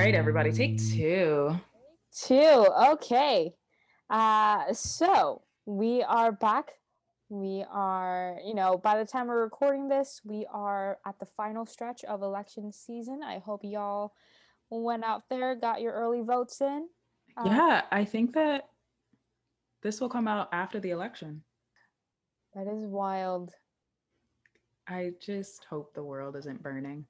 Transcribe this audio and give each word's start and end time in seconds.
Right, 0.00 0.14
everybody, 0.14 0.50
take 0.50 0.78
two. 0.78 1.54
Two. 2.26 2.66
Okay. 2.88 3.52
Uh, 4.08 4.72
so 4.72 5.42
we 5.66 6.02
are 6.02 6.32
back. 6.32 6.70
We 7.28 7.66
are, 7.70 8.38
you 8.42 8.54
know, 8.54 8.78
by 8.78 8.96
the 8.96 9.04
time 9.04 9.26
we're 9.26 9.42
recording 9.42 9.88
this, 9.88 10.22
we 10.24 10.46
are 10.50 10.96
at 11.06 11.18
the 11.18 11.26
final 11.26 11.66
stretch 11.66 12.02
of 12.04 12.22
election 12.22 12.72
season. 12.72 13.20
I 13.22 13.40
hope 13.40 13.60
y'all 13.62 14.14
went 14.70 15.04
out 15.04 15.24
there, 15.28 15.54
got 15.54 15.82
your 15.82 15.92
early 15.92 16.22
votes 16.22 16.62
in. 16.62 16.88
Uh, 17.36 17.42
yeah, 17.44 17.82
I 17.92 18.06
think 18.06 18.32
that 18.32 18.70
this 19.82 20.00
will 20.00 20.08
come 20.08 20.26
out 20.26 20.48
after 20.50 20.80
the 20.80 20.92
election. 20.92 21.42
That 22.54 22.68
is 22.68 22.86
wild. 22.86 23.52
I 24.88 25.10
just 25.20 25.66
hope 25.68 25.92
the 25.92 26.02
world 26.02 26.36
isn't 26.36 26.62
burning. 26.62 27.04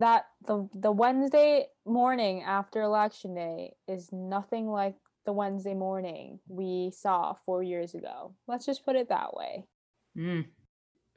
That 0.00 0.24
the 0.46 0.68
the 0.74 0.90
Wednesday 0.90 1.66
morning 1.86 2.42
after 2.42 2.80
election 2.80 3.34
day 3.34 3.74
is 3.86 4.08
nothing 4.12 4.66
like 4.66 4.96
the 5.26 5.32
Wednesday 5.32 5.74
morning 5.74 6.40
we 6.48 6.90
saw 6.92 7.34
four 7.44 7.62
years 7.62 7.94
ago. 7.94 8.34
Let's 8.48 8.66
just 8.66 8.84
put 8.84 8.96
it 8.96 9.08
that 9.10 9.34
way. 9.34 9.66
Mm. 10.16 10.46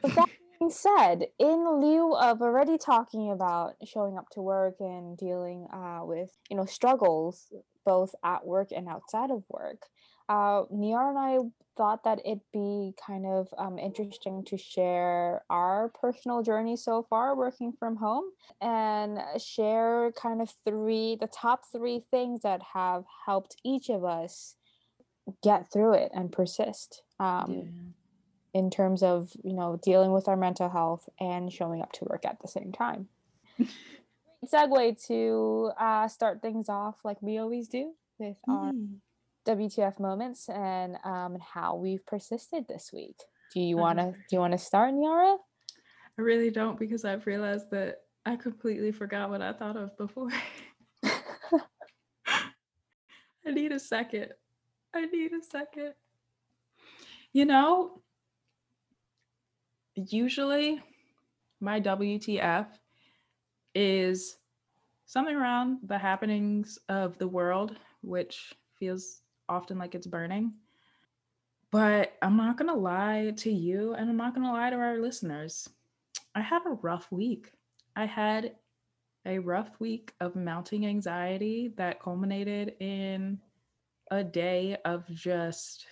But 0.02 0.16
that 0.16 0.30
being 0.60 0.72
said, 0.72 1.28
in 1.40 1.80
lieu 1.80 2.14
of 2.14 2.42
already 2.42 2.78
talking 2.78 3.32
about 3.32 3.76
showing 3.86 4.18
up 4.18 4.30
to 4.32 4.42
work 4.42 4.76
and 4.80 5.18
dealing 5.18 5.68
uh, 5.74 6.02
with 6.04 6.38
you 6.50 6.58
know 6.58 6.66
struggles 6.66 7.52
both 7.86 8.14
at 8.24 8.46
work 8.46 8.70
and 8.76 8.88
outside 8.88 9.32
of 9.32 9.44
work, 9.50 9.88
uh, 10.30 10.64
Niar 10.74 11.10
and 11.10 11.18
I 11.18 11.38
thought 11.76 12.04
that 12.04 12.20
it'd 12.26 12.42
be 12.52 12.94
kind 13.06 13.26
of 13.26 13.48
um, 13.58 13.78
interesting 13.80 14.44
to 14.46 14.58
share 14.58 15.44
our 15.50 15.90
personal 15.90 16.44
journey 16.44 16.76
so 16.76 17.06
far 17.10 17.36
working 17.36 17.74
from 17.78 17.96
home 17.96 18.26
and 18.62 19.20
share 19.38 20.12
kind 20.12 20.42
of 20.42 20.54
three, 20.66 21.18
the 21.20 21.28
top 21.28 21.64
three 21.72 22.04
things 22.12 22.42
that 22.42 22.62
have 22.74 23.06
helped 23.26 23.56
each 23.64 23.90
of 23.90 24.04
us 24.06 24.56
get 25.42 25.72
through 25.72 25.94
it 25.94 26.12
and 26.14 26.32
persist. 26.32 27.04
Um, 27.20 27.52
yeah. 27.52 28.60
In 28.60 28.70
terms 28.70 29.02
of 29.02 29.32
you 29.44 29.54
know 29.54 29.80
dealing 29.82 30.12
with 30.12 30.28
our 30.28 30.38
mental 30.38 30.70
health 30.70 31.10
and 31.20 31.52
showing 31.52 31.82
up 31.82 31.92
to 31.94 32.06
work 32.06 32.24
at 32.24 32.40
the 32.40 32.48
same 32.48 32.72
time. 32.72 33.08
segue 34.46 35.08
to 35.08 35.72
uh, 35.80 36.08
start 36.08 36.42
things 36.42 36.70
off 36.70 37.00
like 37.04 37.22
we 37.22 37.38
always 37.38 37.68
do 37.68 37.94
with 38.20 38.38
mm. 38.48 38.54
our 38.54 38.72
WTF 39.46 40.00
moments 40.00 40.50
and 40.50 40.98
um, 41.04 41.38
how 41.54 41.76
we've 41.76 42.06
persisted 42.06 42.68
this 42.68 42.92
week. 42.94 43.18
Do 43.54 43.60
you 43.60 43.78
want 43.78 44.00
to 44.00 44.12
do 44.12 44.36
you 44.36 44.40
want 44.40 44.54
to 44.54 44.58
start, 44.58 44.94
Niara? 44.94 45.38
I 46.18 46.22
really 46.22 46.50
don't 46.50 46.80
because 46.80 47.06
I've 47.06 47.26
realized 47.26 47.70
that 47.72 48.02
I 48.26 48.36
completely 48.36 48.92
forgot 48.92 49.30
what 49.30 49.42
I 49.42 49.54
thought 49.54 49.78
of 49.78 49.98
before. 49.98 50.30
I 53.46 53.52
need 53.52 53.72
a 53.72 53.80
second. 53.80 54.30
I 54.94 55.06
need 55.06 55.34
a 55.34 55.44
second. 55.44 55.94
You 57.34 57.46
know, 57.46 58.02
usually 59.96 60.82
my 61.60 61.82
WTF 61.82 62.68
is 63.76 64.38
something 65.06 65.36
around 65.36 65.80
the 65.84 65.98
happenings 65.98 66.80
of 66.90 67.18
the 67.18 67.28
world, 67.28 67.76
which 68.02 68.54
feels 68.80 69.23
often 69.50 69.78
like 69.78 69.96
it's 69.96 70.08
burning. 70.08 70.54
But 71.72 72.14
I'm 72.22 72.38
not 72.38 72.58
going 72.58 72.70
to 72.70 72.80
lie 72.80 73.34
to 73.38 73.52
you 73.52 73.94
and 73.94 74.10
I'm 74.10 74.18
not 74.18 74.36
going 74.36 74.46
to 74.46 74.54
lie 74.54 74.70
to 74.70 74.76
our 74.76 75.00
listeners. 75.00 75.68
I 76.36 76.42
had 76.42 76.62
a 76.66 76.78
rough 76.82 77.12
week. 77.12 77.52
I 77.96 78.06
had 78.06 78.54
a 79.26 79.40
rough 79.40 79.80
week 79.80 80.14
of 80.20 80.36
mounting 80.36 80.86
anxiety 80.86 81.74
that 81.78 82.02
culminated 82.02 82.76
in 82.80 83.40
a 84.12 84.24
day 84.24 84.78
of 84.86 85.08
just 85.12 85.88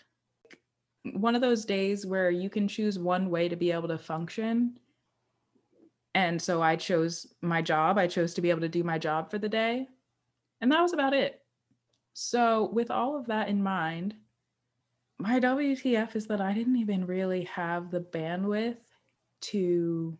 one 1.14 1.34
of 1.34 1.42
those 1.42 1.66
days 1.66 2.06
where 2.06 2.30
you 2.30 2.50
can 2.50 2.68
choose 2.68 3.00
one 3.00 3.30
way 3.30 3.50
to 3.50 3.56
be 3.56 3.72
able 3.72 3.88
to 3.88 3.98
function. 3.98 4.78
And 6.14 6.42
so 6.42 6.62
I 6.62 6.76
chose 6.76 7.34
my 7.42 7.62
job. 7.62 7.98
I 7.98 8.08
chose 8.08 8.34
to 8.36 8.42
be 8.42 8.50
able 8.50 8.62
to 8.62 8.70
do 8.70 8.84
my 8.84 9.00
job 9.00 9.32
for 9.32 9.40
the 9.40 9.50
day. 9.50 9.88
And 10.60 10.72
that 10.72 10.82
was 10.82 10.94
about 10.94 11.14
it. 11.14 11.41
So, 12.14 12.70
with 12.74 12.92
all 12.92 13.18
of 13.18 13.28
that 13.28 13.48
in 13.48 13.64
mind, 13.64 14.16
my 15.20 15.40
WTF 15.40 16.16
is 16.16 16.28
that 16.28 16.42
I 16.42 16.54
didn't 16.54 16.78
even 16.78 17.06
really 17.06 17.44
have 17.46 17.92
the 17.92 18.02
bandwidth 18.02 18.78
to 19.42 20.18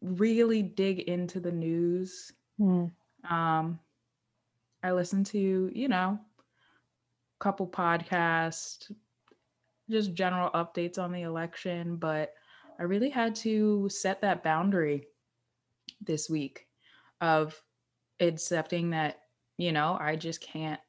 really 0.00 0.62
dig 0.62 1.00
into 1.00 1.40
the 1.40 1.52
news. 1.52 2.32
Mm. 2.60 2.90
Um, 3.28 3.78
I 4.82 4.92
listened 4.92 5.26
to, 5.26 5.70
you 5.74 5.88
know, 5.88 6.18
a 6.18 7.44
couple 7.44 7.66
podcasts, 7.66 8.90
just 9.90 10.14
general 10.14 10.50
updates 10.50 10.98
on 10.98 11.12
the 11.12 11.22
election, 11.22 11.96
but 11.96 12.32
I 12.78 12.84
really 12.84 13.10
had 13.10 13.34
to 13.36 13.88
set 13.88 14.20
that 14.20 14.42
boundary 14.42 15.06
this 16.00 16.30
week 16.30 16.66
of 17.20 17.60
accepting 18.20 18.90
that, 18.90 19.20
you 19.58 19.72
know, 19.72 19.96
I 20.00 20.16
just 20.16 20.40
can't 20.40 20.80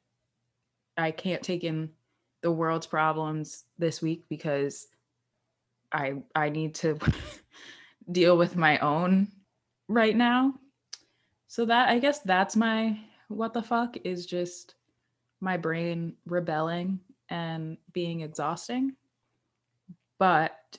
I 0.98 1.12
can't 1.12 1.42
take 1.42 1.64
in 1.64 1.90
the 2.42 2.50
world's 2.50 2.86
problems 2.86 3.64
this 3.78 4.02
week 4.02 4.24
because 4.28 4.88
I 5.92 6.22
I 6.34 6.50
need 6.50 6.74
to 6.76 6.98
deal 8.12 8.36
with 8.36 8.56
my 8.56 8.78
own 8.78 9.28
right 9.88 10.16
now. 10.16 10.54
So 11.46 11.64
that 11.64 11.88
I 11.88 11.98
guess 11.98 12.20
that's 12.20 12.56
my 12.56 12.98
what 13.28 13.54
the 13.54 13.62
fuck 13.62 13.96
is 14.04 14.26
just 14.26 14.74
my 15.40 15.56
brain 15.56 16.14
rebelling 16.26 17.00
and 17.28 17.78
being 17.92 18.20
exhausting. 18.20 18.96
But 20.18 20.78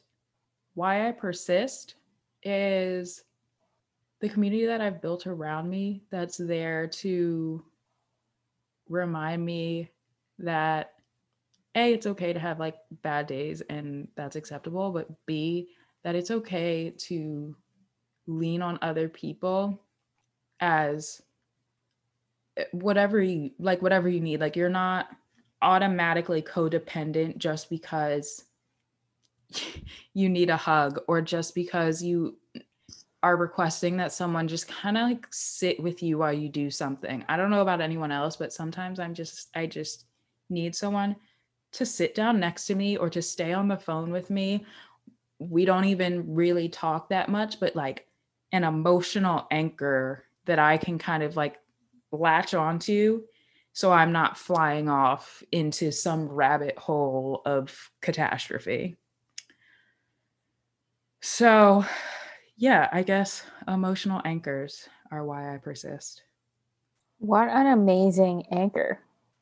why 0.74 1.08
I 1.08 1.12
persist 1.12 1.96
is 2.44 3.24
the 4.20 4.30
community 4.30 4.66
that 4.66 4.82
I've 4.82 5.02
built 5.02 5.28
around 5.28 5.70
me 5.70 6.04
that's 6.12 6.38
there 6.38 6.88
to 6.88 7.64
remind 8.90 9.46
me 9.46 9.90
that 10.40 10.94
a 11.76 11.94
it's 11.94 12.08
okay 12.08 12.34
to 12.34 12.40
have 12.40 12.60
like 12.60 12.76
bad 13.04 13.28
days 13.28 13.62
and 13.70 14.08
that's 14.16 14.36
acceptable 14.36 14.92
but 14.92 15.08
b 15.26 15.70
that 16.04 16.16
it's 16.16 16.32
okay 16.32 16.94
to 16.98 17.56
lean 18.28 18.62
on 18.62 18.80
other 18.82 19.10
people 19.10 19.80
as 20.60 21.22
eh, 22.58 22.66
whatever 22.72 23.22
you 23.22 23.52
like 23.60 23.82
whatever 23.82 24.10
you 24.10 24.20
need 24.20 24.40
like 24.40 24.56
you're 24.56 24.70
not 24.70 25.08
automatically 25.62 26.42
codependent 26.42 27.38
just 27.38 27.70
because 27.70 28.46
you 30.14 30.30
need 30.30 30.50
a 30.50 30.58
hug 30.58 31.00
or 31.08 31.22
just 31.22 31.54
because 31.54 32.02
you 32.02 32.38
are 33.22 33.36
requesting 33.36 33.98
that 33.98 34.14
someone 34.14 34.48
just 34.48 34.68
kind 34.68 34.98
of 34.98 35.10
like 35.10 35.28
sit 35.30 35.82
with 35.82 36.02
you 36.02 36.18
while 36.18 36.32
you 36.32 36.48
do 36.48 36.72
something. 36.72 37.26
I 37.28 37.36
don't 37.36 37.50
know 37.50 37.62
about 37.62 37.82
anyone 37.82 38.12
else, 38.12 38.38
but 38.38 38.54
sometimes 38.54 39.00
I'm 39.00 39.14
just 39.14 39.50
I 39.56 39.66
just 39.66 40.06
need 40.50 40.76
someone 40.76 41.16
to 41.74 41.86
sit 41.86 42.16
down 42.16 42.40
next 42.40 42.66
to 42.68 42.76
me 42.76 42.98
or 42.98 43.10
to 43.10 43.22
stay 43.22 43.54
on 43.54 43.68
the 43.68 43.78
phone 43.78 44.12
with 44.12 44.30
me. 44.30 44.66
We 45.40 45.66
don't 45.66 45.86
even 45.86 46.34
really 46.34 46.70
talk 46.70 47.10
that 47.10 47.30
much, 47.30 47.60
but 47.60 47.76
like 47.76 48.08
an 48.52 48.64
emotional 48.64 49.48
anchor 49.52 50.26
that 50.46 50.60
I 50.60 50.78
can 50.78 50.98
kind 50.98 51.24
of 51.24 51.36
like 51.36 51.58
latch 52.12 52.54
onto 52.54 53.22
so 53.74 53.92
I'm 53.94 54.12
not 54.12 54.38
flying 54.38 54.90
off 54.90 55.44
into 55.52 55.92
some 55.92 56.28
rabbit 56.28 56.78
hole 56.78 57.42
of 57.46 57.92
catastrophe. 58.02 58.98
So, 61.22 61.86
yeah, 62.58 62.90
I 62.92 63.04
guess 63.04 63.44
emotional 63.68 64.22
anchors 64.26 64.90
are 65.12 65.24
why 65.24 65.54
I 65.54 65.58
persist. 65.58 66.24
What 67.20 67.50
an 67.50 67.68
amazing 67.68 68.48
anchor. 68.52 69.00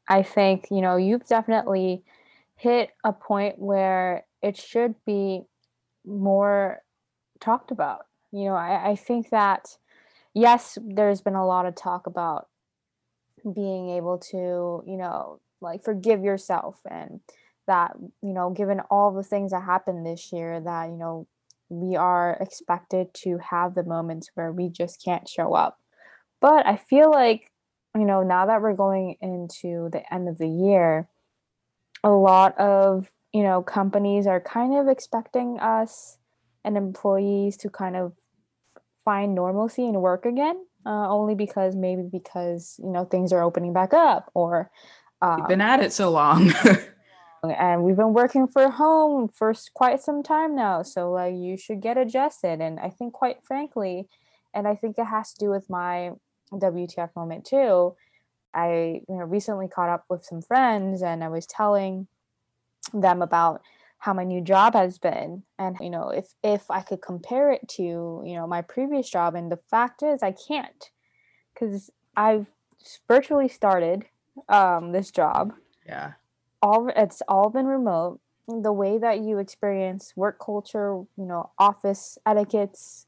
I 0.07 0.24
think, 0.24 0.68
you 0.71 0.81
know, 0.81 0.95
you've 0.95 1.27
definitely 1.27 2.04
hit 2.56 2.92
a 3.04 3.13
point 3.13 3.59
where 3.59 4.25
it 4.42 4.57
should 4.57 4.95
be 5.06 5.44
more 6.06 6.81
talked 7.39 7.71
about. 7.71 8.06
You 8.31 8.45
know, 8.45 8.56
I, 8.56 8.92
I 8.92 8.95
think 8.95 9.30
that, 9.30 9.77
yes, 10.33 10.77
there's 10.81 11.21
been 11.21 11.36
a 11.36 11.45
lot 11.45 11.65
of 11.65 11.75
talk 11.75 12.07
about 12.07 12.48
being 13.54 13.89
able 13.89 14.18
to, 14.18 14.83
you 14.86 14.98
know, 14.98 15.39
like 15.62 15.83
forgive 15.83 16.24
yourself 16.24 16.80
and 16.89 17.19
that, 17.68 17.94
you 18.21 18.33
know, 18.33 18.50
given 18.50 18.80
all 18.89 19.13
the 19.13 19.24
things 19.24 19.51
that 19.51 19.63
happened 19.63 20.06
this 20.06 20.31
year, 20.31 20.60
that, 20.62 20.89
you 20.89 20.98
know, 20.98 21.27
we 21.69 21.95
are 21.98 22.38
expected 22.39 23.13
to 23.13 23.39
have 23.50 23.75
the 23.75 23.83
moments 23.83 24.30
where 24.36 24.51
we 24.51 24.69
just 24.69 25.03
can't 25.03 25.27
show 25.27 25.53
up. 25.53 25.80
But 26.39 26.65
I 26.65 26.77
feel 26.77 27.12
like 27.12 27.51
you 27.99 28.05
know, 28.05 28.23
now 28.23 28.45
that 28.45 28.61
we're 28.61 28.73
going 28.73 29.15
into 29.21 29.89
the 29.91 30.01
end 30.13 30.27
of 30.29 30.38
the 30.38 30.47
year, 30.47 31.07
a 32.03 32.09
lot 32.09 32.57
of, 32.57 33.09
you 33.33 33.44
know, 33.44 33.61
companies 33.61 34.27
are 34.27 34.39
kind 34.39 34.75
of 34.75 34.88
expecting 34.88 35.59
us 35.59 36.17
and 36.63 36.77
employees 36.77 37.57
to 37.57 37.69
kind 37.69 37.95
of 37.95 38.13
find 39.03 39.35
normalcy 39.35 39.85
and 39.85 40.01
work 40.01 40.25
again. 40.25 40.65
uh, 40.88 41.09
only 41.09 41.35
because 41.35 41.75
maybe 41.75 42.03
because 42.09 42.79
you 42.81 42.89
know 42.89 43.03
things 43.03 43.33
are 43.33 43.44
opening 43.44 43.73
back 43.73 43.94
up 43.94 44.31
or 44.33 44.71
um, 45.21 45.39
You've 45.39 45.47
been 45.50 45.61
at 45.61 45.81
it 45.81 45.91
so 45.91 46.09
long. 46.11 46.53
and 47.43 47.83
we've 47.83 47.95
been 47.95 48.13
working 48.13 48.47
for 48.47 48.69
home 48.69 49.27
for 49.27 49.53
quite 49.73 50.01
some 50.01 50.23
time 50.23 50.55
now 50.55 50.81
so 50.81 51.11
like 51.11 51.35
you 51.35 51.55
should 51.55 51.81
get 51.81 51.97
adjusted 51.97 52.59
and 52.59 52.79
i 52.79 52.89
think 52.89 53.13
quite 53.13 53.38
frankly 53.43 54.07
and 54.53 54.67
i 54.67 54.75
think 54.75 54.97
it 54.97 55.05
has 55.05 55.33
to 55.33 55.45
do 55.45 55.50
with 55.50 55.69
my 55.69 56.11
wtf 56.53 57.09
moment 57.15 57.45
too 57.45 57.95
i 58.53 59.01
you 59.07 59.15
know 59.15 59.25
recently 59.25 59.67
caught 59.67 59.89
up 59.89 60.05
with 60.09 60.23
some 60.23 60.41
friends 60.41 61.01
and 61.01 61.23
i 61.23 61.27
was 61.27 61.45
telling 61.45 62.07
them 62.94 63.21
about 63.21 63.61
how 63.99 64.13
my 64.13 64.23
new 64.23 64.41
job 64.41 64.73
has 64.73 64.97
been 64.97 65.44
and 65.57 65.75
you 65.81 65.89
know 65.89 66.09
if 66.09 66.33
if 66.44 66.69
i 66.69 66.81
could 66.81 67.01
compare 67.01 67.51
it 67.51 67.67
to 67.67 68.21
you 68.25 68.35
know 68.35 68.47
my 68.47 68.61
previous 68.61 69.09
job 69.09 69.35
and 69.35 69.51
the 69.51 69.59
fact 69.69 70.01
is 70.03 70.21
i 70.23 70.31
can't 70.31 70.91
because 71.53 71.89
i've 72.15 72.47
virtually 73.07 73.47
started 73.47 74.05
um 74.50 74.91
this 74.91 75.11
job. 75.11 75.53
Yeah. 75.85 76.13
All 76.61 76.89
it's 76.95 77.21
all 77.27 77.50
been 77.50 77.67
remote. 77.67 78.19
The 78.47 78.73
way 78.73 78.97
that 78.97 79.19
you 79.19 79.39
experience 79.39 80.13
work 80.15 80.39
culture 80.43 81.03
you 81.17 81.25
know 81.25 81.51
office 81.57 82.17
etiquettes 82.25 83.07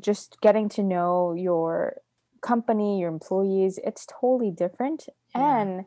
just 0.00 0.40
getting 0.40 0.68
to 0.70 0.82
know 0.82 1.34
your 1.34 1.96
company 2.46 3.00
your 3.00 3.10
employees 3.10 3.78
it's 3.82 4.06
totally 4.06 4.50
different. 4.50 5.08
Yeah. 5.34 5.60
and 5.60 5.84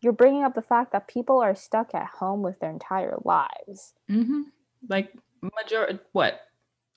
you're 0.00 0.12
bringing 0.14 0.44
up 0.44 0.54
the 0.54 0.62
fact 0.62 0.92
that 0.92 1.08
people 1.08 1.40
are 1.40 1.54
stuck 1.54 1.94
at 1.94 2.06
home 2.06 2.42
with 2.42 2.60
their 2.60 2.70
entire 2.70 3.18
lives. 3.24 3.94
Mm-hmm. 4.10 4.42
like 4.88 5.12
majority 5.42 5.98
what? 6.12 6.40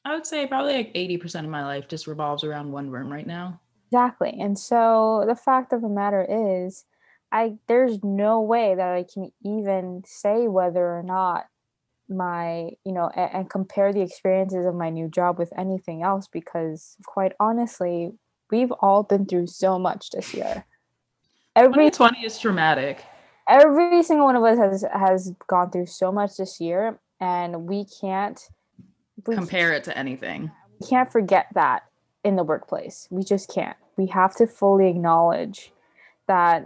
I 0.05 0.13
would 0.13 0.25
say 0.25 0.45
probably 0.47 0.73
like 0.73 0.93
80% 0.93 1.45
of 1.45 1.49
my 1.49 1.65
life 1.65 1.87
just 1.87 2.07
revolves 2.07 2.43
around 2.43 2.71
one 2.71 2.89
room 2.89 3.11
right 3.11 3.27
now. 3.27 3.61
Exactly. 3.91 4.37
And 4.39 4.57
so 4.57 5.23
the 5.27 5.35
fact 5.35 5.71
of 5.71 5.81
the 5.81 5.89
matter 5.89 6.25
is 6.29 6.85
I 7.31 7.57
there's 7.67 8.03
no 8.03 8.41
way 8.41 8.75
that 8.75 8.93
I 8.93 9.05
can 9.11 9.31
even 9.43 10.03
say 10.05 10.47
whether 10.47 10.85
or 10.85 11.03
not 11.03 11.45
my 12.09 12.71
you 12.85 12.91
know 12.91 13.09
and, 13.15 13.33
and, 13.33 13.49
compare 13.49 13.93
the 13.93 14.01
experiences 14.01 14.65
of 14.65 14.75
my 14.75 14.89
new 14.89 15.07
job 15.07 15.39
with 15.39 15.51
anything 15.57 16.03
else 16.03 16.27
because 16.27 16.97
quite 17.05 17.31
honestly 17.39 18.11
we've 18.53 18.71
all 18.79 19.03
been 19.03 19.25
through 19.25 19.47
so 19.47 19.77
much 19.77 20.09
this 20.11 20.33
year 20.33 20.65
every 21.55 21.89
20 21.89 22.19
is 22.19 22.39
traumatic 22.39 23.03
every 23.47 24.01
single 24.03 24.25
one 24.25 24.35
of 24.35 24.43
us 24.43 24.57
has 24.57 24.85
has 24.93 25.33
gone 25.47 25.69
through 25.71 25.85
so 25.85 26.11
much 26.11 26.37
this 26.37 26.61
year 26.61 26.99
and 27.19 27.67
we 27.67 27.85
can't 27.99 28.49
we 29.27 29.35
compare 29.35 29.71
can't, 29.71 29.87
it 29.87 29.91
to 29.91 29.97
anything 29.97 30.51
we 30.79 30.87
can't 30.87 31.11
forget 31.11 31.47
that 31.53 31.83
in 32.23 32.35
the 32.35 32.43
workplace 32.43 33.07
we 33.11 33.23
just 33.23 33.49
can't 33.49 33.77
we 33.97 34.07
have 34.07 34.35
to 34.35 34.47
fully 34.47 34.87
acknowledge 34.87 35.71
that 36.27 36.65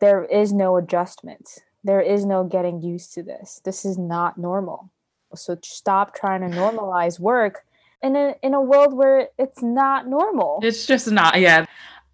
there 0.00 0.24
is 0.24 0.52
no 0.52 0.76
adjustment. 0.76 1.58
There 1.82 2.00
is 2.00 2.24
no 2.24 2.44
getting 2.44 2.82
used 2.82 3.12
to 3.14 3.22
this. 3.22 3.60
This 3.64 3.84
is 3.84 3.98
not 3.98 4.38
normal. 4.38 4.90
So 5.34 5.58
stop 5.62 6.14
trying 6.14 6.40
to 6.48 6.56
normalize 6.56 7.18
work 7.18 7.66
in 8.04 8.14
a 8.14 8.34
in 8.42 8.54
a 8.54 8.60
world 8.60 8.94
where 8.94 9.28
it's 9.38 9.62
not 9.62 10.06
normal. 10.06 10.60
It's 10.62 10.86
just 10.86 11.10
not, 11.10 11.40
yeah. 11.40 11.64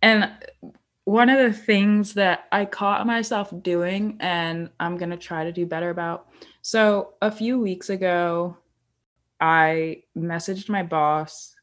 And 0.01 0.31
one 1.05 1.29
of 1.29 1.39
the 1.39 1.53
things 1.53 2.15
that 2.15 2.47
I 2.53 2.65
caught 2.65 3.07
myself 3.07 3.53
doing 3.63 4.17
and 4.21 4.71
I'm 4.79 4.97
going 4.97 5.11
to 5.11 5.17
try 5.17 5.45
to 5.45 5.53
do 5.53 5.67
better 5.67 5.91
about. 5.91 6.29
So, 6.63 7.15
a 7.21 7.31
few 7.31 7.59
weeks 7.59 7.91
ago, 7.91 8.57
I 9.41 10.05
messaged 10.17 10.69
my 10.69 10.85
boss. 10.85 11.57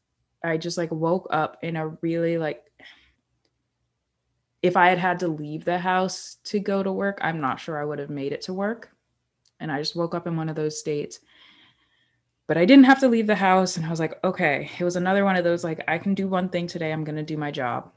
I 0.44 0.58
just 0.58 0.76
like 0.76 0.92
woke 0.92 1.28
up 1.30 1.56
in 1.62 1.76
a 1.76 1.88
really 2.02 2.36
like 2.36 2.64
if 4.60 4.76
I 4.76 4.88
had 4.88 4.98
had 4.98 5.20
to 5.20 5.28
leave 5.28 5.64
the 5.64 5.78
house 5.78 6.36
to 6.44 6.58
go 6.58 6.82
to 6.82 6.92
work, 6.92 7.18
I'm 7.22 7.40
not 7.40 7.60
sure 7.60 7.80
I 7.80 7.84
would 7.84 8.00
have 8.00 8.10
made 8.10 8.32
it 8.32 8.42
to 8.42 8.52
work. 8.52 8.90
And 9.60 9.72
I 9.72 9.78
just 9.78 9.96
woke 9.96 10.14
up 10.14 10.26
in 10.26 10.36
one 10.36 10.48
of 10.48 10.56
those 10.56 10.78
states. 10.78 11.20
But 12.48 12.58
I 12.58 12.64
didn't 12.64 12.86
have 12.86 12.98
to 13.00 13.08
leave 13.08 13.28
the 13.28 13.36
house. 13.36 13.76
And 13.76 13.86
I 13.86 13.90
was 13.90 14.00
like, 14.00 14.18
okay, 14.24 14.70
it 14.78 14.82
was 14.82 14.96
another 14.96 15.24
one 15.24 15.36
of 15.36 15.44
those 15.44 15.62
like, 15.62 15.84
I 15.86 15.98
can 15.98 16.14
do 16.14 16.26
one 16.26 16.48
thing 16.48 16.66
today. 16.66 16.92
I'm 16.92 17.04
going 17.04 17.16
to 17.16 17.22
do 17.22 17.36
my 17.36 17.52
job. 17.52 17.92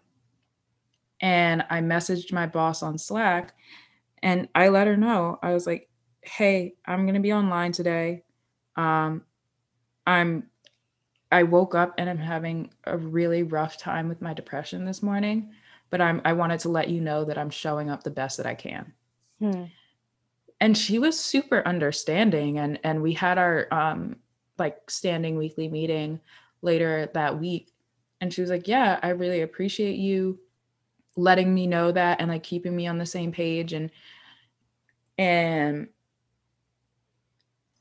And 1.19 1.63
I 1.69 1.81
messaged 1.81 2.31
my 2.31 2.45
boss 2.45 2.83
on 2.83 2.97
Slack 2.97 3.55
and 4.21 4.47
I 4.53 4.67
let 4.67 4.87
her 4.87 4.97
know. 4.97 5.39
I 5.41 5.53
was 5.53 5.65
like, 5.65 5.89
hey, 6.21 6.75
I'm 6.85 7.05
going 7.05 7.15
to 7.15 7.21
be 7.21 7.33
online 7.33 7.71
today. 7.71 8.23
Um, 8.75 9.23
I'm 10.05 10.47
I 11.31 11.43
woke 11.43 11.73
up 11.73 11.95
and 11.97 12.09
I'm 12.09 12.17
having 12.17 12.71
a 12.83 12.97
really 12.97 13.43
rough 13.43 13.77
time 13.77 14.09
with 14.09 14.21
my 14.21 14.33
depression 14.33 14.85
this 14.85 15.01
morning 15.01 15.51
but 15.91 16.01
I'm 16.01 16.21
I 16.25 16.33
wanted 16.33 16.61
to 16.61 16.69
let 16.69 16.89
you 16.89 16.99
know 16.99 17.25
that 17.25 17.37
I'm 17.37 17.51
showing 17.51 17.91
up 17.91 18.03
the 18.03 18.09
best 18.09 18.37
that 18.37 18.47
I 18.47 18.55
can. 18.55 18.93
Hmm. 19.39 19.65
And 20.59 20.77
she 20.77 20.97
was 20.97 21.19
super 21.19 21.61
understanding 21.67 22.57
and 22.57 22.79
and 22.83 23.03
we 23.03 23.13
had 23.13 23.37
our 23.37 23.67
um 23.71 24.15
like 24.61 24.89
standing 24.89 25.37
weekly 25.37 25.67
meeting 25.67 26.19
later 26.61 27.09
that 27.13 27.39
week. 27.39 27.71
And 28.21 28.33
she 28.33 28.41
was 28.41 28.49
like, 28.49 28.67
"Yeah, 28.67 28.99
I 29.03 29.09
really 29.09 29.41
appreciate 29.41 29.97
you 29.97 30.39
letting 31.15 31.53
me 31.53 31.67
know 31.67 31.91
that 31.91 32.21
and 32.21 32.29
like 32.29 32.43
keeping 32.43 32.75
me 32.75 32.87
on 32.87 32.97
the 32.97 33.05
same 33.05 33.31
page. 33.31 33.73
And 33.73 33.91
and 35.17 35.89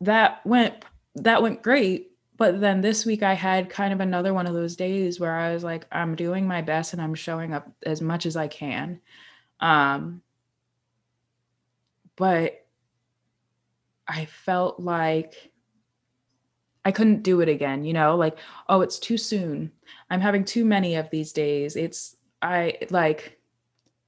that 0.00 0.44
went 0.46 0.84
that 1.16 1.42
went 1.42 1.62
great. 1.62 2.12
But 2.36 2.60
then 2.60 2.80
this 2.80 3.04
week 3.04 3.22
I 3.22 3.34
had 3.34 3.68
kind 3.68 3.92
of 3.92 4.00
another 4.00 4.32
one 4.32 4.46
of 4.46 4.54
those 4.54 4.74
days 4.74 5.20
where 5.20 5.36
I 5.36 5.52
was 5.52 5.62
like, 5.62 5.86
I'm 5.92 6.16
doing 6.16 6.46
my 6.48 6.62
best 6.62 6.94
and 6.94 7.02
I'm 7.02 7.14
showing 7.14 7.52
up 7.52 7.70
as 7.84 8.00
much 8.00 8.24
as 8.24 8.34
I 8.34 8.48
can. 8.48 9.00
Um, 9.60 10.22
but 12.16 12.64
I 14.08 14.24
felt 14.24 14.80
like 14.80 15.49
I 16.84 16.92
couldn't 16.92 17.22
do 17.22 17.40
it 17.40 17.48
again, 17.48 17.84
you 17.84 17.92
know, 17.92 18.16
like, 18.16 18.38
oh, 18.68 18.80
it's 18.80 18.98
too 18.98 19.18
soon. 19.18 19.70
I'm 20.08 20.20
having 20.20 20.44
too 20.44 20.64
many 20.64 20.94
of 20.96 21.10
these 21.10 21.32
days. 21.32 21.76
It's, 21.76 22.16
I 22.40 22.78
like, 22.90 23.38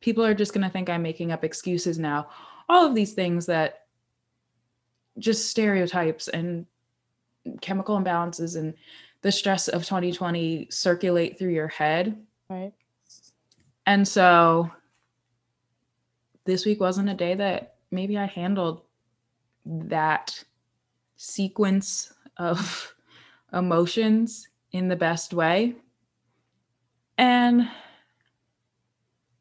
people 0.00 0.24
are 0.24 0.34
just 0.34 0.54
going 0.54 0.64
to 0.64 0.70
think 0.70 0.88
I'm 0.88 1.02
making 1.02 1.32
up 1.32 1.44
excuses 1.44 1.98
now. 1.98 2.28
All 2.68 2.86
of 2.86 2.94
these 2.94 3.12
things 3.12 3.46
that 3.46 3.86
just 5.18 5.50
stereotypes 5.50 6.28
and 6.28 6.66
chemical 7.60 7.98
imbalances 7.98 8.56
and 8.56 8.74
the 9.20 9.32
stress 9.32 9.68
of 9.68 9.84
2020 9.84 10.68
circulate 10.70 11.38
through 11.38 11.52
your 11.52 11.68
head. 11.68 12.16
Right. 12.48 12.72
And 13.86 14.06
so 14.06 14.70
this 16.44 16.64
week 16.64 16.80
wasn't 16.80 17.10
a 17.10 17.14
day 17.14 17.34
that 17.34 17.74
maybe 17.90 18.18
I 18.18 18.26
handled 18.26 18.82
that 19.66 20.42
sequence 21.16 22.12
of 22.36 22.94
emotions 23.52 24.48
in 24.72 24.88
the 24.88 24.96
best 24.96 25.34
way. 25.34 25.74
And 27.18 27.68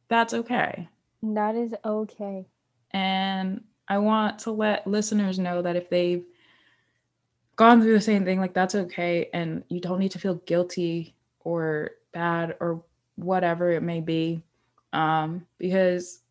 that's 0.08 0.34
okay. 0.34 0.90
That 1.24 1.56
is 1.56 1.74
okay. 1.86 2.46
And 2.92 3.64
I 3.88 3.98
want 4.00 4.40
to 4.40 4.52
let 4.52 4.86
listeners 4.86 5.40
know 5.40 5.62
that 5.62 5.76
if 5.76 5.90
they've 5.90 6.26
gone 7.56 7.82
through 7.82 7.94
the 7.94 8.02
same 8.02 8.26
thing, 8.26 8.40
like 8.40 8.54
that's 8.54 8.76
okay. 8.76 9.30
And 9.34 9.64
you 9.70 9.80
don't 9.80 10.00
need 10.00 10.12
to 10.12 10.20
feel 10.20 10.36
guilty 10.36 11.16
or 11.40 11.92
bad 12.12 12.56
or 12.60 12.84
whatever 13.16 13.72
it 13.72 13.84
may 13.84 14.02
be. 14.02 14.44
Um, 14.94 15.46
because 15.58 16.22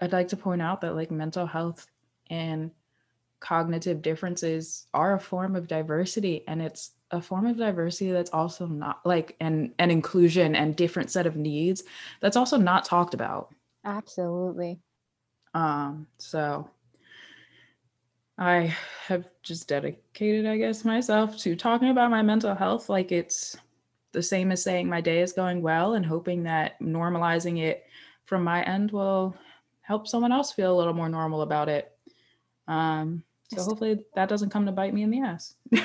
I'd 0.00 0.12
like 0.12 0.28
to 0.28 0.36
point 0.36 0.62
out 0.62 0.80
that 0.80 0.94
like 0.94 1.10
mental 1.10 1.46
health 1.46 1.86
and 2.28 2.70
cognitive 3.46 4.02
differences 4.02 4.86
are 4.92 5.14
a 5.14 5.20
form 5.20 5.54
of 5.54 5.68
diversity 5.68 6.42
and 6.48 6.60
it's 6.60 6.92
a 7.12 7.22
form 7.22 7.46
of 7.46 7.56
diversity 7.56 8.10
that's 8.10 8.32
also 8.32 8.66
not 8.66 9.00
like 9.04 9.36
an 9.38 9.72
and 9.78 9.92
inclusion 9.92 10.56
and 10.56 10.74
different 10.74 11.10
set 11.12 11.26
of 11.26 11.36
needs 11.36 11.84
that's 12.20 12.36
also 12.36 12.56
not 12.56 12.84
talked 12.84 13.14
about 13.14 13.54
absolutely 13.84 14.80
um 15.54 16.08
so 16.18 16.68
I 18.38 18.76
have 19.06 19.24
just 19.42 19.66
dedicated, 19.66 20.44
I 20.44 20.58
guess, 20.58 20.84
myself 20.84 21.38
to 21.38 21.56
talking 21.56 21.88
about 21.88 22.10
my 22.10 22.20
mental 22.20 22.54
health 22.54 22.90
like 22.90 23.10
it's 23.10 23.56
the 24.12 24.22
same 24.22 24.52
as 24.52 24.62
saying 24.62 24.88
my 24.88 25.00
day 25.00 25.20
is 25.20 25.32
going 25.32 25.62
well 25.62 25.94
and 25.94 26.04
hoping 26.04 26.42
that 26.42 26.78
normalizing 26.80 27.60
it 27.60 27.84
from 28.26 28.44
my 28.44 28.62
end 28.64 28.90
will 28.90 29.34
help 29.80 30.06
someone 30.06 30.32
else 30.32 30.52
feel 30.52 30.74
a 30.74 30.76
little 30.76 30.92
more 30.92 31.08
normal 31.08 31.40
about 31.40 31.70
it. 31.70 31.92
Um, 32.68 33.22
so 33.54 33.62
hopefully 33.62 34.00
that 34.14 34.28
doesn't 34.28 34.50
come 34.50 34.66
to 34.66 34.72
bite 34.72 34.94
me 34.94 35.02
in 35.02 35.10
the 35.10 35.20
ass. 35.20 35.54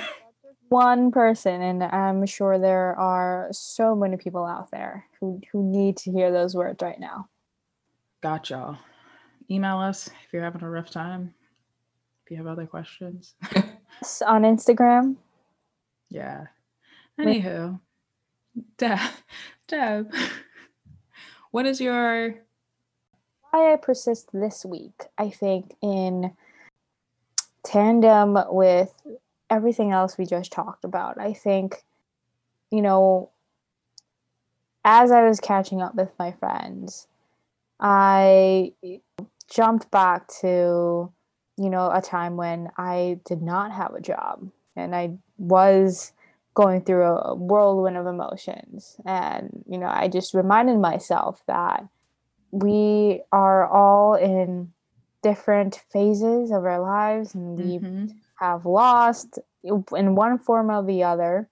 One 0.69 1.11
person, 1.11 1.61
and 1.61 1.83
I'm 1.83 2.25
sure 2.25 2.57
there 2.57 2.97
are 2.97 3.49
so 3.51 3.93
many 3.93 4.15
people 4.15 4.45
out 4.45 4.71
there 4.71 5.05
who, 5.19 5.41
who 5.51 5.63
need 5.69 5.97
to 5.97 6.11
hear 6.11 6.31
those 6.31 6.55
words 6.55 6.81
right 6.81 6.99
now. 6.99 7.27
Got 8.21 8.49
y'all. 8.49 8.77
Email 9.49 9.79
us 9.79 10.07
if 10.07 10.31
you're 10.31 10.43
having 10.43 10.63
a 10.63 10.69
rough 10.69 10.89
time 10.89 11.33
If 12.25 12.31
you 12.31 12.37
have 12.37 12.47
other 12.47 12.65
questions. 12.65 13.35
on 14.25 14.43
Instagram. 14.43 15.17
Yeah. 16.09 16.45
Anywho, 17.19 17.79
Deb, 18.77 18.99
Deb, 19.67 20.13
what 21.51 21.65
is 21.65 21.79
your 21.79 22.35
why 23.51 23.73
I 23.73 23.75
persist 23.75 24.29
this 24.33 24.65
week? 24.65 25.03
I 25.17 25.29
think 25.29 25.75
in 25.81 26.31
tandem 27.71 28.37
with 28.49 28.93
everything 29.49 29.91
else 29.91 30.17
we 30.17 30.25
just 30.25 30.51
talked 30.51 30.83
about. 30.83 31.19
I 31.19 31.33
think, 31.33 31.83
you 32.69 32.81
know, 32.81 33.29
as 34.83 35.11
I 35.11 35.23
was 35.27 35.39
catching 35.39 35.81
up 35.81 35.95
with 35.95 36.11
my 36.19 36.31
friends, 36.31 37.07
I 37.79 38.73
jumped 39.49 39.89
back 39.91 40.27
to, 40.41 41.11
you 41.57 41.69
know, 41.69 41.89
a 41.91 42.01
time 42.01 42.35
when 42.35 42.69
I 42.77 43.19
did 43.25 43.41
not 43.41 43.71
have 43.71 43.93
a 43.93 44.01
job 44.01 44.49
and 44.75 44.95
I 44.95 45.17
was 45.37 46.13
going 46.53 46.83
through 46.83 47.05
a 47.05 47.35
whirlwind 47.35 47.97
of 47.97 48.05
emotions. 48.05 48.97
And, 49.05 49.63
you 49.67 49.77
know, 49.77 49.87
I 49.87 50.07
just 50.07 50.33
reminded 50.33 50.79
myself 50.79 51.41
that 51.47 51.85
we 52.51 53.21
are 53.31 53.65
all 53.65 54.15
in 54.15 54.73
different 55.21 55.81
phases 55.91 56.51
of 56.51 56.65
our 56.65 56.81
lives 56.81 57.35
and 57.35 57.57
we 57.57 57.77
mm-hmm. 57.77 58.07
have 58.39 58.65
lost 58.65 59.39
in 59.63 60.15
one 60.15 60.39
form 60.39 60.71
or 60.71 60.83
the 60.83 61.03
other 61.03 61.49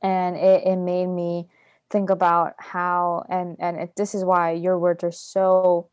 and 0.00 0.36
it, 0.36 0.66
it 0.66 0.76
made 0.76 1.06
me 1.06 1.48
think 1.90 2.10
about 2.10 2.54
how 2.58 3.24
and 3.28 3.56
and 3.58 3.78
it, 3.78 3.96
this 3.96 4.14
is 4.14 4.24
why 4.24 4.52
your 4.52 4.78
words 4.78 5.04
are 5.04 5.12
so 5.12 5.88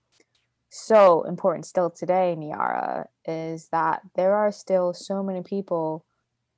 so 0.69 1.23
important 1.23 1.65
still 1.65 1.89
today 1.89 2.35
niara 2.35 3.07
is 3.25 3.67
that 3.69 4.01
there 4.15 4.35
are 4.35 4.51
still 4.51 4.93
so 4.93 5.23
many 5.23 5.41
people 5.41 6.05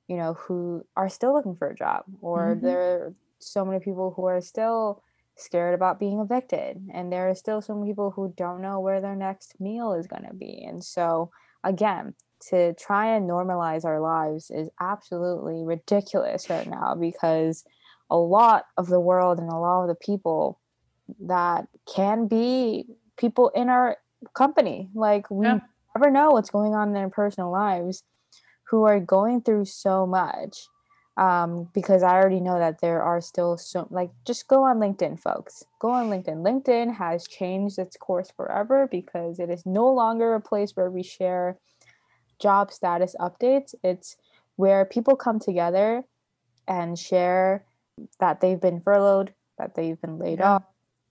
you 0.06 0.16
know 0.16 0.34
who 0.34 0.84
are 0.96 1.08
still 1.08 1.32
looking 1.32 1.56
for 1.56 1.68
a 1.68 1.74
job 1.74 2.04
or 2.20 2.54
mm-hmm. 2.54 2.66
there 2.66 2.80
are 2.80 3.14
so 3.38 3.64
many 3.64 3.80
people 3.80 4.12
who 4.14 4.26
are 4.26 4.40
still 4.40 5.02
scared 5.42 5.74
about 5.74 6.00
being 6.00 6.18
evicted 6.18 6.80
and 6.92 7.12
there 7.12 7.28
are 7.28 7.34
still 7.34 7.60
some 7.60 7.84
people 7.84 8.10
who 8.10 8.32
don't 8.36 8.62
know 8.62 8.80
where 8.80 9.00
their 9.00 9.16
next 9.16 9.60
meal 9.60 9.92
is 9.92 10.06
going 10.06 10.24
to 10.24 10.34
be 10.34 10.64
and 10.64 10.82
so 10.82 11.30
again 11.64 12.14
to 12.48 12.74
try 12.74 13.14
and 13.14 13.28
normalize 13.28 13.84
our 13.84 14.00
lives 14.00 14.50
is 14.50 14.68
absolutely 14.80 15.62
ridiculous 15.64 16.50
right 16.50 16.68
now 16.68 16.94
because 16.94 17.64
a 18.10 18.16
lot 18.16 18.64
of 18.76 18.88
the 18.88 19.00
world 19.00 19.38
and 19.38 19.48
a 19.48 19.56
lot 19.56 19.82
of 19.82 19.88
the 19.88 19.94
people 19.94 20.60
that 21.20 21.66
can 21.92 22.26
be 22.26 22.84
people 23.16 23.50
in 23.50 23.68
our 23.68 23.96
company 24.34 24.88
like 24.94 25.30
we 25.30 25.46
yeah. 25.46 25.60
never 25.96 26.10
know 26.10 26.30
what's 26.30 26.50
going 26.50 26.74
on 26.74 26.88
in 26.88 26.94
their 26.94 27.08
personal 27.08 27.50
lives 27.50 28.02
who 28.64 28.84
are 28.84 29.00
going 29.00 29.40
through 29.40 29.64
so 29.64 30.06
much 30.06 30.66
um, 31.16 31.68
because 31.74 32.02
I 32.02 32.12
already 32.12 32.40
know 32.40 32.58
that 32.58 32.80
there 32.80 33.02
are 33.02 33.20
still 33.20 33.58
so 33.58 33.86
like 33.90 34.10
just 34.24 34.48
go 34.48 34.64
on 34.64 34.78
LinkedIn, 34.78 35.20
folks. 35.20 35.64
Go 35.78 35.90
on 35.90 36.08
LinkedIn. 36.08 36.42
LinkedIn 36.42 36.96
has 36.96 37.26
changed 37.26 37.78
its 37.78 37.96
course 37.96 38.32
forever 38.34 38.88
because 38.90 39.38
it 39.38 39.50
is 39.50 39.66
no 39.66 39.88
longer 39.90 40.34
a 40.34 40.40
place 40.40 40.74
where 40.74 40.90
we 40.90 41.02
share 41.02 41.58
job 42.40 42.72
status 42.72 43.14
updates. 43.20 43.74
It's 43.84 44.16
where 44.56 44.84
people 44.84 45.16
come 45.16 45.38
together 45.38 46.04
and 46.66 46.98
share 46.98 47.64
that 48.18 48.40
they've 48.40 48.60
been 48.60 48.80
furloughed, 48.80 49.34
that 49.58 49.74
they've 49.74 50.00
been 50.00 50.18
laid 50.18 50.38
yeah. 50.38 50.52
off, 50.52 50.64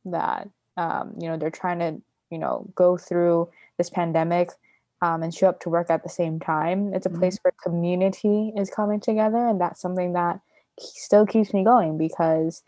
that 0.06 0.50
um, 0.78 1.14
you 1.20 1.28
know 1.28 1.38
they're 1.38 1.52
trying 1.52 1.80
to 1.80 2.02
you 2.32 2.40
know 2.40 2.68
go 2.74 2.98
through 2.98 3.50
this 3.78 3.92
pandemic 3.92 4.50
um, 5.02 5.24
and 5.24 5.34
show 5.34 5.50
up 5.50 5.60
to 5.62 5.70
work 5.70 5.90
at 5.90 6.04
the 6.04 6.10
same 6.10 6.40
time. 6.40 6.94
It's 6.94 7.06
a 7.06 7.10
mm-hmm. 7.10 7.20
place 7.20 7.40
where 7.42 7.54
community 7.64 8.54
is 8.56 8.70
coming 8.70 9.00
together, 9.00 9.48
and 9.48 9.60
that's 9.60 9.82
something 9.82 10.14
that 10.14 10.40
still 10.80 11.26
keeps 11.26 11.54
me 11.54 11.64
going 11.64 11.98
because 11.98 12.64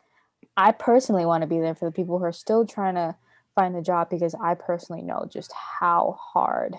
I 0.57 0.71
personally 0.71 1.25
want 1.25 1.41
to 1.41 1.47
be 1.47 1.59
there 1.59 1.75
for 1.75 1.85
the 1.85 1.91
people 1.91 2.19
who 2.19 2.25
are 2.25 2.33
still 2.33 2.65
trying 2.65 2.95
to 2.95 3.15
find 3.55 3.75
a 3.75 3.81
job 3.81 4.09
because 4.09 4.35
I 4.35 4.55
personally 4.55 5.01
know 5.01 5.27
just 5.31 5.51
how 5.79 6.17
hard 6.19 6.75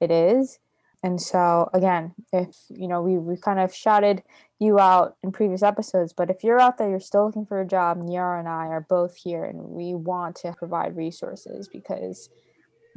it 0.00 0.10
is. 0.10 0.58
And 1.02 1.20
so 1.20 1.68
again, 1.74 2.14
if 2.32 2.56
you 2.70 2.88
know 2.88 3.02
we 3.02 3.18
we 3.18 3.36
kind 3.36 3.60
of 3.60 3.74
shouted 3.74 4.22
you 4.58 4.78
out 4.80 5.16
in 5.22 5.32
previous 5.32 5.62
episodes, 5.62 6.14
but 6.14 6.30
if 6.30 6.42
you're 6.42 6.60
out 6.60 6.78
there, 6.78 6.88
you're 6.88 7.00
still 7.00 7.26
looking 7.26 7.44
for 7.44 7.60
a 7.60 7.66
job, 7.66 7.98
Niara 7.98 8.38
and 8.38 8.48
I 8.48 8.68
are 8.68 8.86
both 8.88 9.16
here, 9.16 9.44
and 9.44 9.60
we 9.60 9.94
want 9.94 10.36
to 10.36 10.54
provide 10.54 10.96
resources 10.96 11.68
because 11.68 12.30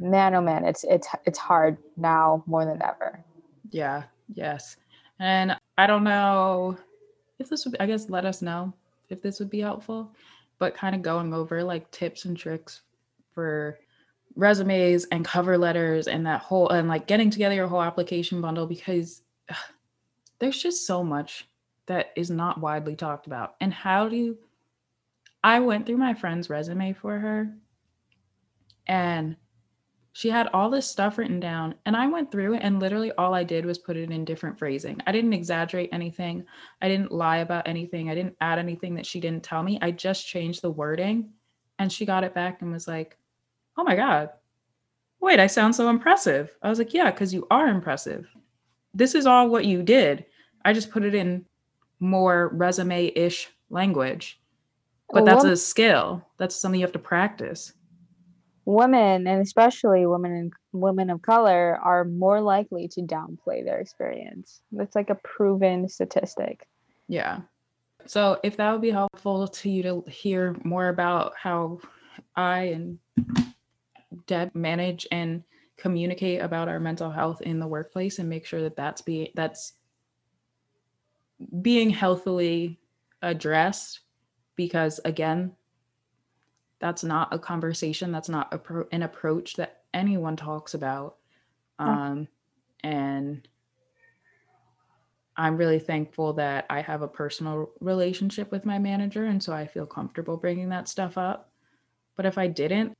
man 0.00 0.34
oh 0.34 0.40
man 0.40 0.64
it's 0.64 0.84
it's 0.84 1.08
it's 1.24 1.38
hard 1.38 1.76
now 1.96 2.42
more 2.46 2.64
than 2.64 2.82
ever. 2.82 3.22
Yeah 3.70 4.04
yes. 4.34 4.76
And 5.20 5.56
i 5.76 5.86
don't 5.86 6.04
know 6.04 6.76
if 7.38 7.48
this 7.48 7.64
would 7.64 7.72
be, 7.72 7.80
i 7.80 7.86
guess 7.86 8.08
let 8.08 8.24
us 8.24 8.42
know 8.42 8.72
if 9.08 9.22
this 9.22 9.38
would 9.38 9.50
be 9.50 9.60
helpful 9.60 10.12
but 10.58 10.74
kind 10.74 10.94
of 10.94 11.02
going 11.02 11.32
over 11.32 11.62
like 11.62 11.90
tips 11.90 12.24
and 12.24 12.36
tricks 12.36 12.82
for 13.32 13.78
resumes 14.36 15.04
and 15.06 15.24
cover 15.24 15.58
letters 15.58 16.06
and 16.06 16.26
that 16.26 16.40
whole 16.40 16.68
and 16.70 16.88
like 16.88 17.06
getting 17.06 17.30
together 17.30 17.54
your 17.54 17.66
whole 17.66 17.82
application 17.82 18.40
bundle 18.40 18.66
because 18.66 19.22
ugh, 19.48 19.56
there's 20.38 20.62
just 20.62 20.86
so 20.86 21.02
much 21.02 21.48
that 21.86 22.12
is 22.16 22.30
not 22.30 22.60
widely 22.60 22.94
talked 22.94 23.26
about. 23.26 23.56
And 23.60 23.72
how 23.72 24.08
do 24.08 24.16
you 24.16 24.38
i 25.42 25.58
went 25.58 25.86
through 25.86 25.96
my 25.96 26.14
friend's 26.14 26.50
resume 26.50 26.92
for 26.92 27.18
her 27.18 27.52
and 28.86 29.36
she 30.18 30.30
had 30.30 30.48
all 30.52 30.68
this 30.68 30.84
stuff 30.84 31.16
written 31.16 31.38
down 31.38 31.72
and 31.86 31.96
i 31.96 32.04
went 32.08 32.28
through 32.28 32.54
it 32.54 32.60
and 32.64 32.80
literally 32.80 33.12
all 33.12 33.34
i 33.34 33.44
did 33.44 33.64
was 33.64 33.78
put 33.78 33.96
it 33.96 34.10
in 34.10 34.24
different 34.24 34.58
phrasing. 34.58 35.00
I 35.06 35.12
didn't 35.12 35.32
exaggerate 35.32 35.90
anything. 35.92 36.44
I 36.82 36.88
didn't 36.88 37.12
lie 37.12 37.36
about 37.36 37.68
anything. 37.68 38.10
I 38.10 38.16
didn't 38.16 38.34
add 38.40 38.58
anything 38.58 38.96
that 38.96 39.06
she 39.06 39.20
didn't 39.20 39.44
tell 39.44 39.62
me. 39.62 39.78
I 39.80 39.92
just 39.92 40.26
changed 40.26 40.60
the 40.60 40.72
wording 40.72 41.30
and 41.78 41.92
she 41.92 42.04
got 42.04 42.24
it 42.24 42.34
back 42.34 42.62
and 42.62 42.72
was 42.72 42.88
like 42.88 43.16
oh 43.76 43.84
my 43.84 43.94
god. 43.94 44.30
Wait 45.20 45.38
i 45.38 45.46
sound 45.46 45.76
so 45.76 45.88
impressive. 45.88 46.50
I 46.62 46.68
was 46.68 46.80
like 46.80 46.92
yeah 46.92 47.12
because 47.12 47.32
you 47.32 47.46
are 47.52 47.68
impressive. 47.68 48.26
This 48.92 49.14
is 49.14 49.24
all 49.24 49.48
what 49.48 49.66
you 49.66 49.84
did. 49.84 50.24
I 50.64 50.72
just 50.72 50.90
put 50.90 51.04
it 51.04 51.14
in 51.14 51.44
more 52.00 52.48
resume-ish 52.54 53.50
language. 53.70 54.40
But 55.10 55.24
that's 55.24 55.44
a 55.44 55.56
skill. 55.56 56.26
That's 56.38 56.56
something 56.56 56.80
you 56.80 56.86
have 56.86 56.92
to 56.92 56.98
practice 56.98 57.72
women 58.68 59.26
and 59.26 59.40
especially 59.40 60.04
women 60.04 60.30
and 60.30 60.52
women 60.72 61.08
of 61.08 61.22
color 61.22 61.80
are 61.82 62.04
more 62.04 62.38
likely 62.38 62.86
to 62.86 63.00
downplay 63.00 63.64
their 63.64 63.80
experience. 63.80 64.60
That's 64.72 64.94
like 64.94 65.08
a 65.08 65.14
proven 65.24 65.88
statistic. 65.88 66.68
Yeah. 67.08 67.40
So 68.04 68.38
if 68.44 68.58
that 68.58 68.70
would 68.70 68.82
be 68.82 68.90
helpful 68.90 69.48
to 69.48 69.70
you 69.70 69.82
to 69.84 70.04
hear 70.06 70.54
more 70.64 70.88
about 70.88 71.32
how 71.34 71.80
I 72.36 72.60
and 72.64 72.98
Deb 74.26 74.54
manage 74.54 75.06
and 75.10 75.44
communicate 75.78 76.42
about 76.42 76.68
our 76.68 76.78
mental 76.78 77.10
health 77.10 77.40
in 77.40 77.60
the 77.60 77.66
workplace 77.66 78.18
and 78.18 78.28
make 78.28 78.44
sure 78.44 78.60
that 78.60 78.76
that's 78.76 79.00
be 79.00 79.32
that's 79.34 79.72
being 81.62 81.88
healthily 81.88 82.78
addressed 83.22 84.00
because 84.56 85.00
again 85.06 85.52
that's 86.80 87.04
not 87.04 87.32
a 87.32 87.38
conversation 87.38 88.12
that's 88.12 88.28
not 88.28 88.52
a 88.52 88.58
pro- 88.58 88.86
an 88.92 89.02
approach 89.02 89.54
that 89.56 89.82
anyone 89.94 90.36
talks 90.36 90.74
about 90.74 91.16
um, 91.78 92.28
and 92.82 93.48
i'm 95.36 95.56
really 95.56 95.78
thankful 95.78 96.32
that 96.32 96.66
i 96.70 96.80
have 96.80 97.02
a 97.02 97.08
personal 97.08 97.70
relationship 97.80 98.50
with 98.50 98.64
my 98.64 98.78
manager 98.78 99.26
and 99.26 99.42
so 99.42 99.52
i 99.52 99.66
feel 99.66 99.86
comfortable 99.86 100.36
bringing 100.36 100.68
that 100.68 100.88
stuff 100.88 101.16
up. 101.18 101.50
But 102.16 102.26
if 102.26 102.38
i 102.38 102.46
didn't 102.46 102.96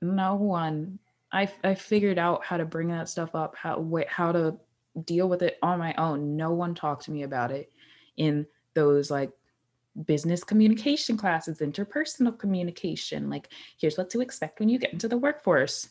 no 0.00 0.34
one 0.34 0.98
i, 1.32 1.48
I 1.62 1.74
figured 1.74 2.18
out 2.18 2.44
how 2.44 2.56
to 2.56 2.64
bring 2.64 2.88
that 2.88 3.08
stuff 3.08 3.34
up 3.34 3.56
how 3.56 4.02
how 4.08 4.32
to 4.32 4.58
deal 5.04 5.28
with 5.28 5.42
it 5.42 5.58
on 5.62 5.78
my 5.78 5.94
own. 5.94 6.36
No 6.36 6.52
one 6.52 6.74
talked 6.74 7.04
to 7.04 7.10
me 7.10 7.22
about 7.22 7.50
it 7.50 7.72
in 8.16 8.46
those 8.74 9.10
like 9.10 9.30
business 10.06 10.44
communication 10.44 11.16
classes, 11.16 11.58
interpersonal 11.58 12.38
communication. 12.38 13.30
Like, 13.30 13.48
here's 13.78 13.98
what 13.98 14.10
to 14.10 14.20
expect 14.20 14.60
when 14.60 14.68
you 14.68 14.78
get 14.78 14.92
into 14.92 15.08
the 15.08 15.18
workforce. 15.18 15.88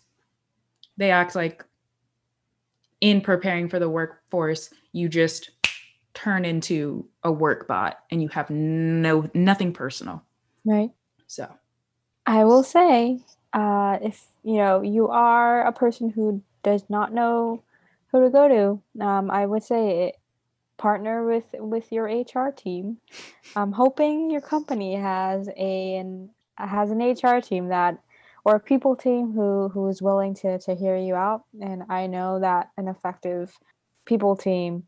They 0.97 1.11
act 1.11 1.35
like 1.35 1.63
in 3.01 3.21
preparing 3.21 3.69
for 3.69 3.79
the 3.79 3.89
workforce, 3.89 4.69
you 4.91 5.09
just 5.09 5.51
turn 6.13 6.45
into 6.45 7.07
a 7.23 7.31
work 7.31 7.67
bot 7.67 7.99
and 8.09 8.21
you 8.21 8.27
have 8.29 8.49
no 8.49 9.29
nothing 9.33 9.71
personal. 9.71 10.23
Right. 10.65 10.89
So 11.27 11.47
I 12.25 12.43
will 12.45 12.63
say, 12.63 13.19
uh, 13.53 13.99
if 14.01 14.25
you 14.43 14.57
know 14.57 14.81
you 14.81 15.09
are 15.09 15.65
a 15.65 15.71
person 15.71 16.09
who 16.09 16.41
does 16.63 16.83
not 16.89 17.13
know 17.13 17.63
who 18.11 18.23
to 18.23 18.29
go 18.29 18.47
to, 18.47 19.05
um, 19.05 19.29
I 19.29 19.45
would 19.45 19.63
say 19.63 20.07
it, 20.07 20.15
partner 20.77 21.25
with 21.25 21.47
with 21.53 21.91
your 21.91 22.05
HR 22.05 22.51
team. 22.51 22.97
I'm 23.55 23.73
hoping 23.73 24.29
your 24.29 24.41
company 24.41 24.95
has 24.95 25.49
a 25.57 25.95
an, 25.95 26.29
has 26.57 26.91
an 26.91 26.99
HR 26.99 27.41
team 27.41 27.69
that 27.69 27.99
or 28.45 28.55
a 28.55 28.59
people 28.59 28.95
team 28.95 29.33
who 29.33 29.69
who 29.69 29.87
is 29.87 30.01
willing 30.01 30.33
to 30.35 30.59
to 30.59 30.75
hear 30.75 30.95
you 30.95 31.15
out. 31.15 31.43
And 31.61 31.83
I 31.89 32.07
know 32.07 32.39
that 32.39 32.69
an 32.77 32.87
effective 32.87 33.57
people 34.05 34.35
team, 34.35 34.83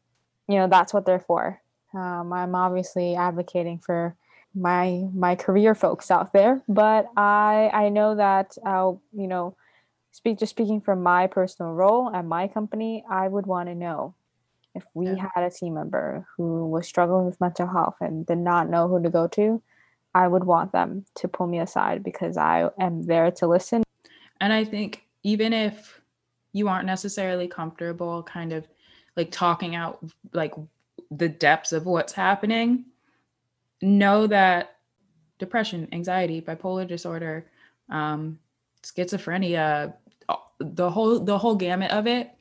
you 0.48 0.58
know, 0.58 0.68
that's 0.68 0.94
what 0.94 1.06
they're 1.06 1.20
for. 1.20 1.62
Um, 1.94 2.32
I'm 2.32 2.56
obviously 2.56 3.16
advocating 3.16 3.80
for 3.80 4.16
my 4.56 5.04
my 5.14 5.36
career 5.36 5.76
folks 5.76 6.12
out 6.12 6.34
there, 6.34 6.62
but 6.68 7.08
I 7.18 7.70
I 7.74 7.90
know 7.90 8.16
that 8.16 8.58
I'll 8.66 9.02
you 9.14 9.28
know 9.28 9.56
speak 10.12 10.40
just 10.40 10.52
speaking 10.52 10.82
from 10.82 11.04
my 11.04 11.28
personal 11.28 11.74
role 11.74 12.12
at 12.14 12.26
my 12.26 12.48
company, 12.48 13.04
I 13.10 13.28
would 13.28 13.46
want 13.46 13.70
to 13.70 13.76
know 13.76 14.16
if 14.76 14.86
we 14.94 15.08
Yeah. 15.08 15.30
had 15.34 15.44
a 15.44 15.50
team 15.50 15.74
member 15.76 16.28
who 16.36 16.68
was 16.68 16.88
struggling 16.88 17.26
with 17.26 17.42
mental 17.42 17.68
health 17.68 17.96
and 18.02 18.26
did 18.26 18.38
not 18.38 18.70
know 18.70 18.88
who 18.88 19.02
to 19.02 19.10
go 19.10 19.28
to, 19.28 19.62
I 20.14 20.28
would 20.28 20.44
want 20.44 20.72
them 20.72 21.06
to 21.16 21.28
pull 21.28 21.48
me 21.48 21.60
aside 21.60 22.04
because 22.04 22.38
I 22.38 22.70
am 22.80 23.04
there 23.04 23.32
to 23.32 23.48
listen. 23.48 23.84
And 24.42 24.54
I 24.54 24.64
think 24.64 25.06
even 25.24 25.54
if 25.54 26.02
you 26.54 26.68
aren't 26.68 26.86
necessarily 26.86 27.48
comfortable 27.48 28.24
kind 28.24 28.54
of 28.54 28.68
like 29.16 29.32
talking 29.32 29.76
out 29.76 30.00
like 30.34 30.54
the 31.12 31.30
depths 31.30 31.72
of 31.72 31.86
what's 31.86 32.14
happening, 32.14 32.86
know 33.82 34.28
that 34.28 34.78
depression, 35.38 35.88
anxiety, 35.92 36.42
bipolar 36.42 36.88
disorder, 36.88 37.46
um, 37.90 38.40
schizophrenia, 38.84 39.94
the 40.60 40.90
whole 40.90 41.20
the 41.20 41.38
whole 41.38 41.56
gamut 41.56 41.92
of 41.92 42.08
it 42.08 42.32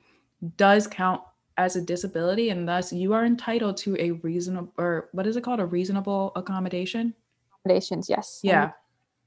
does 0.57 0.87
count 0.87 1.23
as 1.59 1.75
a 1.75 1.83
disability 1.83 2.51
and 2.51 2.67
thus 2.67 2.93
you 2.93 3.13
are 3.13 3.27
entitled 3.27 3.77
to 3.77 3.97
a 3.99 4.13
reasonable 4.13 4.73
or 4.79 5.09
what 5.13 5.27
is 5.27 5.37
it 5.37 5.43
called 5.43 5.61
a 5.61 5.67
reasonable 5.67 6.33
accommodation 6.37 7.13
Accommodations, 7.65 8.09
yes. 8.09 8.41
yeah 8.43 8.71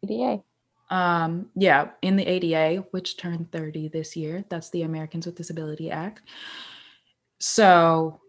ADA. 0.03 0.41
um 0.89 1.49
yeah 1.55 1.89
in 2.01 2.15
the 2.15 2.25
ada 2.25 2.77
which 2.91 3.17
turned 3.17 3.51
30 3.51 3.89
this 3.89 4.15
year 4.15 4.45
that's 4.49 4.69
the 4.69 4.83
americans 4.83 5.25
with 5.25 5.35
disability 5.35 5.91
act 5.91 6.21
so 7.39 8.19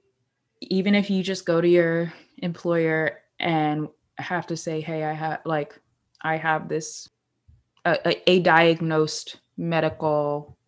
even 0.60 0.94
if 0.94 1.08
you 1.08 1.22
just 1.22 1.46
go 1.46 1.60
to 1.60 1.68
your 1.68 2.12
employer 2.38 3.20
and 3.38 3.88
have 4.18 4.46
to 4.48 4.56
say 4.56 4.80
hey 4.80 5.04
i 5.04 5.12
have 5.12 5.40
like 5.46 5.78
i 6.22 6.36
have 6.36 6.68
this 6.68 7.08
a, 7.84 7.98
a, 8.04 8.30
a 8.30 8.40
diagnosed 8.40 9.38
medical 9.56 10.58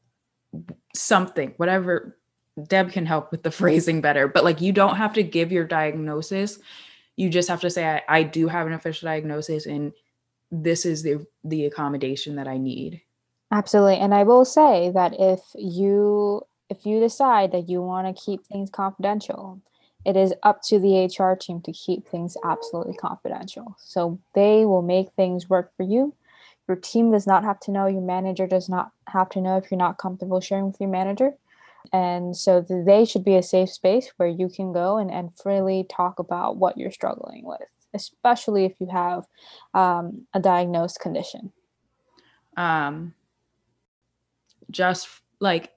something 0.94 1.52
whatever 1.56 2.16
deb 2.66 2.90
can 2.90 3.06
help 3.06 3.30
with 3.30 3.42
the 3.42 3.50
phrasing 3.60 4.00
better 4.00 4.28
but 4.28 4.44
like 4.44 4.60
you 4.60 4.72
don't 4.72 4.96
have 4.96 5.12
to 5.12 5.22
give 5.22 5.52
your 5.52 5.64
diagnosis 5.64 6.58
you 7.16 7.28
just 7.28 7.48
have 7.48 7.60
to 7.60 7.70
say 7.70 7.86
i, 7.86 8.02
I 8.08 8.22
do 8.22 8.48
have 8.48 8.66
an 8.66 8.72
official 8.72 9.06
diagnosis 9.06 9.66
and 9.66 9.92
this 10.50 10.86
is 10.86 11.02
the 11.02 11.26
the 11.42 11.66
accommodation 11.66 12.36
that 12.36 12.48
i 12.48 12.56
need 12.56 13.02
Absolutely. 13.54 13.98
And 13.98 14.12
I 14.12 14.24
will 14.24 14.44
say 14.44 14.90
that 14.94 15.14
if 15.16 15.40
you 15.54 16.42
if 16.70 16.84
you 16.84 16.98
decide 16.98 17.52
that 17.52 17.68
you 17.68 17.82
want 17.82 18.08
to 18.08 18.20
keep 18.20 18.44
things 18.46 18.68
confidential, 18.68 19.60
it 20.04 20.16
is 20.16 20.34
up 20.42 20.60
to 20.62 20.80
the 20.80 21.04
HR 21.04 21.36
team 21.36 21.60
to 21.62 21.72
keep 21.72 22.08
things 22.08 22.36
absolutely 22.44 22.94
confidential. 22.94 23.76
So 23.78 24.18
they 24.34 24.64
will 24.64 24.82
make 24.82 25.12
things 25.12 25.48
work 25.48 25.70
for 25.76 25.84
you. 25.84 26.14
Your 26.66 26.76
team 26.76 27.12
does 27.12 27.28
not 27.28 27.44
have 27.44 27.60
to 27.60 27.70
know, 27.70 27.86
your 27.86 28.00
manager 28.00 28.48
does 28.48 28.68
not 28.68 28.90
have 29.08 29.28
to 29.30 29.40
know 29.40 29.56
if 29.56 29.70
you're 29.70 29.78
not 29.78 29.98
comfortable 29.98 30.40
sharing 30.40 30.66
with 30.66 30.80
your 30.80 30.90
manager. 30.90 31.34
And 31.92 32.36
so 32.36 32.60
they 32.60 33.04
should 33.04 33.24
be 33.24 33.36
a 33.36 33.42
safe 33.42 33.70
space 33.70 34.12
where 34.16 34.28
you 34.28 34.48
can 34.48 34.72
go 34.72 34.98
and, 34.98 35.10
and 35.10 35.36
freely 35.36 35.86
talk 35.88 36.18
about 36.18 36.56
what 36.56 36.76
you're 36.78 36.90
struggling 36.90 37.44
with, 37.44 37.68
especially 37.92 38.64
if 38.64 38.72
you 38.80 38.88
have 38.90 39.24
um, 39.74 40.26
a 40.32 40.40
diagnosed 40.40 41.00
condition. 41.00 41.52
um 42.56 43.14
just 44.70 45.08
like 45.40 45.72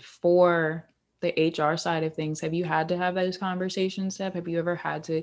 for 0.00 0.84
the 1.20 1.52
hr 1.58 1.76
side 1.76 2.04
of 2.04 2.14
things 2.14 2.40
have 2.40 2.54
you 2.54 2.64
had 2.64 2.88
to 2.88 2.96
have 2.96 3.14
those 3.14 3.36
conversations 3.38 4.16
Deb? 4.18 4.34
have 4.34 4.46
you 4.46 4.58
ever 4.58 4.76
had 4.76 5.02
to 5.04 5.22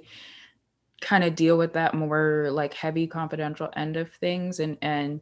kind 1.01 1.23
of 1.23 1.36
deal 1.36 1.57
with 1.57 1.73
that 1.73 1.93
more 1.93 2.49
like 2.51 2.73
heavy 2.73 3.07
confidential 3.07 3.69
end 3.75 3.97
of 3.97 4.12
things 4.13 4.59
and 4.59 4.77
and 4.81 5.21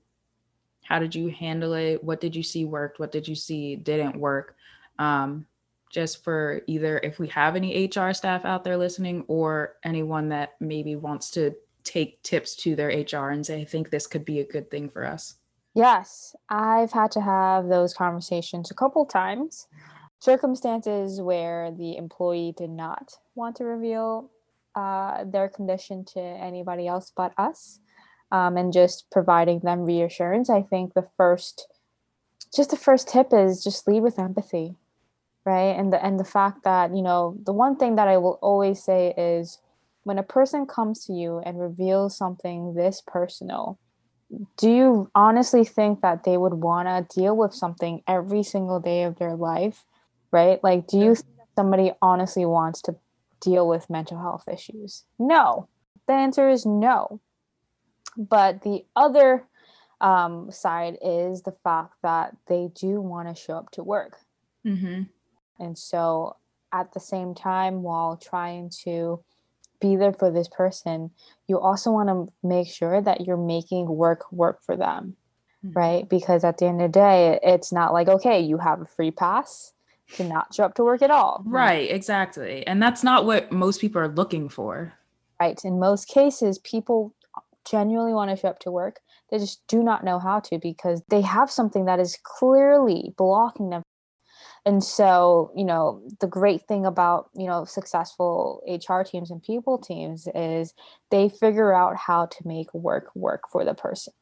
how 0.84 1.00
did 1.00 1.14
you 1.14 1.30
handle 1.30 1.74
it 1.74 2.04
what 2.04 2.22
did 2.22 2.36
you 2.36 2.44
see 2.44 2.66
worked 2.66 3.00
what 3.00 3.12
did 3.12 3.28
you 3.28 3.36
see 3.36 3.76
didn't 3.76 4.16
work 4.16 4.56
um 5.00 5.46
just 5.90 6.24
for 6.24 6.62
either 6.66 7.00
if 7.04 7.20
we 7.20 7.28
have 7.28 7.56
any 7.56 7.86
hr 7.86 8.12
staff 8.14 8.46
out 8.46 8.64
there 8.64 8.78
listening 8.78 9.24
or 9.28 9.76
anyone 9.84 10.30
that 10.30 10.54
maybe 10.60 10.96
wants 10.96 11.30
to 11.32 11.54
take 11.84 12.22
tips 12.24 12.56
to 12.56 12.76
their 12.76 12.90
hr 12.90 13.30
and 13.30 13.46
say 13.46 13.62
i 13.62 13.66
think 13.66 13.90
this 13.90 14.08
could 14.08 14.26
be 14.26 14.40
a 14.40 14.46
good 14.46 14.70
thing 14.72 14.90
for 14.90 15.06
us 15.06 15.36
Yes, 15.76 16.36
I've 16.50 16.92
had 16.92 17.12
to 17.12 17.22
have 17.22 17.68
those 17.68 17.94
conversations 17.94 18.70
a 18.70 18.76
couple 18.76 19.06
times. 19.06 19.68
Circumstances 20.20 21.20
where 21.20 21.72
the 21.72 21.98
employee 21.98 22.54
did 22.56 22.70
not 22.70 23.18
want 23.36 23.56
to 23.58 23.66
reveal 23.66 24.30
uh, 24.76 25.24
their 25.26 25.50
condition 25.50 26.06
to 26.06 26.20
anybody 26.20 26.88
else 26.88 27.12
but 27.16 27.34
us, 27.38 27.80
um, 28.32 28.56
and 28.56 28.72
just 28.72 29.10
providing 29.12 29.60
them 29.60 29.82
reassurance. 29.82 30.50
I 30.50 30.62
think 30.62 30.94
the 30.94 31.08
first, 31.18 31.68
just 32.56 32.70
the 32.70 32.78
first 32.78 33.10
tip 33.10 33.34
is 33.34 33.64
just 33.64 33.88
lead 33.88 34.02
with 34.04 34.20
empathy, 34.20 34.76
right? 35.46 35.76
And 35.78 35.92
the 35.92 36.04
and 36.04 36.20
the 36.20 36.26
fact 36.26 36.64
that 36.64 36.96
you 36.96 37.02
know 37.02 37.38
the 37.44 37.54
one 37.54 37.76
thing 37.76 37.96
that 37.96 38.08
I 38.08 38.18
will 38.18 38.40
always 38.42 38.84
say 38.84 39.14
is 39.18 39.60
when 40.04 40.18
a 40.18 40.24
person 40.24 40.66
comes 40.66 41.06
to 41.06 41.14
you 41.14 41.40
and 41.46 41.60
reveals 41.60 42.18
something 42.18 42.74
this 42.74 43.02
personal 43.06 43.80
do 44.58 44.68
you 44.68 45.12
honestly 45.14 45.64
think 45.64 46.02
that 46.02 46.24
they 46.24 46.38
would 46.38 46.56
want 46.56 46.88
to 46.88 47.20
deal 47.20 47.38
with 47.38 47.54
something 47.54 48.02
every 48.08 48.42
single 48.42 48.80
day 48.80 49.04
of 49.04 49.20
their 49.20 49.36
life 49.36 49.86
right? 50.34 50.62
Like 50.62 50.88
do 50.88 50.98
you 50.98 51.16
think 51.16 51.38
that 51.38 51.48
somebody 51.56 51.94
honestly 52.02 52.44
wants 52.44 52.82
to 52.84 52.96
deal 53.40 53.66
with 53.68 53.90
mental 53.90 54.20
health 54.20 54.50
issues? 54.52 55.06
No. 55.18 55.70
The 56.08 56.14
answer 56.14 56.50
is 56.50 56.66
no. 56.66 57.22
But 58.18 58.64
the 58.64 58.86
other 58.96 59.46
um, 60.02 60.52
side 60.52 60.98
is 61.02 61.44
the 61.44 61.52
fact 61.52 61.94
that 62.02 62.36
they 62.48 62.70
do 62.74 63.00
want 63.00 63.30
to 63.30 63.42
show 63.42 63.54
up 63.54 63.72
to 63.72 63.84
work. 63.84 64.18
Mm-hmm. 64.66 65.04
And 65.60 65.78
so 65.78 66.36
at 66.72 66.94
the 66.94 67.00
same 67.00 67.34
time 67.36 67.84
while 67.84 68.18
trying 68.18 68.70
to 68.84 69.24
be 69.80 69.96
there 69.96 70.13
for 70.13 70.32
this 70.32 70.48
person 70.48 71.12
you 71.48 71.60
also 71.60 71.92
want 71.92 72.10
to 72.10 72.32
make 72.48 72.68
sure 72.68 73.02
that 73.02 73.22
you're 73.22 73.38
making 73.38 73.88
work 73.88 74.32
work 74.32 74.62
for 74.63 74.76
them 74.78 75.16
Mhm. 75.66 75.76
right 75.76 76.10
because 76.10 76.44
at 76.44 76.58
the 76.58 76.66
end 76.66 76.82
of 76.82 76.92
the 76.92 77.00
day 77.00 77.39
it's 77.44 77.72
not 77.72 77.94
like 77.94 78.08
okay 78.08 78.39
you 78.39 78.58
have 78.58 78.82
a 78.82 78.86
free 78.86 79.12
pass 79.12 79.74
to 80.16 80.24
not 80.24 80.54
show 80.54 80.63
up 80.66 80.74
to 80.76 80.84
work 80.84 81.02
at 81.02 81.12
all 81.12 81.42
Right, 81.46 81.89
exactly. 81.89 82.66
And 82.68 82.82
that's 82.82 83.04
not 83.04 83.26
what 83.26 83.52
most 83.52 83.82
people 83.82 84.00
are 84.02 84.08
looking 84.08 84.48
for. 84.50 84.94
right 85.39 85.60
in 85.66 85.80
most 85.80 86.08
cases 86.08 86.60
people 86.60 87.13
genuinely 87.66 88.13
want 88.13 88.30
to 88.30 88.38
show 88.38 88.50
up 88.50 88.60
to 88.60 88.72
work 88.72 89.00
they 89.30 89.38
just 89.39 89.66
do 89.68 89.82
not 89.84 90.04
know 90.04 90.20
how 90.20 90.39
to 90.39 90.60
because 90.60 91.02
they 91.10 91.22
have 91.22 91.50
something 91.50 91.86
that 91.86 92.00
is 92.00 92.18
clearly 92.24 93.13
blocking 93.18 93.70
them 93.70 93.82
and 94.65 94.84
so 94.84 95.52
you 95.56 95.65
know 95.65 96.02
the 96.19 96.28
great 96.28 96.67
thing 96.67 96.86
about 96.86 97.30
you 97.36 97.47
know 97.47 97.65
successful 97.65 98.62
hr 98.89 99.04
teams 99.04 99.30
and 99.30 99.43
people 99.43 99.78
teams 99.78 100.28
is 100.34 100.73
they 101.12 101.30
figure 101.30 101.73
out 101.73 101.95
how 101.95 102.26
to 102.26 102.47
make 102.47 102.73
work 102.73 103.10
work 103.15 103.43
for 103.52 103.65
the 103.65 103.73
person. 103.73 104.13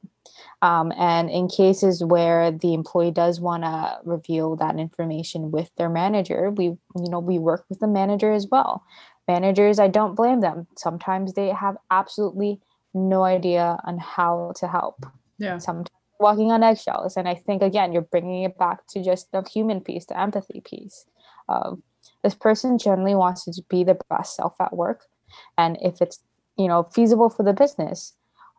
Um, 0.62 0.92
and 0.98 1.30
in 1.30 1.48
cases 1.48 2.04
where 2.04 2.52
the 2.52 2.74
employee 2.74 3.12
does 3.12 3.40
want 3.42 3.64
to 3.64 4.00
reveal 4.04 4.56
that 4.58 4.78
information 4.80 5.52
with 5.52 5.70
their 5.78 5.90
manager 5.90 6.50
we 6.50 6.66
you 6.66 6.80
know 6.96 7.20
we 7.20 7.38
work 7.40 7.66
with 7.70 7.80
the 7.80 7.88
manager 7.88 8.32
as 8.32 8.48
well. 8.52 8.84
Managers 9.28 9.80
i 9.80 9.88
don't 9.88 10.16
blame 10.16 10.42
them. 10.42 10.68
Sometimes 10.78 11.34
they 11.34 11.50
have 11.50 11.78
absolutely 11.92 12.60
no 12.94 13.24
idea 13.24 13.78
on 13.86 13.98
how 13.98 14.54
to 14.58 14.68
help. 14.68 15.06
Yeah. 15.38 15.58
sometimes 15.58 16.01
walking 16.22 16.52
on 16.52 16.64
eggshells 16.64 17.18
and 17.18 17.28
i 17.28 17.36
think 17.36 17.62
again 17.62 17.92
you're 17.92 18.02
bringing 18.02 18.44
it 18.44 18.58
back 18.58 18.86
to 18.88 19.04
just 19.04 19.32
the 19.32 19.42
human 19.44 19.82
piece 19.82 20.06
the 20.06 20.20
empathy 20.20 20.62
piece 20.62 21.06
of 21.50 21.82
this 22.24 22.36
person 22.36 22.78
generally 22.78 23.16
wants 23.16 23.46
to 23.46 23.62
be 23.70 23.84
the 23.84 23.98
best 24.10 24.36
self 24.36 24.56
at 24.60 24.76
work 24.76 25.06
and 25.58 25.78
if 25.82 26.02
it's 26.02 26.20
you 26.58 26.68
know 26.68 26.84
feasible 26.84 27.30
for 27.30 27.44
the 27.44 27.54
business 27.54 28.14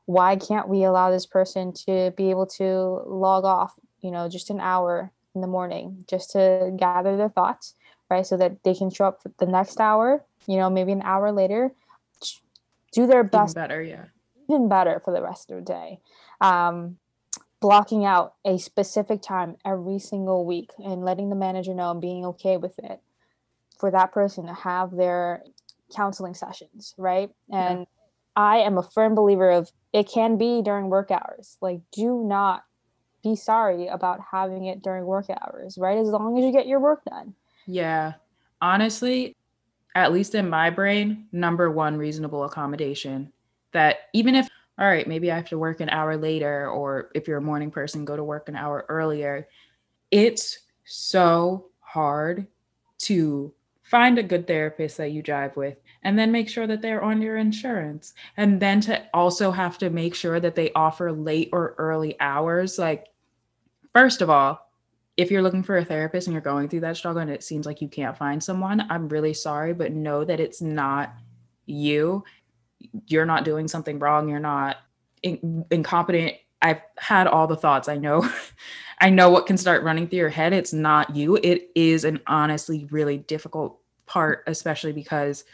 why 0.07 0.35
can't 0.37 0.69
we 0.69 0.83
allow 0.83 1.11
this 1.11 1.27
person 1.27 1.73
to 1.73 2.13
be 2.17 2.31
able 2.31 2.47
to 2.47 3.01
log 3.07 3.45
off 3.45 3.75
you 4.01 4.11
know 4.11 4.29
just 4.29 4.51
an 4.51 4.61
hour 4.61 5.13
in 5.35 5.41
the 5.41 5.47
morning 5.47 6.05
just 6.09 6.31
to 6.31 6.73
gather 6.77 7.17
their 7.17 7.29
thoughts 7.29 7.75
right 8.11 8.27
so 8.27 8.37
that 8.37 8.63
they 8.65 8.75
can 8.75 8.91
show 8.91 9.07
up 9.07 9.23
for 9.23 9.31
the 9.39 9.47
next 9.47 9.81
hour 9.81 10.25
you 10.47 10.57
know 10.57 10.69
maybe 10.69 10.93
an 10.93 11.03
hour 11.03 11.33
later 11.33 11.73
do 12.93 13.07
their 13.07 13.21
Even 13.21 13.31
best 13.31 13.55
better, 13.55 13.83
yeah. 13.83 14.05
even 14.49 14.69
better 14.69 15.01
for 15.05 15.13
the 15.13 15.23
rest 15.23 15.51
of 15.51 15.57
the 15.57 15.63
day. 15.63 16.01
Um, 16.41 16.99
blocking 17.63 18.05
out 18.05 18.35
a 18.45 18.59
specific 18.59 19.23
time 19.23 19.57
every 19.65 19.99
single 19.99 20.45
week 20.45 20.71
and 20.79 21.05
letting 21.05 21.31
the 21.31 21.37
manager 21.37 21.73
know 21.73 21.93
and 21.93 22.01
being 22.01 22.27
okay 22.27 22.57
with 22.57 22.79
it 22.81 23.01
for 23.79 23.91
that 23.91 24.13
person 24.13 24.47
to 24.47 24.53
have 24.53 24.91
their 24.91 25.45
counseling 25.95 26.35
sessions, 26.35 26.95
right? 26.99 27.31
Yeah. 27.49 27.71
And 27.71 27.87
I 28.35 28.59
am 28.59 28.77
a 28.77 28.83
firm 28.83 29.15
believer 29.15 29.51
of 29.51 29.71
it 29.93 30.09
can 30.09 30.37
be 30.37 30.61
during 30.61 30.91
work 30.91 31.11
hours. 31.11 31.57
Like, 31.61 31.81
do 31.93 32.25
not 32.25 32.65
be 33.23 33.37
sorry 33.37 33.87
about 33.87 34.19
having 34.33 34.67
it 34.67 34.83
during 34.83 35.05
work 35.05 35.27
hours, 35.31 35.79
right? 35.79 35.99
As 35.99 36.09
long 36.09 36.37
as 36.37 36.45
you 36.45 36.53
get 36.53 36.67
your 36.67 36.81
work 36.81 37.05
done. 37.05 37.35
Yeah. 37.67 38.15
Honestly, 38.61 39.37
at 39.95 40.13
least 40.13 40.35
in 40.35 40.51
my 40.51 40.71
brain, 40.71 41.27
number 41.31 41.71
one 41.71 41.97
reasonable 41.97 42.43
accommodation 42.45 43.33
that 43.73 44.09
even 44.13 44.35
if 44.35 44.49
all 44.79 44.87
right, 44.87 45.07
maybe 45.07 45.31
I 45.31 45.37
have 45.37 45.49
to 45.51 45.59
work 45.59 45.81
an 45.81 45.91
hour 45.91 46.17
later, 46.17 46.69
or 46.69 47.11
if 47.15 47.29
you're 47.29 47.39
a 47.39 47.43
morning 47.43 47.71
person, 47.71 48.05
go 48.05 48.17
to 48.17 48.25
work 48.25 48.49
an 48.49 48.57
hour 48.57 48.87
earlier. 48.89 49.49
It's 50.11 50.61
so 50.85 51.67
hard 51.81 52.47
to 52.99 53.53
find 53.83 54.19
a 54.19 54.23
good 54.23 54.47
therapist 54.47 54.97
that 54.97 55.13
you 55.13 55.23
jive 55.23 55.57
with 55.57 55.77
and 56.03 56.19
then 56.19 56.33
make 56.33 56.49
sure 56.49 56.67
that 56.67 56.81
they're 56.81 57.03
on 57.03 57.21
your 57.21 57.37
insurance. 57.37 58.15
And 58.37 58.59
then 58.61 58.81
to 58.83 59.05
also 59.13 59.51
have 59.51 59.77
to 59.79 59.91
make 59.91 60.15
sure 60.15 60.41
that 60.41 60.55
they 60.55 60.73
offer 60.73 61.13
late 61.13 61.51
or 61.53 61.75
early 61.77 62.19
hours. 62.19 62.79
Like 62.79 63.09
first 63.93 64.23
of 64.23 64.31
all 64.31 64.69
if 65.17 65.31
you're 65.31 65.43
looking 65.43 65.63
for 65.63 65.77
a 65.77 65.85
therapist 65.85 66.27
and 66.27 66.33
you're 66.33 66.41
going 66.41 66.69
through 66.69 66.81
that 66.81 66.97
struggle 66.97 67.21
and 67.21 67.31
it 67.31 67.45
seems 67.45 67.67
like 67.67 67.81
you 67.81 67.89
can't 67.89 68.17
find 68.17 68.43
someone 68.43 68.87
i'm 68.91 69.09
really 69.09 69.35
sorry 69.35 69.73
but 69.73 69.93
know 69.93 70.25
that 70.25 70.41
it's 70.41 70.61
not 70.61 71.13
you 71.67 72.25
you're 73.07 73.27
not 73.27 73.45
doing 73.45 73.69
something 73.69 73.99
wrong 73.99 74.29
you're 74.29 74.41
not 74.41 74.77
in- 75.23 75.65
incompetent. 75.71 76.35
I've 76.61 76.81
had 76.97 77.27
all 77.27 77.47
the 77.47 77.57
thoughts 77.57 77.89
i 77.89 77.97
know. 77.97 78.29
I 79.01 79.11
know 79.11 79.31
what 79.31 79.47
can 79.47 79.57
start 79.57 79.83
running 79.83 80.07
through 80.07 80.21
your 80.21 80.29
head. 80.29 80.53
It's 80.53 80.73
not 80.73 81.17
you. 81.17 81.37
It 81.43 81.71
is 81.75 82.05
an 82.05 82.21
honestly 82.29 82.87
really 82.91 83.19
difficult 83.19 83.81
part 84.07 84.45
especially 84.47 84.93
because 84.93 85.45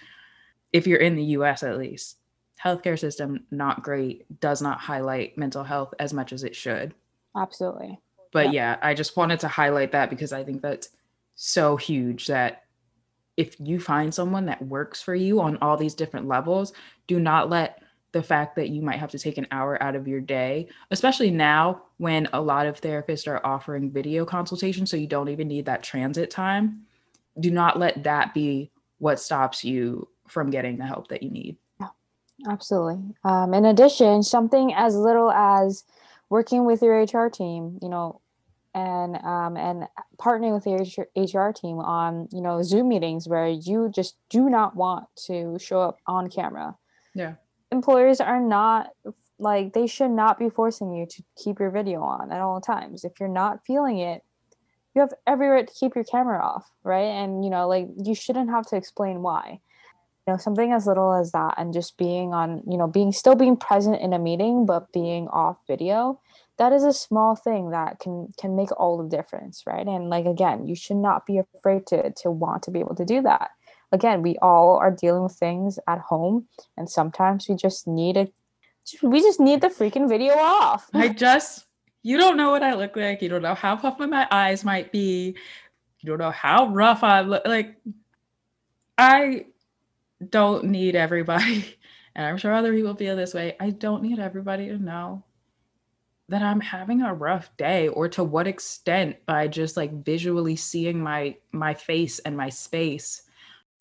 if 0.72 0.86
you're 0.86 0.98
in 0.98 1.16
the 1.16 1.22
us 1.22 1.62
at 1.62 1.78
least 1.78 2.16
healthcare 2.62 2.98
system 2.98 3.44
not 3.50 3.82
great 3.82 4.40
does 4.40 4.60
not 4.60 4.80
highlight 4.80 5.38
mental 5.38 5.62
health 5.62 5.94
as 5.98 6.12
much 6.12 6.32
as 6.32 6.44
it 6.44 6.56
should. 6.56 6.92
Absolutely. 7.36 7.98
But 8.32 8.52
yeah. 8.52 8.72
yeah 8.72 8.78
i 8.82 8.94
just 8.94 9.16
wanted 9.16 9.40
to 9.40 9.48
highlight 9.48 9.92
that 9.92 10.10
because 10.10 10.32
i 10.32 10.44
think 10.44 10.60
that's 10.60 10.90
so 11.34 11.76
huge 11.76 12.26
that 12.26 12.64
if 13.38 13.56
you 13.60 13.78
find 13.80 14.12
someone 14.12 14.46
that 14.46 14.60
works 14.60 15.00
for 15.00 15.14
you 15.14 15.40
on 15.40 15.56
all 15.62 15.76
these 15.76 15.94
different 15.94 16.26
levels 16.26 16.72
do 17.08 17.18
not 17.18 17.50
let 17.50 17.82
the 18.12 18.22
fact 18.22 18.56
that 18.56 18.68
you 18.68 18.80
might 18.80 18.98
have 18.98 19.10
to 19.10 19.18
take 19.18 19.36
an 19.36 19.46
hour 19.50 19.82
out 19.82 19.96
of 19.96 20.06
your 20.06 20.20
day, 20.20 20.68
especially 20.90 21.30
now 21.30 21.82
when 21.98 22.28
a 22.32 22.40
lot 22.40 22.66
of 22.66 22.80
therapists 22.80 23.26
are 23.26 23.44
offering 23.44 23.90
video 23.90 24.24
consultations, 24.24 24.90
so 24.90 24.96
you 24.96 25.06
don't 25.06 25.28
even 25.28 25.48
need 25.48 25.66
that 25.66 25.82
transit 25.82 26.30
time. 26.30 26.82
Do 27.40 27.50
not 27.50 27.78
let 27.78 28.04
that 28.04 28.32
be 28.32 28.70
what 28.98 29.20
stops 29.20 29.64
you 29.64 30.08
from 30.26 30.50
getting 30.50 30.78
the 30.78 30.86
help 30.86 31.08
that 31.08 31.22
you 31.22 31.30
need. 31.30 31.56
Absolutely. 32.46 33.02
Um, 33.24 33.52
in 33.52 33.64
addition, 33.64 34.22
something 34.22 34.72
as 34.72 34.94
little 34.94 35.30
as 35.30 35.84
working 36.30 36.64
with 36.64 36.82
your 36.82 37.02
HR 37.02 37.28
team, 37.28 37.78
you 37.82 37.88
know, 37.88 38.20
and 38.74 39.16
um, 39.24 39.56
and 39.56 39.88
partnering 40.18 40.54
with 40.54 40.66
your 40.66 41.06
HR 41.16 41.52
team 41.52 41.78
on 41.78 42.28
you 42.30 42.40
know 42.40 42.62
Zoom 42.62 42.88
meetings 42.88 43.26
where 43.26 43.48
you 43.48 43.90
just 43.92 44.16
do 44.28 44.48
not 44.48 44.76
want 44.76 45.06
to 45.26 45.58
show 45.58 45.80
up 45.80 45.98
on 46.06 46.30
camera. 46.30 46.76
Yeah, 47.14 47.34
employers 47.70 48.20
are 48.20 48.40
not 48.40 48.90
like 49.38 49.72
they 49.72 49.86
should 49.86 50.10
not 50.10 50.38
be 50.38 50.50
forcing 50.50 50.92
you 50.92 51.06
to 51.06 51.22
keep 51.36 51.60
your 51.60 51.70
video 51.70 52.02
on 52.02 52.32
at 52.32 52.40
all 52.40 52.60
times. 52.60 53.04
If 53.04 53.20
you're 53.20 53.28
not 53.28 53.64
feeling 53.66 53.98
it, 53.98 54.22
you 54.94 55.00
have 55.00 55.12
every 55.26 55.48
right 55.48 55.66
to 55.66 55.74
keep 55.74 55.94
your 55.94 56.04
camera 56.04 56.42
off, 56.42 56.70
right? 56.82 57.02
And 57.02 57.44
you 57.44 57.50
know, 57.50 57.68
like 57.68 57.88
you 58.02 58.14
shouldn't 58.14 58.50
have 58.50 58.66
to 58.68 58.76
explain 58.76 59.22
why. 59.22 59.60
You 60.26 60.34
know, 60.34 60.38
something 60.38 60.72
as 60.72 60.86
little 60.86 61.14
as 61.14 61.32
that, 61.32 61.54
and 61.56 61.72
just 61.72 61.96
being 61.96 62.34
on, 62.34 62.62
you 62.68 62.76
know, 62.76 62.86
being 62.86 63.12
still 63.12 63.34
being 63.34 63.56
present 63.56 64.00
in 64.00 64.12
a 64.12 64.18
meeting 64.18 64.66
but 64.66 64.92
being 64.92 65.28
off 65.28 65.56
video 65.66 66.20
that 66.58 66.72
is 66.72 66.84
a 66.84 66.92
small 66.92 67.34
thing 67.34 67.70
that 67.70 67.98
can 67.98 68.28
can 68.38 68.54
make 68.54 68.70
all 68.78 68.98
the 68.98 69.08
difference 69.08 69.62
right 69.66 69.86
and 69.86 70.10
like 70.10 70.26
again 70.26 70.66
you 70.66 70.74
should 70.74 70.96
not 70.96 71.24
be 71.24 71.38
afraid 71.38 71.86
to 71.86 72.12
to 72.12 72.30
want 72.30 72.62
to 72.64 72.70
be 72.70 72.80
able 72.80 72.94
to 72.94 73.04
do 73.04 73.22
that 73.22 73.50
again 73.92 74.22
we 74.22 74.36
all 74.42 74.76
are 74.76 74.90
dealing 74.90 75.22
with 75.22 75.32
things 75.32 75.78
at 75.86 75.98
home 75.98 76.46
and 76.76 76.88
sometimes 76.88 77.48
we 77.48 77.54
just 77.54 77.86
need 77.86 78.16
it 78.16 78.32
we 79.02 79.20
just 79.20 79.40
need 79.40 79.60
the 79.60 79.68
freaking 79.68 80.08
video 80.08 80.34
off. 80.34 80.88
I 80.94 81.08
just 81.08 81.66
you 82.02 82.16
don't 82.16 82.36
know 82.36 82.50
what 82.50 82.62
i 82.62 82.74
look 82.74 82.96
like. 82.96 83.20
You 83.22 83.28
don't 83.28 83.42
know 83.42 83.54
how 83.54 83.76
puffy 83.76 84.06
my 84.06 84.26
eyes 84.30 84.64
might 84.64 84.92
be. 84.92 85.36
You 86.00 86.08
don't 86.08 86.18
know 86.18 86.30
how 86.30 86.68
rough 86.68 87.02
i 87.02 87.20
look 87.20 87.46
like 87.46 87.76
i 88.96 89.46
don't 90.30 90.64
need 90.64 90.96
everybody 90.96 91.76
and 92.16 92.26
i'm 92.26 92.36
sure 92.36 92.52
other 92.52 92.72
people 92.72 92.94
feel 92.94 93.16
this 93.16 93.34
way. 93.34 93.56
I 93.60 93.70
don't 93.70 94.02
need 94.02 94.18
everybody 94.18 94.68
to 94.68 94.78
know 94.78 95.24
that 96.30 96.42
I'm 96.42 96.60
having 96.60 97.00
a 97.00 97.14
rough 97.14 97.56
day 97.56 97.88
or 97.88 98.08
to 98.10 98.22
what 98.22 98.46
extent 98.46 99.16
by 99.24 99.48
just 99.48 99.76
like 99.76 100.04
visually 100.04 100.56
seeing 100.56 101.00
my 101.00 101.36
my 101.52 101.74
face 101.74 102.18
and 102.20 102.36
my 102.36 102.48
space 102.48 103.22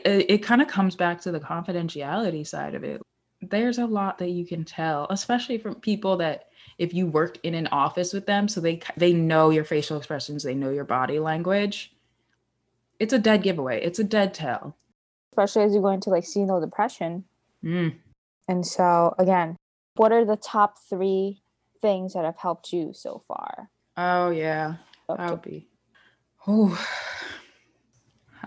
it, 0.00 0.30
it 0.30 0.38
kind 0.38 0.62
of 0.62 0.68
comes 0.68 0.96
back 0.96 1.20
to 1.20 1.30
the 1.30 1.40
confidentiality 1.40 2.46
side 2.46 2.74
of 2.74 2.84
it 2.84 3.00
there's 3.40 3.78
a 3.78 3.86
lot 3.86 4.18
that 4.18 4.30
you 4.30 4.44
can 4.44 4.64
tell 4.64 5.06
especially 5.10 5.58
from 5.58 5.74
people 5.76 6.16
that 6.16 6.48
if 6.78 6.92
you 6.92 7.06
work 7.06 7.38
in 7.42 7.54
an 7.54 7.68
office 7.68 8.12
with 8.12 8.26
them 8.26 8.48
so 8.48 8.60
they 8.60 8.80
they 8.96 9.12
know 9.12 9.50
your 9.50 9.64
facial 9.64 9.96
expressions 9.96 10.42
they 10.42 10.54
know 10.54 10.70
your 10.70 10.84
body 10.84 11.18
language 11.18 11.94
it's 12.98 13.12
a 13.12 13.18
dead 13.18 13.42
giveaway 13.42 13.80
it's 13.82 13.98
a 13.98 14.04
dead 14.04 14.34
tell 14.34 14.76
especially 15.32 15.62
as 15.62 15.74
you 15.74 15.80
go 15.80 15.88
into 15.88 16.10
like 16.10 16.24
seasonal 16.24 16.60
depression 16.60 17.24
mm. 17.62 17.94
and 18.48 18.66
so 18.66 19.14
again 19.18 19.56
what 19.98 20.12
are 20.12 20.24
the 20.24 20.36
top 20.36 20.78
three 20.88 21.42
things 21.80 22.14
that 22.14 22.24
have 22.24 22.36
helped 22.36 22.72
you 22.72 22.92
so 22.92 23.22
far? 23.26 23.70
Oh 23.96 24.30
yeah, 24.30 24.76
that 25.08 25.30
would 25.30 25.42
be. 25.42 25.68
Oh, 26.46 26.78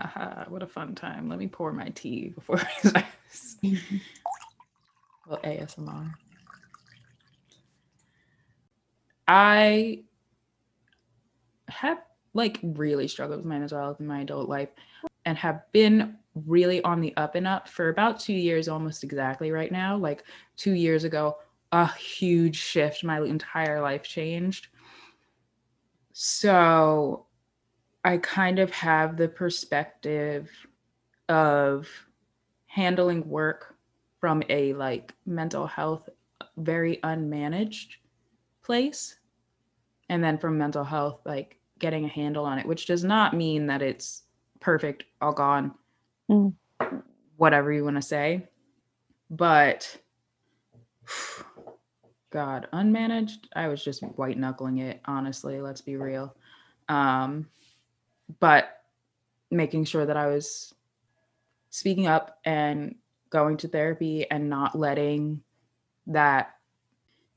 haha! 0.06 0.44
What 0.48 0.62
a 0.62 0.66
fun 0.66 0.94
time. 0.94 1.28
Let 1.28 1.38
me 1.38 1.46
pour 1.46 1.72
my 1.72 1.88
tea 1.88 2.28
before 2.34 2.60
I 2.84 3.06
start. 3.30 3.76
well, 5.26 5.40
ASMR. 5.44 6.12
I 9.28 10.02
have 11.68 11.98
like 12.34 12.58
really 12.62 13.08
struggled 13.08 13.38
with 13.38 13.46
my 13.46 13.58
mental 13.58 13.78
health 13.78 14.00
in 14.00 14.06
my 14.06 14.20
adult 14.22 14.48
life 14.48 14.70
and 15.24 15.38
have 15.38 15.62
been 15.72 16.16
really 16.46 16.82
on 16.82 17.00
the 17.00 17.16
up 17.16 17.34
and 17.34 17.46
up 17.46 17.68
for 17.68 17.88
about 17.88 18.18
two 18.18 18.32
years 18.32 18.68
almost 18.68 19.04
exactly 19.04 19.50
right 19.50 19.70
now 19.70 19.96
like 19.96 20.24
two 20.56 20.72
years 20.72 21.04
ago 21.04 21.36
a 21.72 21.90
huge 21.94 22.56
shift. 22.56 23.02
My 23.02 23.20
entire 23.22 23.80
life 23.80 24.02
changed. 24.02 24.68
So 26.12 27.26
I 28.04 28.18
kind 28.18 28.58
of 28.58 28.70
have 28.72 29.16
the 29.16 29.28
perspective 29.28 30.50
of 31.28 31.88
handling 32.66 33.28
work 33.28 33.76
from 34.20 34.42
a 34.48 34.72
like 34.74 35.14
mental 35.26 35.66
health 35.66 36.08
very 36.56 36.98
unmanaged 36.98 37.94
place 38.62 39.16
and 40.08 40.22
then 40.22 40.38
from 40.38 40.58
mental 40.58 40.84
health 40.84 41.20
like 41.24 41.58
getting 41.78 42.04
a 42.04 42.08
handle 42.08 42.44
on 42.44 42.58
it 42.58 42.66
which 42.66 42.86
does 42.86 43.04
not 43.04 43.34
mean 43.34 43.66
that 43.66 43.82
it's 43.82 44.22
perfect 44.60 45.04
all 45.20 45.32
gone 45.32 45.72
mm. 46.30 46.52
whatever 47.36 47.72
you 47.72 47.84
want 47.84 47.96
to 47.96 48.02
say 48.02 48.46
but 49.30 49.98
God, 52.32 52.66
unmanaged, 52.72 53.46
I 53.54 53.68
was 53.68 53.84
just 53.84 54.02
white 54.02 54.38
knuckling 54.38 54.78
it, 54.78 55.00
honestly, 55.04 55.60
let's 55.60 55.82
be 55.82 55.96
real. 55.96 56.34
Um, 56.88 57.46
but 58.40 58.82
making 59.50 59.84
sure 59.84 60.06
that 60.06 60.16
I 60.16 60.26
was 60.26 60.74
speaking 61.70 62.06
up 62.06 62.38
and 62.44 62.96
going 63.30 63.56
to 63.58 63.68
therapy 63.68 64.30
and 64.30 64.48
not 64.48 64.78
letting 64.78 65.42
that 66.06 66.54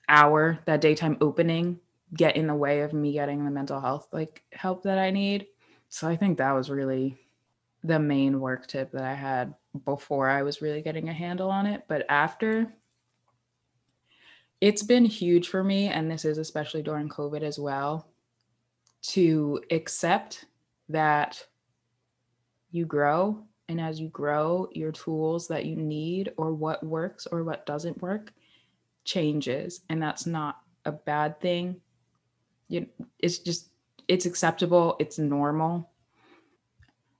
hour, 0.07 0.59
that 0.65 0.81
daytime 0.81 1.17
opening 1.21 1.79
get 2.13 2.35
in 2.35 2.47
the 2.47 2.55
way 2.55 2.81
of 2.81 2.93
me 2.93 3.13
getting 3.13 3.43
the 3.43 3.51
mental 3.51 3.81
health 3.81 4.07
like 4.11 4.43
help 4.51 4.83
that 4.83 4.97
I 4.97 5.11
need. 5.11 5.47
So 5.89 6.07
I 6.07 6.15
think 6.15 6.37
that 6.37 6.51
was 6.51 6.69
really 6.69 7.17
the 7.83 7.99
main 7.99 8.39
work 8.39 8.67
tip 8.67 8.91
that 8.91 9.03
I 9.03 9.13
had 9.13 9.53
before 9.83 10.29
I 10.29 10.43
was 10.43 10.61
really 10.61 10.81
getting 10.81 11.09
a 11.09 11.13
handle 11.13 11.49
on 11.49 11.65
it. 11.65 11.83
But 11.87 12.05
after 12.09 12.73
it's 14.61 14.83
been 14.83 15.05
huge 15.05 15.49
for 15.49 15.63
me, 15.63 15.87
and 15.87 16.09
this 16.09 16.25
is 16.25 16.37
especially 16.37 16.81
during 16.81 17.09
COVID 17.09 17.41
as 17.41 17.59
well, 17.59 18.07
to 19.03 19.61
accept 19.71 20.45
that 20.89 21.45
you 22.71 22.85
grow. 22.85 23.43
And 23.67 23.81
as 23.81 23.99
you 23.99 24.09
grow, 24.09 24.69
your 24.73 24.91
tools 24.91 25.47
that 25.47 25.65
you 25.65 25.75
need, 25.75 26.31
or 26.37 26.53
what 26.53 26.83
works 26.83 27.25
or 27.25 27.43
what 27.43 27.65
doesn't 27.65 28.01
work, 28.01 28.31
changes. 29.05 29.81
And 29.89 30.01
that's 30.01 30.25
not 30.25 30.59
a 30.85 30.91
bad 30.91 31.39
thing. 31.39 31.81
You, 32.67 32.87
it's 33.19 33.39
just, 33.39 33.69
it's 34.07 34.25
acceptable, 34.25 34.95
it's 34.99 35.17
normal. 35.17 35.89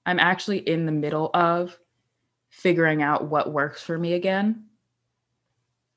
I'm 0.06 0.20
actually 0.20 0.60
in 0.60 0.86
the 0.86 0.92
middle 0.92 1.32
of 1.34 1.80
figuring 2.50 3.02
out 3.02 3.26
what 3.26 3.52
works 3.52 3.82
for 3.82 3.98
me 3.98 4.14
again 4.14 4.66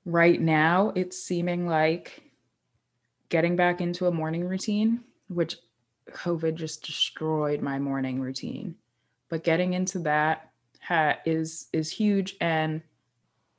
right 0.08 0.40
now 0.40 0.90
it's 0.96 1.22
seeming 1.22 1.66
like 1.66 2.22
getting 3.28 3.56
back 3.56 3.80
into 3.80 4.06
a 4.06 4.10
morning 4.10 4.44
routine, 4.44 5.00
which 5.28 5.56
COVID 6.12 6.54
just 6.54 6.84
destroyed 6.84 7.62
my 7.62 7.78
morning 7.78 8.20
routine. 8.20 8.76
But 9.28 9.44
getting 9.44 9.74
into 9.74 10.00
that 10.00 10.50
ha- 10.80 11.18
is 11.24 11.68
is 11.72 11.90
huge. 11.90 12.36
And 12.40 12.82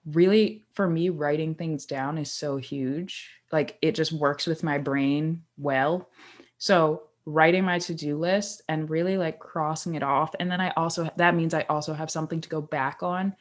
really 0.05 0.65
for 0.73 0.89
me 0.89 1.09
writing 1.09 1.55
things 1.55 1.85
down 1.85 2.17
is 2.17 2.31
so 2.31 2.57
huge. 2.57 3.29
Like 3.51 3.77
it 3.81 3.93
just 3.93 4.11
works 4.11 4.47
with 4.47 4.63
my 4.63 4.77
brain 4.77 5.43
well. 5.57 6.09
So 6.57 7.03
writing 7.25 7.63
my 7.63 7.77
to-do 7.77 8.17
list 8.17 8.63
and 8.67 8.89
really 8.89 9.17
like 9.17 9.39
crossing 9.39 9.95
it 9.95 10.03
off. 10.03 10.33
And 10.39 10.49
then 10.49 10.61
i 10.61 10.71
also 10.71 11.09
that 11.17 11.35
means 11.35 11.53
i 11.53 11.65
also 11.69 11.93
have 11.93 12.09
something 12.09 12.41
to 12.41 12.49
go 12.49 12.61
back 12.61 13.03
on. 13.03 13.35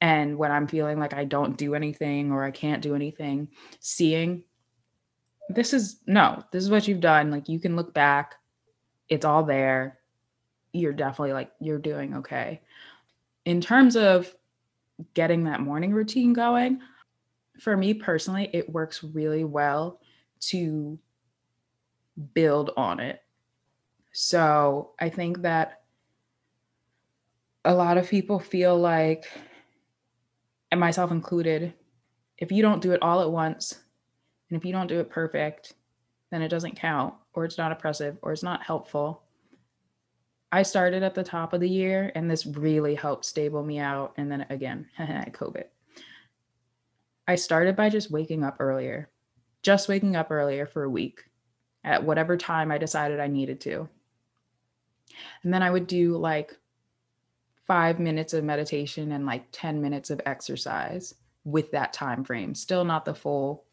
And 0.00 0.36
when 0.36 0.52
i'm 0.52 0.66
feeling 0.66 0.98
like 0.98 1.14
i 1.14 1.24
don't 1.24 1.56
do 1.56 1.74
anything 1.74 2.32
or 2.32 2.44
i 2.44 2.50
can't 2.50 2.82
do 2.82 2.94
anything 2.94 3.48
seeing 3.80 4.44
this 5.48 5.72
is 5.72 6.00
no 6.06 6.42
this 6.52 6.62
is 6.62 6.70
what 6.70 6.86
you've 6.88 7.00
done. 7.00 7.30
Like 7.30 7.48
you 7.48 7.58
can 7.58 7.76
look 7.76 7.92
back 7.92 8.36
it's 9.12 9.26
all 9.26 9.44
there. 9.44 9.98
You're 10.72 10.94
definitely 10.94 11.34
like 11.34 11.52
you're 11.60 11.78
doing 11.78 12.16
okay. 12.16 12.62
In 13.44 13.60
terms 13.60 13.94
of 13.94 14.34
getting 15.12 15.44
that 15.44 15.60
morning 15.60 15.92
routine 15.92 16.32
going, 16.32 16.80
for 17.60 17.76
me 17.76 17.92
personally, 17.92 18.48
it 18.54 18.70
works 18.70 19.04
really 19.04 19.44
well 19.44 20.00
to 20.40 20.98
build 22.32 22.70
on 22.74 23.00
it. 23.00 23.20
So 24.12 24.92
I 24.98 25.10
think 25.10 25.42
that 25.42 25.82
a 27.66 27.74
lot 27.74 27.98
of 27.98 28.08
people 28.08 28.38
feel 28.38 28.78
like, 28.78 29.26
and 30.70 30.80
myself 30.80 31.10
included, 31.10 31.74
if 32.38 32.50
you 32.50 32.62
don't 32.62 32.80
do 32.80 32.92
it 32.92 33.02
all 33.02 33.20
at 33.20 33.30
once, 33.30 33.78
and 34.48 34.56
if 34.58 34.64
you 34.64 34.72
don't 34.72 34.86
do 34.86 35.00
it 35.00 35.10
perfect, 35.10 35.74
then 36.30 36.40
it 36.40 36.48
doesn't 36.48 36.76
count, 36.76 37.12
or 37.34 37.44
it's 37.44 37.58
not 37.58 37.72
oppressive, 37.72 38.18
or 38.22 38.32
it's 38.32 38.42
not 38.42 38.62
helpful. 38.62 39.22
I 40.50 40.62
started 40.62 41.02
at 41.02 41.14
the 41.14 41.24
top 41.24 41.54
of 41.54 41.60
the 41.60 41.68
year 41.68 42.12
and 42.14 42.30
this 42.30 42.44
really 42.44 42.94
helped 42.94 43.24
stable 43.24 43.62
me 43.62 43.78
out. 43.78 44.12
And 44.18 44.30
then 44.30 44.46
again, 44.50 44.86
COVID. 44.98 45.64
I 47.26 47.36
started 47.36 47.74
by 47.74 47.88
just 47.88 48.10
waking 48.10 48.44
up 48.44 48.56
earlier, 48.60 49.08
just 49.62 49.88
waking 49.88 50.14
up 50.14 50.30
earlier 50.30 50.66
for 50.66 50.82
a 50.82 50.90
week 50.90 51.24
at 51.84 52.04
whatever 52.04 52.36
time 52.36 52.70
I 52.70 52.78
decided 52.78 53.18
I 53.18 53.28
needed 53.28 53.60
to. 53.62 53.88
And 55.42 55.54
then 55.54 55.62
I 55.62 55.70
would 55.70 55.86
do 55.86 56.16
like 56.18 56.56
five 57.66 57.98
minutes 57.98 58.34
of 58.34 58.44
meditation 58.44 59.12
and 59.12 59.24
like 59.24 59.44
10 59.52 59.80
minutes 59.80 60.10
of 60.10 60.20
exercise 60.26 61.14
with 61.44 61.70
that 61.70 61.92
time 61.92 62.24
frame. 62.24 62.54
Still 62.54 62.84
not 62.84 63.04
the 63.04 63.14
full 63.14 63.64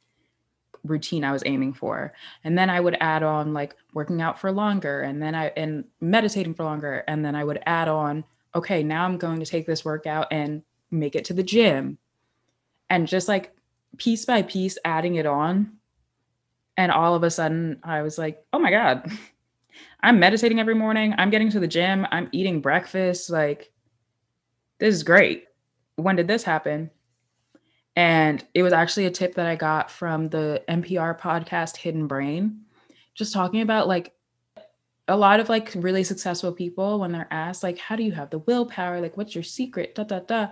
routine 0.83 1.23
I 1.23 1.31
was 1.31 1.43
aiming 1.45 1.73
for. 1.73 2.13
And 2.43 2.57
then 2.57 2.69
I 2.69 2.79
would 2.79 2.97
add 2.99 3.23
on 3.23 3.53
like 3.53 3.75
working 3.93 4.21
out 4.21 4.39
for 4.39 4.51
longer 4.51 5.01
and 5.01 5.21
then 5.21 5.35
I 5.35 5.47
and 5.57 5.85
meditating 6.01 6.53
for 6.53 6.63
longer 6.63 7.03
and 7.07 7.23
then 7.23 7.35
I 7.35 7.43
would 7.43 7.61
add 7.65 7.87
on 7.87 8.23
okay, 8.55 8.81
now 8.81 9.05
I'm 9.05 9.17
going 9.17 9.39
to 9.39 9.45
take 9.45 9.67
this 9.67 9.85
workout 9.85 10.27
and 10.31 10.63
make 10.89 11.15
it 11.15 11.25
to 11.25 11.33
the 11.33 11.43
gym. 11.43 11.99
And 12.89 13.07
just 13.07 13.27
like 13.27 13.55
piece 13.97 14.25
by 14.25 14.41
piece 14.41 14.77
adding 14.85 15.15
it 15.15 15.27
on 15.27 15.73
and 16.77 16.91
all 16.91 17.13
of 17.13 17.23
a 17.23 17.29
sudden 17.29 17.79
I 17.83 18.01
was 18.01 18.17
like, 18.17 18.43
"Oh 18.53 18.59
my 18.59 18.71
god. 18.71 19.11
I'm 20.01 20.19
meditating 20.19 20.59
every 20.59 20.75
morning. 20.75 21.13
I'm 21.17 21.29
getting 21.29 21.51
to 21.51 21.59
the 21.59 21.67
gym. 21.67 22.07
I'm 22.11 22.29
eating 22.31 22.61
breakfast 22.61 23.29
like 23.29 23.71
this 24.79 24.95
is 24.95 25.03
great." 25.03 25.45
When 25.97 26.15
did 26.15 26.27
this 26.27 26.43
happen? 26.43 26.89
And 27.99 28.45
it 28.53 28.63
was 28.63 28.71
actually 28.71 29.07
a 29.07 29.11
tip 29.11 29.35
that 29.35 29.45
I 29.45 29.57
got 29.57 29.91
from 29.91 30.29
the 30.29 30.63
NPR 30.69 31.19
podcast 31.19 31.75
Hidden 31.75 32.07
Brain, 32.07 32.61
just 33.13 33.33
talking 33.33 33.59
about 33.59 33.89
like 33.89 34.13
a 35.09 35.17
lot 35.17 35.41
of 35.41 35.49
like 35.49 35.73
really 35.75 36.05
successful 36.05 36.53
people 36.53 37.01
when 37.01 37.11
they're 37.11 37.27
asked 37.29 37.61
like 37.61 37.77
how 37.77 37.97
do 37.97 38.03
you 38.03 38.13
have 38.13 38.29
the 38.29 38.37
willpower? 38.37 39.01
Like 39.01 39.17
what's 39.17 39.35
your 39.35 39.43
secret? 39.43 39.95
Da 39.95 40.05
da 40.05 40.19
da. 40.19 40.47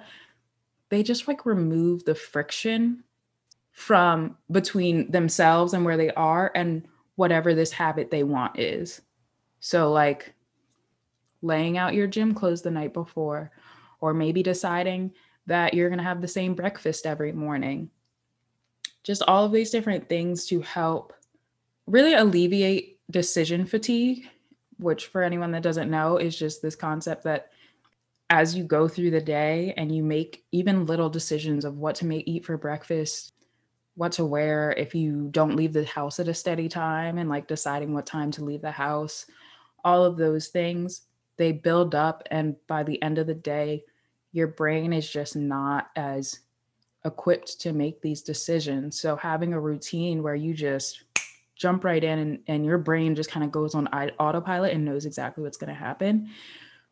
They 0.89 1.03
just 1.03 1.25
like 1.29 1.45
remove 1.45 2.03
the 2.03 2.15
friction 2.15 3.05
from 3.71 4.36
between 4.51 5.10
themselves 5.10 5.73
and 5.73 5.86
where 5.86 5.95
they 5.95 6.12
are 6.15 6.51
and 6.53 6.86
whatever 7.15 7.55
this 7.55 7.71
habit 7.71 8.12
they 8.12 8.23
want 8.23 8.60
is. 8.60 8.99
So 9.62 9.93
like 9.93 10.33
laying 11.41 11.77
out 11.77 11.93
your 11.93 12.07
gym 12.07 12.33
clothes 12.33 12.62
the 12.62 12.71
night 12.71 12.93
before 12.93 13.51
or 14.01 14.13
maybe 14.13 14.43
deciding 14.43 15.13
that 15.47 15.73
you're 15.73 15.89
going 15.89 15.97
to 15.97 16.03
have 16.03 16.21
the 16.21 16.27
same 16.27 16.53
breakfast 16.53 17.05
every 17.05 17.31
morning. 17.31 17.89
Just 19.03 19.23
all 19.27 19.45
of 19.45 19.51
these 19.51 19.71
different 19.71 20.07
things 20.07 20.45
to 20.47 20.62
help 20.62 21.13
really 21.88 22.13
alleviate 22.13 22.99
decision 23.10 23.65
fatigue, 23.65 24.27
which 24.77 25.07
for 25.07 25.23
anyone 25.23 25.51
that 25.51 25.63
doesn't 25.63 25.89
know 25.89 26.17
is 26.17 26.38
just 26.38 26.62
this 26.62 26.75
concept 26.75 27.23
that 27.23 27.51
as 28.29 28.55
you 28.55 28.63
go 28.63 28.88
through 28.88 29.12
the 29.12 29.21
day 29.21 29.73
and 29.77 29.95
you 29.95 30.03
make 30.03 30.43
even 30.51 30.86
little 30.86 31.10
decisions 31.10 31.63
of 31.63 31.77
what 31.77 31.95
to 31.95 32.05
make 32.05 32.27
eat 32.27 32.45
for 32.45 32.57
breakfast, 32.57 33.31
what 33.95 34.12
to 34.12 34.25
wear 34.25 34.73
if 34.77 34.93
you 34.93 35.29
don't 35.31 35.55
leave 35.55 35.71
the 35.71 35.86
house 35.86 36.19
at 36.19 36.27
a 36.27 36.33
steady 36.33 36.67
time 36.67 37.17
and 37.17 37.29
like 37.29 37.47
deciding 37.47 37.93
what 37.93 38.05
time 38.05 38.29
to 38.31 38.43
leave 38.43 38.62
the 38.62 38.69
house, 38.69 39.25
all 39.86 40.03
of 40.03 40.17
those 40.17 40.49
things, 40.49 41.03
they 41.38 41.53
build 41.53 41.95
up 41.95 42.23
and 42.29 42.55
by 42.67 42.83
the 42.83 43.01
end 43.01 43.17
of 43.17 43.27
the 43.27 43.33
day, 43.33 43.83
your 44.38 44.47
brain 44.47 44.93
is 44.93 45.10
just 45.10 45.36
not 45.36 45.89
as 45.95 46.41
equipped 47.04 47.60
to 47.60 47.73
make 47.73 48.04
these 48.04 48.21
decisions. 48.21 49.02
So 49.02 49.15
having 49.15 49.52
a 49.52 49.60
routine 49.60 50.21
where 50.21 50.36
you 50.36 50.54
just 50.54 51.06
jump 51.56 51.84
right 51.84 52.04
in 52.04 52.19
and, 52.19 52.39
and 52.45 52.63
your 52.63 52.78
brain 52.78 53.15
just 53.15 53.32
kind 53.32 53.43
of 53.43 53.52
goes 53.52 53.73
on 53.73 53.88
autopilot 53.88 54.73
and 54.73 54.86
knows 54.86 55.08
exactly 55.08 55.43
what's 55.43 55.58
going 55.58 55.73
to 55.73 55.73
happen 55.73 56.30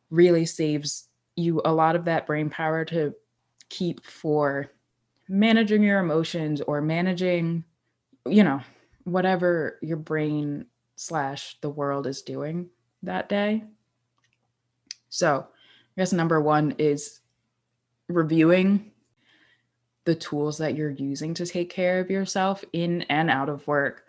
really 0.09 0.43
saves 0.43 1.07
you 1.35 1.61
a 1.65 1.71
lot 1.71 1.95
of 1.95 2.05
that 2.05 2.25
brain 2.25 2.49
power 2.49 2.83
to 2.83 3.13
keep 3.69 4.03
for 4.03 4.71
managing 5.27 5.83
your 5.83 5.99
emotions 5.99 6.61
or 6.61 6.81
managing 6.81 7.63
you 8.27 8.43
know 8.43 8.59
whatever 9.03 9.77
your 9.83 9.97
brain 9.97 10.65
slash 10.95 11.57
the 11.61 11.69
world 11.69 12.07
is 12.07 12.21
doing 12.21 12.69
that 13.03 13.27
day 13.27 13.63
so 15.09 15.45
i 15.47 16.01
guess 16.01 16.13
number 16.13 16.39
one 16.39 16.73
is 16.77 17.19
reviewing 18.07 18.91
the 20.05 20.15
tools 20.15 20.59
that 20.59 20.75
you're 20.75 20.91
using 20.91 21.33
to 21.33 21.45
take 21.45 21.69
care 21.69 21.99
of 21.99 22.11
yourself 22.11 22.63
in 22.73 23.01
and 23.03 23.29
out 23.29 23.49
of 23.49 23.67
work 23.67 24.05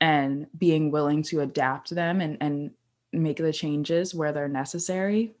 and 0.00 0.46
being 0.56 0.90
willing 0.90 1.22
to 1.22 1.40
adapt 1.40 1.90
them 1.90 2.20
and, 2.20 2.36
and 2.40 2.70
make 3.12 3.38
the 3.38 3.52
changes 3.52 4.14
where 4.14 4.32
they're 4.32 4.48
necessary. 4.48 5.34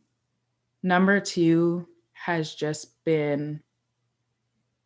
Number 0.82 1.20
two 1.20 1.86
has 2.12 2.54
just 2.54 3.04
been 3.04 3.62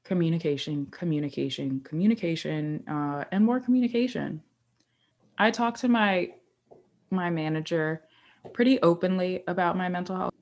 communication, 0.05 0.87
communication, 0.87 1.81
communication, 1.81 2.85
uh, 2.89 3.25
and 3.31 3.45
more 3.45 3.61
communication. 3.61 4.43
I 5.39 5.51
talk 5.51 5.79
to 5.79 5.89
my 5.89 6.33
my 7.11 7.31
manager 7.31 8.03
pretty 8.53 8.81
openly 8.83 9.45
about 9.47 9.77
my 9.77 9.89
mental 9.89 10.17
health 10.17 10.35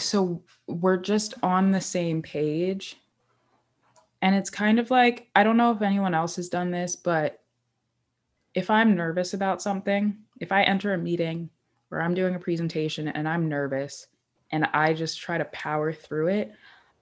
so 0.00 0.42
we're 0.66 0.96
just 0.96 1.34
on 1.42 1.70
the 1.70 1.80
same 1.80 2.22
page. 2.22 2.96
And 4.22 4.34
it's 4.34 4.50
kind 4.50 4.78
of 4.78 4.90
like, 4.90 5.28
I 5.34 5.44
don't 5.44 5.56
know 5.56 5.72
if 5.72 5.82
anyone 5.82 6.14
else 6.14 6.36
has 6.36 6.48
done 6.48 6.70
this, 6.70 6.96
but 6.96 7.40
if 8.54 8.68
I'm 8.68 8.96
nervous 8.96 9.32
about 9.32 9.62
something, 9.62 10.16
if 10.40 10.52
I 10.52 10.62
enter 10.62 10.92
a 10.92 10.98
meeting 10.98 11.48
where 11.88 12.02
I'm 12.02 12.14
doing 12.14 12.34
a 12.34 12.40
presentation 12.40 13.08
and 13.08 13.28
I'm 13.28 13.48
nervous 13.48 14.08
and 14.50 14.66
I 14.74 14.92
just 14.92 15.20
try 15.20 15.38
to 15.38 15.44
power 15.46 15.92
through 15.92 16.28
it, 16.28 16.52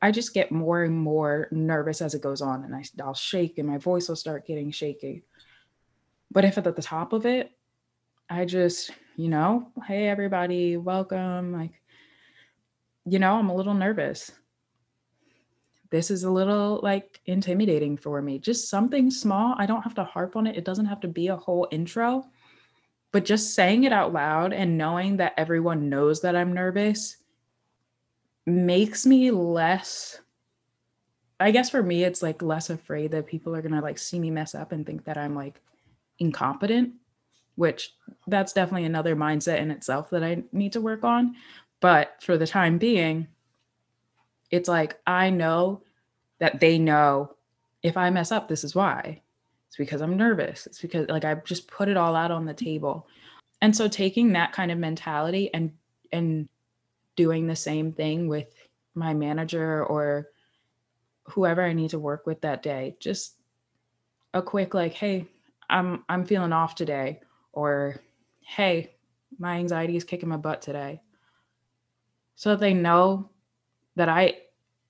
I 0.01 0.13
just 0.13 0.35
get 0.35 0.53
more 0.53 0.85
and 0.85 0.95
more 0.95 1.49
nervous 1.51 2.01
as 2.01 2.15
it 2.15 2.23
goes 2.23 2.41
on 2.41 2.65
and 2.65 2.75
I, 2.75 2.85
I'll 3.03 3.15
shake 3.15 3.59
and 3.59 3.67
my 3.67 3.79
voice 3.79 4.09
will 4.09 4.17
start 4.17 4.47
getting 4.47 4.71
shaky. 4.71 5.25
But 6.31 6.45
if 6.45 6.59
at 6.59 6.65
the 6.65 6.83
top 6.83 7.13
of 7.13 7.27
it, 7.27 7.51
I 8.31 8.45
just, 8.45 8.91
you 9.17 9.29
know, 9.29 9.73
hey, 9.87 10.07
everybody, 10.09 10.77
welcome. 10.77 11.53
Like, 11.53 11.78
you 13.09 13.19
know, 13.19 13.39
I'm 13.39 13.49
a 13.49 13.55
little 13.55 13.75
nervous. 13.75 14.31
This 15.91 16.11
is 16.11 16.25
a 16.25 16.31
little 16.31 16.81
like 16.83 17.21
intimidating 17.27 17.97
for 17.97 18.21
me. 18.21 18.39
Just 18.39 18.69
something 18.69 19.11
small. 19.11 19.55
I 19.59 19.67
don't 19.67 19.83
have 19.83 19.95
to 19.95 20.05
harp 20.05 20.37
on 20.37 20.47
it. 20.47 20.57
It 20.57 20.65
doesn't 20.65 20.87
have 20.87 21.01
to 21.01 21.09
be 21.09 21.29
a 21.29 21.37
whole 21.37 21.67
intro, 21.71 22.25
but 23.11 23.25
just 23.25 23.55
saying 23.55 23.85
it 23.85 23.93
out 23.93 24.13
loud 24.13 24.53
and 24.53 24.77
knowing 24.77 25.17
that 25.17 25.35
everyone 25.37 25.89
knows 25.89 26.21
that 26.21 26.37
I'm 26.37 26.53
nervous 26.53 27.17
makes 28.47 29.07
me 29.07 29.31
less 29.31 30.21
I 31.41 31.51
guess 31.51 31.71
for 31.71 31.83
me 31.83 32.05
it's 32.05 32.23
like 32.23 32.43
less 32.43 32.71
afraid 32.71 33.13
that 33.13 33.27
people 33.27 33.55
are 33.55 33.63
to 33.63 33.81
like 33.81 33.99
see 33.99 34.19
me 34.19 34.31
mess 34.31 34.55
up 34.55 34.73
and 34.73 34.85
think 34.85 35.05
that 35.05 35.17
I'm 35.17 35.35
like 35.35 35.61
incompetent, 36.19 36.95
which 37.55 37.95
that's 38.27 38.53
definitely 38.53 38.87
another 38.87 39.15
mindset 39.15 39.59
in 39.59 39.71
itself 39.71 40.11
that 40.11 40.25
I 40.25 40.43
need 40.53 40.73
to 40.73 40.81
work 40.81 41.05
on. 41.05 41.37
But 41.81 42.23
for 42.23 42.37
the 42.37 42.47
time 42.47 42.79
being, 42.79 43.29
it's 44.51 44.69
like 44.69 44.99
I 45.07 45.31
know 45.31 45.83
that 46.39 46.61
they 46.61 46.79
know 46.79 47.37
if 47.83 47.97
I 47.97 48.11
mess 48.11 48.33
up, 48.33 48.49
this 48.49 48.65
is 48.65 48.75
why. 48.75 49.23
It's 49.69 49.77
because 49.77 50.01
I'm 50.01 50.17
nervous. 50.17 50.67
It's 50.67 50.81
because 50.81 51.09
like 51.09 51.25
I've 51.25 51.45
just 51.45 51.69
put 51.69 51.89
it 51.89 51.97
all 51.97 52.17
out 52.17 52.31
on 52.31 52.47
the 52.47 52.55
table. 52.55 53.07
And 53.61 53.77
so 53.77 53.89
taking 53.89 54.33
that 54.33 54.53
kind 54.53 54.71
of 54.71 54.79
mentality 54.79 55.53
and 55.53 55.73
and 56.13 56.49
doing 57.17 57.47
the 57.47 57.57
same 57.57 57.93
thing 57.93 58.29
with 58.29 58.55
my 58.95 59.13
manager 59.13 59.85
or 59.85 60.29
whoever 61.25 61.63
I 61.63 61.73
need 61.73 61.91
to 61.91 61.99
work 61.99 62.27
with 62.27 62.41
that 62.41 62.63
day, 62.63 62.97
just 63.01 63.35
a 64.35 64.43
quick 64.43 64.75
like, 64.75 64.95
hey, 64.95 65.27
I'm 65.69 66.05
I'm 66.09 66.25
feeling 66.25 66.53
off 66.53 66.75
today, 66.75 67.21
or 67.53 67.97
hey, 68.41 68.95
my 69.39 69.57
anxiety 69.59 69.97
is 69.97 70.05
kicking 70.05 70.29
my 70.29 70.37
butt 70.37 70.63
today. 70.63 71.03
So 72.39 72.55
they 72.55 72.73
know 72.73 73.31
that 73.97 74.09
I 74.09 74.37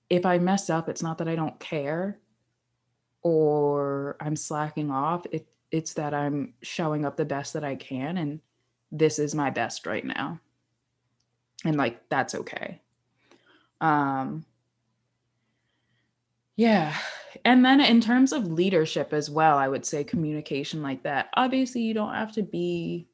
if 0.07 0.23
I 0.23 0.37
mess 0.37 0.69
up, 0.69 0.87
it's 0.87 1.01
not 1.01 1.17
that 1.17 1.27
I 1.27 1.35
don't 1.35 1.59
care 1.59 2.19
or 3.23 4.17
I'm 4.19 4.35
slacking 4.35 4.91
off. 4.91 5.25
It 5.31 5.47
it's 5.71 5.95
that 5.95 6.13
I'm 6.13 6.53
showing 6.61 7.05
up 7.05 7.17
the 7.17 7.25
best 7.25 7.53
that 7.53 7.63
I 7.63 7.73
can 7.73 8.19
and 8.19 8.39
this 8.91 9.17
is 9.17 9.33
my 9.33 9.49
best 9.49 9.87
right 9.87 10.05
now. 10.05 10.39
And 11.65 11.75
like 11.75 12.07
that's 12.07 12.35
okay. 12.35 12.81
Um 13.81 14.45
yeah. 16.55 16.95
And 17.43 17.65
then 17.65 17.81
in 17.81 17.99
terms 17.99 18.31
of 18.31 18.45
leadership 18.45 19.11
as 19.11 19.27
well, 19.27 19.57
I 19.57 19.67
would 19.67 19.87
say 19.87 20.03
communication 20.03 20.83
like 20.83 21.01
that. 21.01 21.29
Obviously, 21.33 21.81
you 21.81 21.95
don't 21.95 22.13
have 22.13 22.31
to 22.33 22.43
be 22.43 23.07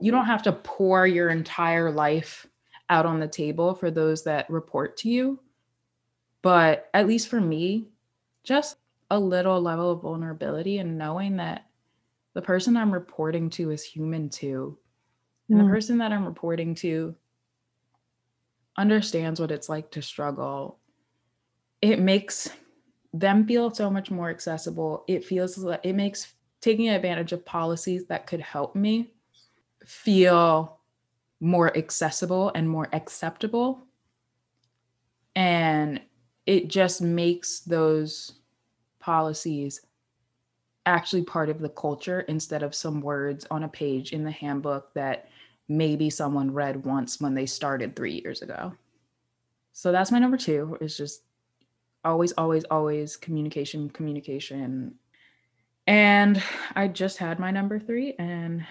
you 0.00 0.10
don't 0.10 0.24
have 0.24 0.44
to 0.44 0.52
pour 0.52 1.06
your 1.06 1.28
entire 1.28 1.90
life 1.90 2.46
out 2.92 3.06
on 3.06 3.18
the 3.18 3.26
table 3.26 3.74
for 3.74 3.90
those 3.90 4.22
that 4.24 4.48
report 4.50 4.98
to 4.98 5.08
you. 5.08 5.40
But 6.42 6.90
at 6.92 7.06
least 7.06 7.28
for 7.28 7.40
me, 7.40 7.88
just 8.44 8.76
a 9.10 9.18
little 9.18 9.60
level 9.60 9.92
of 9.92 10.02
vulnerability 10.02 10.78
and 10.78 10.98
knowing 10.98 11.36
that 11.38 11.66
the 12.34 12.42
person 12.42 12.76
I'm 12.76 12.92
reporting 12.92 13.48
to 13.50 13.70
is 13.70 13.82
human 13.82 14.28
too. 14.28 14.76
And 15.48 15.58
mm. 15.58 15.64
the 15.64 15.70
person 15.70 15.98
that 15.98 16.12
I'm 16.12 16.26
reporting 16.26 16.74
to 16.76 17.14
understands 18.76 19.40
what 19.40 19.50
it's 19.50 19.70
like 19.70 19.90
to 19.92 20.02
struggle. 20.02 20.78
It 21.80 21.98
makes 21.98 22.50
them 23.14 23.46
feel 23.46 23.72
so 23.72 23.90
much 23.90 24.10
more 24.10 24.28
accessible. 24.28 25.04
It 25.08 25.24
feels 25.24 25.56
like 25.56 25.80
it 25.82 25.94
makes 25.94 26.34
taking 26.60 26.90
advantage 26.90 27.32
of 27.32 27.44
policies 27.44 28.06
that 28.06 28.26
could 28.26 28.40
help 28.40 28.76
me 28.76 29.12
feel 29.86 30.80
more 31.42 31.76
accessible 31.76 32.52
and 32.54 32.68
more 32.68 32.88
acceptable. 32.92 33.84
And 35.34 36.00
it 36.46 36.68
just 36.68 37.02
makes 37.02 37.60
those 37.60 38.34
policies 39.00 39.80
actually 40.86 41.24
part 41.24 41.48
of 41.48 41.58
the 41.58 41.68
culture 41.68 42.20
instead 42.20 42.62
of 42.62 42.76
some 42.76 43.00
words 43.00 43.44
on 43.50 43.64
a 43.64 43.68
page 43.68 44.12
in 44.12 44.22
the 44.22 44.30
handbook 44.30 44.94
that 44.94 45.28
maybe 45.68 46.10
someone 46.10 46.52
read 46.52 46.84
once 46.84 47.20
when 47.20 47.34
they 47.34 47.46
started 47.46 47.96
three 47.96 48.22
years 48.24 48.42
ago. 48.42 48.72
So 49.72 49.90
that's 49.90 50.12
my 50.12 50.20
number 50.20 50.36
two 50.36 50.78
is 50.80 50.96
just 50.96 51.22
always, 52.04 52.32
always, 52.38 52.62
always 52.64 53.16
communication, 53.16 53.90
communication. 53.90 54.94
And 55.88 56.40
I 56.76 56.86
just 56.86 57.18
had 57.18 57.40
my 57.40 57.50
number 57.50 57.80
three 57.80 58.14
and 58.18 58.64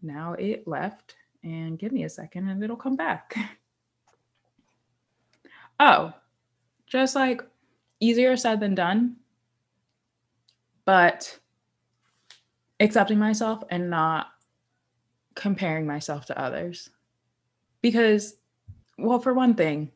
now 0.00 0.32
it 0.34 0.66
left 0.66 1.16
and 1.42 1.78
give 1.78 1.92
me 1.92 2.04
a 2.04 2.08
second 2.08 2.48
and 2.48 2.62
it'll 2.62 2.76
come 2.76 2.96
back. 2.96 3.34
Oh, 5.80 6.12
just 6.86 7.16
like 7.16 7.42
easier 7.98 8.36
said 8.36 8.60
than 8.60 8.76
done, 8.76 9.16
but 10.84 11.40
accepting 12.78 13.18
myself 13.18 13.64
and 13.68 13.90
not 13.90 14.28
comparing 15.34 15.84
myself 15.84 16.26
to 16.26 16.38
others. 16.40 16.90
Because, 17.80 18.36
well, 18.96 19.18
for 19.18 19.34
one 19.34 19.56
thing, 19.56 19.90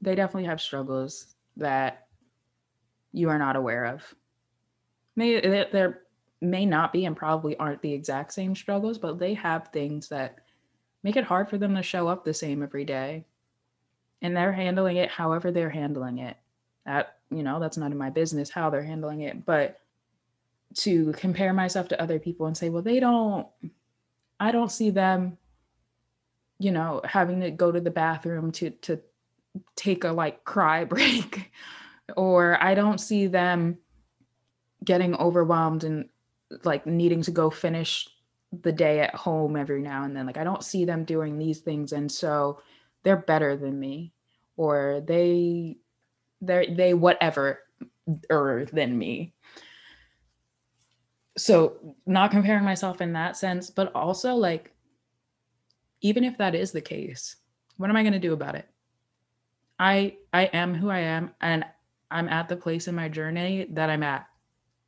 they 0.00 0.14
definitely 0.14 0.48
have 0.48 0.60
struggles 0.60 1.34
that 1.56 2.06
you 3.12 3.28
are 3.30 3.38
not 3.38 3.56
aware 3.56 3.86
of. 3.86 4.02
May, 5.16 5.40
there 5.40 6.02
may 6.40 6.66
not 6.66 6.92
be 6.92 7.06
and 7.06 7.16
probably 7.16 7.56
aren't 7.56 7.82
the 7.82 7.92
exact 7.92 8.32
same 8.32 8.54
struggles, 8.54 8.98
but 8.98 9.18
they 9.18 9.34
have 9.34 9.68
things 9.68 10.08
that 10.08 10.43
make 11.04 11.16
it 11.16 11.24
hard 11.24 11.48
for 11.48 11.58
them 11.58 11.76
to 11.76 11.82
show 11.82 12.08
up 12.08 12.24
the 12.24 12.34
same 12.34 12.62
every 12.62 12.84
day. 12.84 13.24
And 14.22 14.34
they're 14.34 14.52
handling 14.52 14.96
it 14.96 15.10
however 15.10 15.52
they're 15.52 15.70
handling 15.70 16.18
it. 16.18 16.36
That, 16.86 17.18
you 17.30 17.42
know, 17.42 17.60
that's 17.60 17.76
none 17.76 17.92
of 17.92 17.98
my 17.98 18.10
business 18.10 18.50
how 18.50 18.70
they're 18.70 18.82
handling 18.82 19.20
it. 19.20 19.44
But 19.44 19.80
to 20.76 21.12
compare 21.12 21.52
myself 21.52 21.88
to 21.88 22.00
other 22.00 22.18
people 22.18 22.46
and 22.46 22.56
say, 22.56 22.70
well, 22.70 22.82
they 22.82 23.00
don't, 23.00 23.46
I 24.40 24.50
don't 24.50 24.72
see 24.72 24.90
them, 24.90 25.36
you 26.58 26.72
know, 26.72 27.02
having 27.04 27.40
to 27.40 27.50
go 27.50 27.70
to 27.70 27.80
the 27.80 27.90
bathroom 27.90 28.50
to 28.52 28.70
to 28.70 29.00
take 29.76 30.04
a 30.04 30.12
like 30.12 30.44
cry 30.44 30.84
break. 30.84 31.52
or 32.16 32.62
I 32.62 32.74
don't 32.74 32.98
see 32.98 33.26
them 33.26 33.78
getting 34.84 35.14
overwhelmed 35.14 35.84
and 35.84 36.08
like 36.64 36.86
needing 36.86 37.22
to 37.22 37.30
go 37.30 37.50
finish 37.50 38.08
the 38.62 38.72
day 38.72 39.00
at 39.00 39.14
home 39.14 39.56
every 39.56 39.82
now 39.82 40.04
and 40.04 40.16
then. 40.16 40.26
Like 40.26 40.36
I 40.36 40.44
don't 40.44 40.64
see 40.64 40.84
them 40.84 41.04
doing 41.04 41.38
these 41.38 41.60
things 41.60 41.92
and 41.92 42.10
so 42.10 42.60
they're 43.02 43.16
better 43.16 43.56
than 43.56 43.78
me 43.78 44.12
or 44.56 45.02
they 45.06 45.76
they 46.40 46.74
they 46.76 46.94
whatever 46.94 47.60
er 48.30 48.66
than 48.72 48.96
me. 48.96 49.34
So 51.36 51.96
not 52.06 52.30
comparing 52.30 52.64
myself 52.64 53.00
in 53.00 53.12
that 53.14 53.36
sense, 53.36 53.70
but 53.70 53.92
also 53.94 54.34
like 54.34 54.72
even 56.00 56.22
if 56.22 56.38
that 56.38 56.54
is 56.54 56.70
the 56.70 56.80
case, 56.80 57.36
what 57.76 57.90
am 57.90 57.96
I 57.96 58.02
going 58.02 58.12
to 58.12 58.18
do 58.18 58.34
about 58.34 58.54
it? 58.54 58.68
I 59.78 60.16
I 60.32 60.44
am 60.44 60.74
who 60.74 60.90
I 60.90 61.00
am 61.00 61.32
and 61.40 61.64
I'm 62.10 62.28
at 62.28 62.48
the 62.48 62.56
place 62.56 62.86
in 62.86 62.94
my 62.94 63.08
journey 63.08 63.66
that 63.70 63.90
I'm 63.90 64.02
at. 64.02 64.26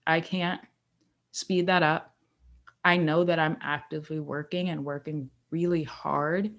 I 0.06 0.20
can't 0.20 0.60
speed 1.32 1.66
that 1.66 1.82
up. 1.82 2.14
I 2.86 2.98
know 2.98 3.24
that 3.24 3.40
I'm 3.40 3.56
actively 3.60 4.20
working 4.20 4.68
and 4.68 4.84
working 4.84 5.28
really 5.50 5.82
hard 5.82 6.54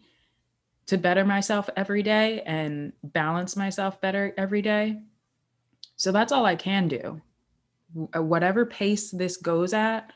to 0.88 0.98
better 0.98 1.24
myself 1.24 1.70
every 1.78 2.04
day 2.04 2.42
and 2.42 2.92
balance 3.02 3.56
myself 3.56 4.02
better 4.02 4.34
every 4.38 4.62
day. 4.62 5.00
So 5.96 6.12
that's 6.12 6.34
all 6.34 6.46
I 6.46 6.58
can 6.58 6.90
do. 6.90 7.22
Uh, 8.14 8.22
whatever 8.22 8.66
pace 8.66 9.10
this 9.10 9.38
goes 9.38 9.74
at, 9.74 10.12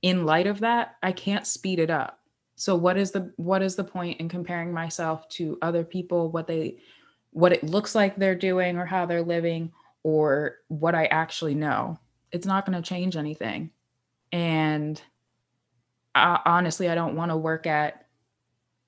in 0.00 0.24
light 0.24 0.46
of 0.46 0.60
that, 0.60 0.96
I 1.02 1.12
can't 1.12 1.46
speed 1.46 1.78
it 1.78 1.90
up. 1.90 2.20
So 2.56 2.74
what 2.74 2.96
is 2.96 3.10
the 3.10 3.30
what 3.36 3.62
is 3.62 3.76
the 3.76 3.84
point 3.84 4.18
in 4.18 4.30
comparing 4.30 4.72
myself 4.72 5.28
to 5.30 5.58
other 5.60 5.84
people 5.84 6.30
what 6.30 6.46
they 6.46 6.78
what 7.32 7.52
it 7.52 7.64
looks 7.64 7.94
like 7.94 8.16
they're 8.16 8.34
doing 8.34 8.78
or 8.78 8.86
how 8.86 9.04
they're 9.04 9.20
living 9.20 9.72
or 10.04 10.56
what 10.68 10.94
I 10.94 11.04
actually 11.06 11.54
know? 11.54 11.98
It's 12.32 12.46
not 12.46 12.64
going 12.64 12.82
to 12.82 12.88
change 12.88 13.14
anything. 13.14 13.72
And 14.32 15.00
I, 16.14 16.40
honestly, 16.44 16.88
I 16.88 16.94
don't 16.94 17.16
want 17.16 17.30
to 17.30 17.36
work 17.36 17.66
at 17.66 18.06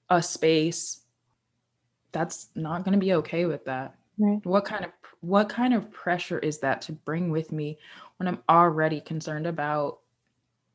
a 0.08 0.22
space 0.22 1.00
that's 2.12 2.48
not 2.54 2.84
going 2.84 2.92
to 2.92 3.04
be 3.04 3.14
okay 3.14 3.46
with 3.46 3.64
that. 3.64 3.94
Right. 4.18 4.44
What 4.44 4.64
kind 4.64 4.84
of 4.84 4.90
what 5.20 5.48
kind 5.48 5.72
of 5.72 5.90
pressure 5.90 6.38
is 6.38 6.58
that 6.58 6.82
to 6.82 6.92
bring 6.92 7.30
with 7.30 7.52
me 7.52 7.78
when 8.16 8.28
I'm 8.28 8.42
already 8.48 9.00
concerned 9.00 9.46
about 9.46 10.00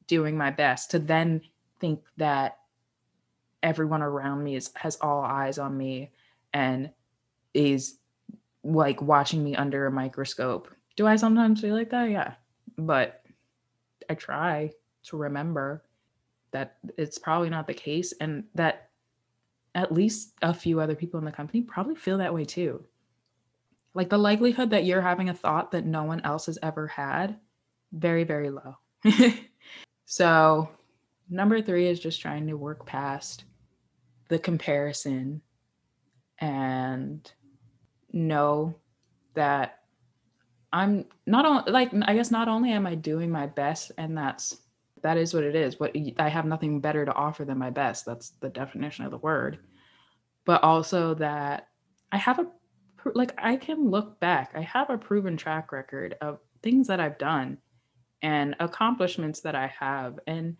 doing 0.07 0.37
my 0.37 0.51
best 0.51 0.91
to 0.91 0.99
then 0.99 1.41
think 1.79 2.01
that 2.15 2.57
everyone 3.61 4.01
around 4.01 4.43
me 4.43 4.55
is 4.55 4.71
has 4.75 4.97
all 5.01 5.21
eyes 5.21 5.57
on 5.59 5.77
me 5.77 6.11
and 6.53 6.89
is 7.53 7.97
like 8.63 9.01
watching 9.01 9.43
me 9.43 9.55
under 9.55 9.85
a 9.85 9.91
microscope. 9.91 10.69
Do 10.95 11.05
I 11.05 11.17
sometimes 11.17 11.61
feel 11.61 11.75
like 11.75 11.91
that? 11.91 12.09
Yeah. 12.09 12.33
But 12.77 13.23
I 14.09 14.15
try 14.15 14.71
to 15.03 15.17
remember 15.17 15.83
that 16.51 16.77
it's 16.97 17.17
probably 17.17 17.49
not 17.49 17.67
the 17.67 17.73
case 17.73 18.13
and 18.19 18.43
that 18.55 18.89
at 19.75 19.91
least 19.91 20.33
a 20.41 20.53
few 20.53 20.79
other 20.79 20.95
people 20.95 21.19
in 21.19 21.25
the 21.25 21.31
company 21.31 21.61
probably 21.61 21.95
feel 21.95 22.17
that 22.17 22.33
way 22.33 22.45
too. 22.45 22.83
Like 23.93 24.09
the 24.09 24.17
likelihood 24.17 24.71
that 24.71 24.85
you're 24.85 25.01
having 25.01 25.29
a 25.29 25.33
thought 25.33 25.71
that 25.71 25.85
no 25.85 26.03
one 26.03 26.21
else 26.21 26.45
has 26.47 26.57
ever 26.61 26.87
had, 26.87 27.37
very, 27.91 28.23
very 28.23 28.49
low. 28.49 28.75
so, 30.05 30.69
number 31.29 31.61
three 31.61 31.87
is 31.87 31.99
just 31.99 32.21
trying 32.21 32.47
to 32.47 32.53
work 32.53 32.85
past 32.85 33.43
the 34.29 34.39
comparison 34.39 35.41
and 36.39 37.31
know 38.11 38.75
that 39.33 39.79
I'm 40.73 41.05
not 41.25 41.45
only 41.45 41.71
like 41.71 41.91
I 42.03 42.13
guess 42.13 42.29
not 42.31 42.47
only 42.47 42.71
am 42.71 42.85
I 42.85 42.95
doing 42.95 43.31
my 43.31 43.47
best 43.47 43.91
and 43.97 44.17
that's 44.17 44.57
that 45.01 45.17
is 45.17 45.33
what 45.33 45.43
it 45.43 45.55
is. 45.55 45.79
What 45.79 45.95
I 46.17 46.29
have 46.29 46.45
nothing 46.45 46.81
better 46.81 47.05
to 47.05 47.13
offer 47.13 47.45
than 47.45 47.57
my 47.57 47.69
best. 47.69 48.05
That's 48.05 48.29
the 48.39 48.49
definition 48.49 49.05
of 49.05 49.11
the 49.11 49.17
word. 49.17 49.59
But 50.45 50.63
also 50.63 51.13
that 51.15 51.67
I 52.11 52.17
have 52.17 52.39
a 52.39 52.47
like 53.13 53.33
I 53.37 53.55
can 53.55 53.89
look 53.89 54.19
back. 54.19 54.51
I 54.55 54.61
have 54.61 54.89
a 54.89 54.97
proven 54.97 55.37
track 55.37 55.71
record 55.71 56.15
of 56.21 56.39
things 56.61 56.87
that 56.87 56.99
I've 56.99 57.17
done 57.17 57.57
and 58.21 58.55
accomplishments 58.59 59.41
that 59.41 59.55
I 59.55 59.67
have 59.79 60.19
and 60.27 60.57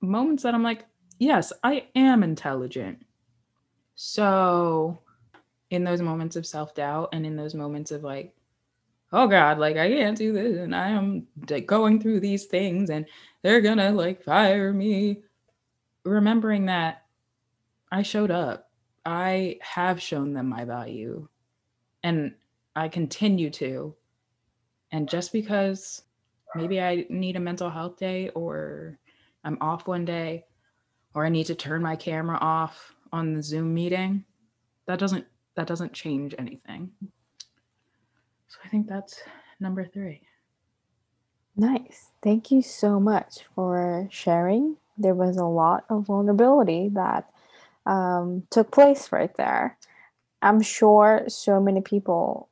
moments 0.00 0.42
that 0.44 0.54
I'm 0.54 0.62
like, 0.62 0.86
yes, 1.18 1.52
I 1.64 1.86
am 1.96 2.22
intelligent. 2.22 3.04
So 3.96 5.00
in 5.70 5.84
those 5.84 6.00
moments 6.00 6.36
of 6.36 6.46
self-doubt 6.46 7.10
and 7.12 7.26
in 7.26 7.36
those 7.36 7.54
moments 7.54 7.90
of 7.90 8.04
like 8.04 8.34
oh 9.12 9.26
God, 9.26 9.58
like 9.58 9.76
I 9.76 9.88
can't 9.88 10.16
do 10.16 10.32
this 10.32 10.58
and 10.58 10.74
I 10.74 10.90
am 10.90 11.26
going 11.66 12.00
through 12.00 12.20
these 12.20 12.46
things 12.46 12.90
and 12.90 13.06
they're 13.42 13.60
gonna 13.60 13.90
like 13.92 14.22
fire 14.22 14.72
me. 14.72 15.22
Remembering 16.04 16.66
that 16.66 17.04
I 17.92 18.02
showed 18.02 18.30
up, 18.30 18.70
I 19.04 19.58
have 19.60 20.00
shown 20.00 20.32
them 20.32 20.48
my 20.48 20.64
value 20.64 21.28
and 22.02 22.34
I 22.74 22.88
continue 22.88 23.50
to. 23.50 23.94
And 24.92 25.08
just 25.08 25.32
because 25.32 26.02
maybe 26.54 26.80
I 26.80 27.06
need 27.08 27.36
a 27.36 27.40
mental 27.40 27.70
health 27.70 27.96
day 27.96 28.30
or 28.30 28.98
I'm 29.44 29.58
off 29.60 29.86
one 29.86 30.04
day 30.04 30.44
or 31.14 31.24
I 31.24 31.28
need 31.28 31.46
to 31.46 31.54
turn 31.54 31.82
my 31.82 31.96
camera 31.96 32.38
off 32.40 32.94
on 33.12 33.34
the 33.34 33.42
Zoom 33.42 33.74
meeting, 33.74 34.24
that 34.86 34.98
doesn't 34.98 35.26
that 35.56 35.66
doesn't 35.66 35.92
change 35.92 36.34
anything. 36.38 36.90
So 38.48 38.58
I 38.64 38.68
think 38.68 38.88
that's 38.88 39.20
number 39.60 39.84
3. 39.84 40.20
Nice. 41.60 42.12
Thank 42.22 42.50
you 42.50 42.62
so 42.62 42.98
much 42.98 43.40
for 43.54 44.08
sharing. 44.10 44.78
There 44.96 45.14
was 45.14 45.36
a 45.36 45.44
lot 45.44 45.84
of 45.90 46.06
vulnerability 46.06 46.88
that 46.94 47.28
um, 47.84 48.44
took 48.48 48.72
place 48.72 49.12
right 49.12 49.34
there. 49.36 49.76
I'm 50.40 50.62
sure 50.62 51.24
so 51.28 51.60
many 51.60 51.82
people 51.82 52.48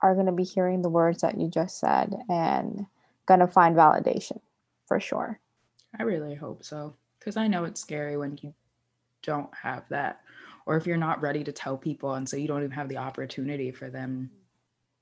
are 0.00 0.14
going 0.14 0.26
to 0.26 0.32
be 0.32 0.44
hearing 0.44 0.82
the 0.82 0.88
words 0.88 1.22
that 1.22 1.36
you 1.36 1.48
just 1.48 1.80
said 1.80 2.14
and 2.28 2.86
going 3.26 3.40
to 3.40 3.48
find 3.48 3.74
validation 3.74 4.38
for 4.86 5.00
sure. 5.00 5.40
I 5.98 6.04
really 6.04 6.36
hope 6.36 6.62
so 6.62 6.94
because 7.18 7.36
I 7.36 7.48
know 7.48 7.64
it's 7.64 7.80
scary 7.80 8.16
when 8.16 8.38
you 8.40 8.54
don't 9.24 9.52
have 9.64 9.82
that 9.88 10.20
or 10.64 10.76
if 10.76 10.86
you're 10.86 10.96
not 10.96 11.20
ready 11.20 11.42
to 11.42 11.50
tell 11.50 11.76
people 11.76 12.14
and 12.14 12.28
so 12.28 12.36
you 12.36 12.46
don't 12.46 12.62
even 12.62 12.70
have 12.70 12.88
the 12.88 12.98
opportunity 12.98 13.72
for 13.72 13.90
them 13.90 14.30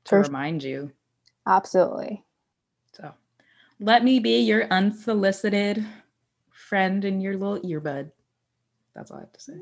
to 0.05 0.09
for 0.09 0.23
remind 0.23 0.63
you. 0.63 0.91
Absolutely. 1.47 2.25
So, 2.95 3.13
let 3.83 4.05
me 4.05 4.21
be 4.21 4.39
your 4.39 4.67
unsolicited 4.71 5.85
friend 6.51 7.05
in 7.05 7.21
your 7.21 7.37
little 7.37 7.61
earbud. 7.61 8.13
That's 8.95 9.11
all 9.11 9.19
I 9.19 9.21
have 9.21 9.33
to 9.33 9.41
say. 9.41 9.55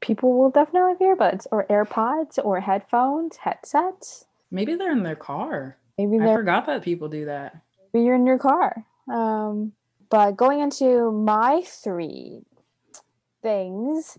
People 0.00 0.36
will 0.36 0.50
definitely 0.50 0.92
have 0.92 0.98
earbuds 0.98 1.46
or 1.52 1.64
AirPods 1.68 2.38
or 2.44 2.60
headphones, 2.60 3.36
headsets. 3.36 4.26
Maybe 4.50 4.74
they're 4.74 4.92
in 4.92 5.04
their 5.04 5.16
car. 5.16 5.78
Maybe 5.96 6.18
I 6.20 6.34
forgot 6.34 6.66
that 6.66 6.82
people 6.82 7.08
do 7.08 7.26
that. 7.26 7.56
Maybe 7.94 8.04
you're 8.04 8.16
in 8.16 8.26
your 8.26 8.38
car. 8.38 8.84
Um, 9.10 9.72
but 10.10 10.36
going 10.36 10.60
into 10.60 11.10
my 11.12 11.62
three 11.64 12.42
things 13.42 14.18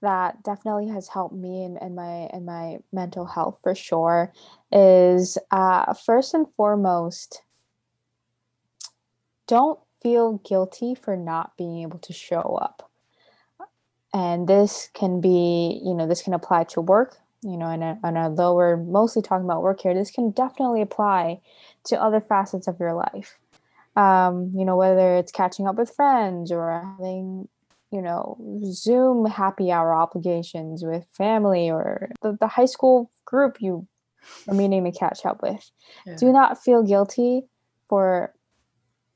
that 0.00 0.42
definitely 0.42 0.88
has 0.88 1.08
helped 1.08 1.34
me 1.34 1.62
and, 1.62 1.80
and 1.80 1.94
my 1.94 2.28
and 2.32 2.44
my 2.44 2.78
mental 2.92 3.24
health 3.24 3.60
for 3.62 3.74
sure 3.74 4.32
is 4.72 5.38
uh, 5.50 5.94
first 5.94 6.34
and 6.34 6.52
foremost 6.54 7.42
don't 9.46 9.78
feel 10.02 10.40
guilty 10.44 10.94
for 10.94 11.16
not 11.16 11.56
being 11.56 11.82
able 11.82 11.98
to 11.98 12.12
show 12.12 12.58
up 12.60 12.90
and 14.12 14.48
this 14.48 14.90
can 14.94 15.20
be 15.20 15.80
you 15.84 15.94
know 15.94 16.06
this 16.06 16.22
can 16.22 16.34
apply 16.34 16.64
to 16.64 16.80
work 16.80 17.18
you 17.42 17.56
know, 17.56 17.66
and, 17.66 17.82
and 17.82 18.16
although 18.16 18.54
we're 18.54 18.76
mostly 18.76 19.20
talking 19.20 19.44
about 19.44 19.62
work 19.62 19.80
here, 19.80 19.94
this 19.94 20.12
can 20.12 20.30
definitely 20.30 20.80
apply 20.80 21.40
to 21.84 22.00
other 22.00 22.20
facets 22.20 22.68
of 22.68 22.78
your 22.78 22.94
life. 22.94 23.38
Um, 23.96 24.52
you 24.54 24.64
know, 24.64 24.76
whether 24.76 25.16
it's 25.16 25.32
catching 25.32 25.66
up 25.66 25.74
with 25.74 25.94
friends 25.94 26.52
or 26.52 26.94
having, 26.96 27.48
you 27.90 28.00
know, 28.00 28.38
Zoom 28.64 29.26
happy 29.26 29.72
hour 29.72 29.92
obligations 29.92 30.84
with 30.84 31.04
family 31.12 31.68
or 31.68 32.10
the, 32.22 32.36
the 32.40 32.46
high 32.46 32.66
school 32.66 33.10
group 33.24 33.60
you 33.60 33.86
are 34.46 34.54
meaning 34.54 34.84
to 34.84 34.92
catch 34.96 35.26
up 35.26 35.42
with. 35.42 35.68
Yeah. 36.06 36.16
Do 36.16 36.32
not 36.32 36.62
feel 36.62 36.84
guilty 36.84 37.42
for, 37.88 38.32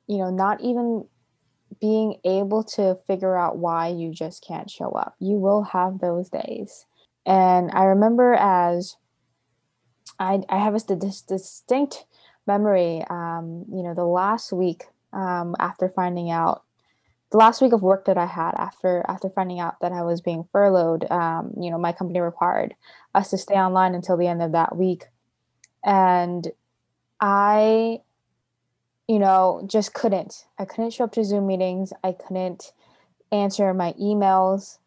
you 0.06 0.18
know, 0.18 0.30
not 0.30 0.60
even 0.60 1.06
being 1.80 2.16
able 2.24 2.62
to 2.62 2.96
figure 3.06 3.36
out 3.36 3.58
why 3.58 3.88
you 3.88 4.12
just 4.12 4.44
can't 4.46 4.70
show 4.70 4.90
up. 4.90 5.14
You 5.18 5.36
will 5.36 5.62
have 5.62 5.98
those 5.98 6.30
days 6.30 6.86
and 7.26 7.72
I 7.72 7.84
remember 7.84 8.34
as 8.34 8.96
I, 10.18 10.40
I 10.48 10.58
have 10.58 10.74
a 10.74 10.78
dis- 10.78 11.22
distinct 11.22 12.06
memory, 12.46 13.04
um, 13.10 13.64
you 13.68 13.82
know, 13.82 13.94
the 13.94 14.04
last 14.04 14.52
week 14.52 14.84
um, 15.12 15.56
after 15.58 15.88
finding 15.88 16.30
out, 16.30 16.62
the 17.32 17.38
last 17.38 17.60
week 17.60 17.72
of 17.72 17.82
work 17.82 18.04
that 18.04 18.16
I 18.16 18.26
had 18.26 18.52
after 18.56 19.04
after 19.08 19.28
finding 19.28 19.58
out 19.58 19.80
that 19.80 19.90
I 19.90 20.02
was 20.02 20.20
being 20.20 20.46
furloughed, 20.52 21.10
um, 21.10 21.52
you 21.60 21.72
know, 21.72 21.78
my 21.78 21.90
company 21.90 22.20
required 22.20 22.74
us 23.16 23.30
to 23.30 23.38
stay 23.38 23.56
online 23.56 23.96
until 23.96 24.16
the 24.16 24.28
end 24.28 24.42
of 24.42 24.52
that 24.52 24.76
week, 24.76 25.06
and 25.84 26.46
I, 27.20 27.98
you 29.08 29.18
know, 29.18 29.62
just 29.66 29.94
couldn't. 29.94 30.46
I 30.58 30.64
couldn't 30.64 30.92
show 30.92 31.04
up 31.04 31.12
to 31.12 31.24
Zoom 31.24 31.46
meetings. 31.46 31.92
I 32.02 32.12
couldn't 32.12 32.72
answer 33.32 33.72
my 33.74 33.92
emails 33.94 34.78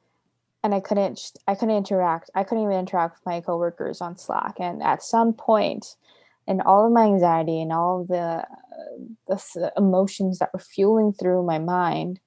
and 0.63 0.73
I 0.73 0.79
couldn't 0.79 1.31
I 1.47 1.55
couldn't 1.55 1.75
interact. 1.75 2.29
I 2.35 2.43
couldn't 2.43 2.63
even 2.63 2.77
interact 2.77 3.17
with 3.17 3.25
my 3.25 3.41
coworkers 3.41 4.01
on 4.01 4.17
Slack. 4.17 4.55
And 4.59 4.83
at 4.83 5.03
some 5.03 5.33
point, 5.33 5.95
and 6.47 6.61
all 6.61 6.85
of 6.85 6.91
my 6.91 7.03
anxiety 7.05 7.61
and 7.61 7.71
all 7.71 8.01
of 8.01 8.07
the, 8.07 8.45
the 9.27 9.71
emotions 9.77 10.39
that 10.39 10.49
were 10.51 10.59
fueling 10.59 11.13
through 11.13 11.45
my 11.45 11.59
mind, 11.59 12.19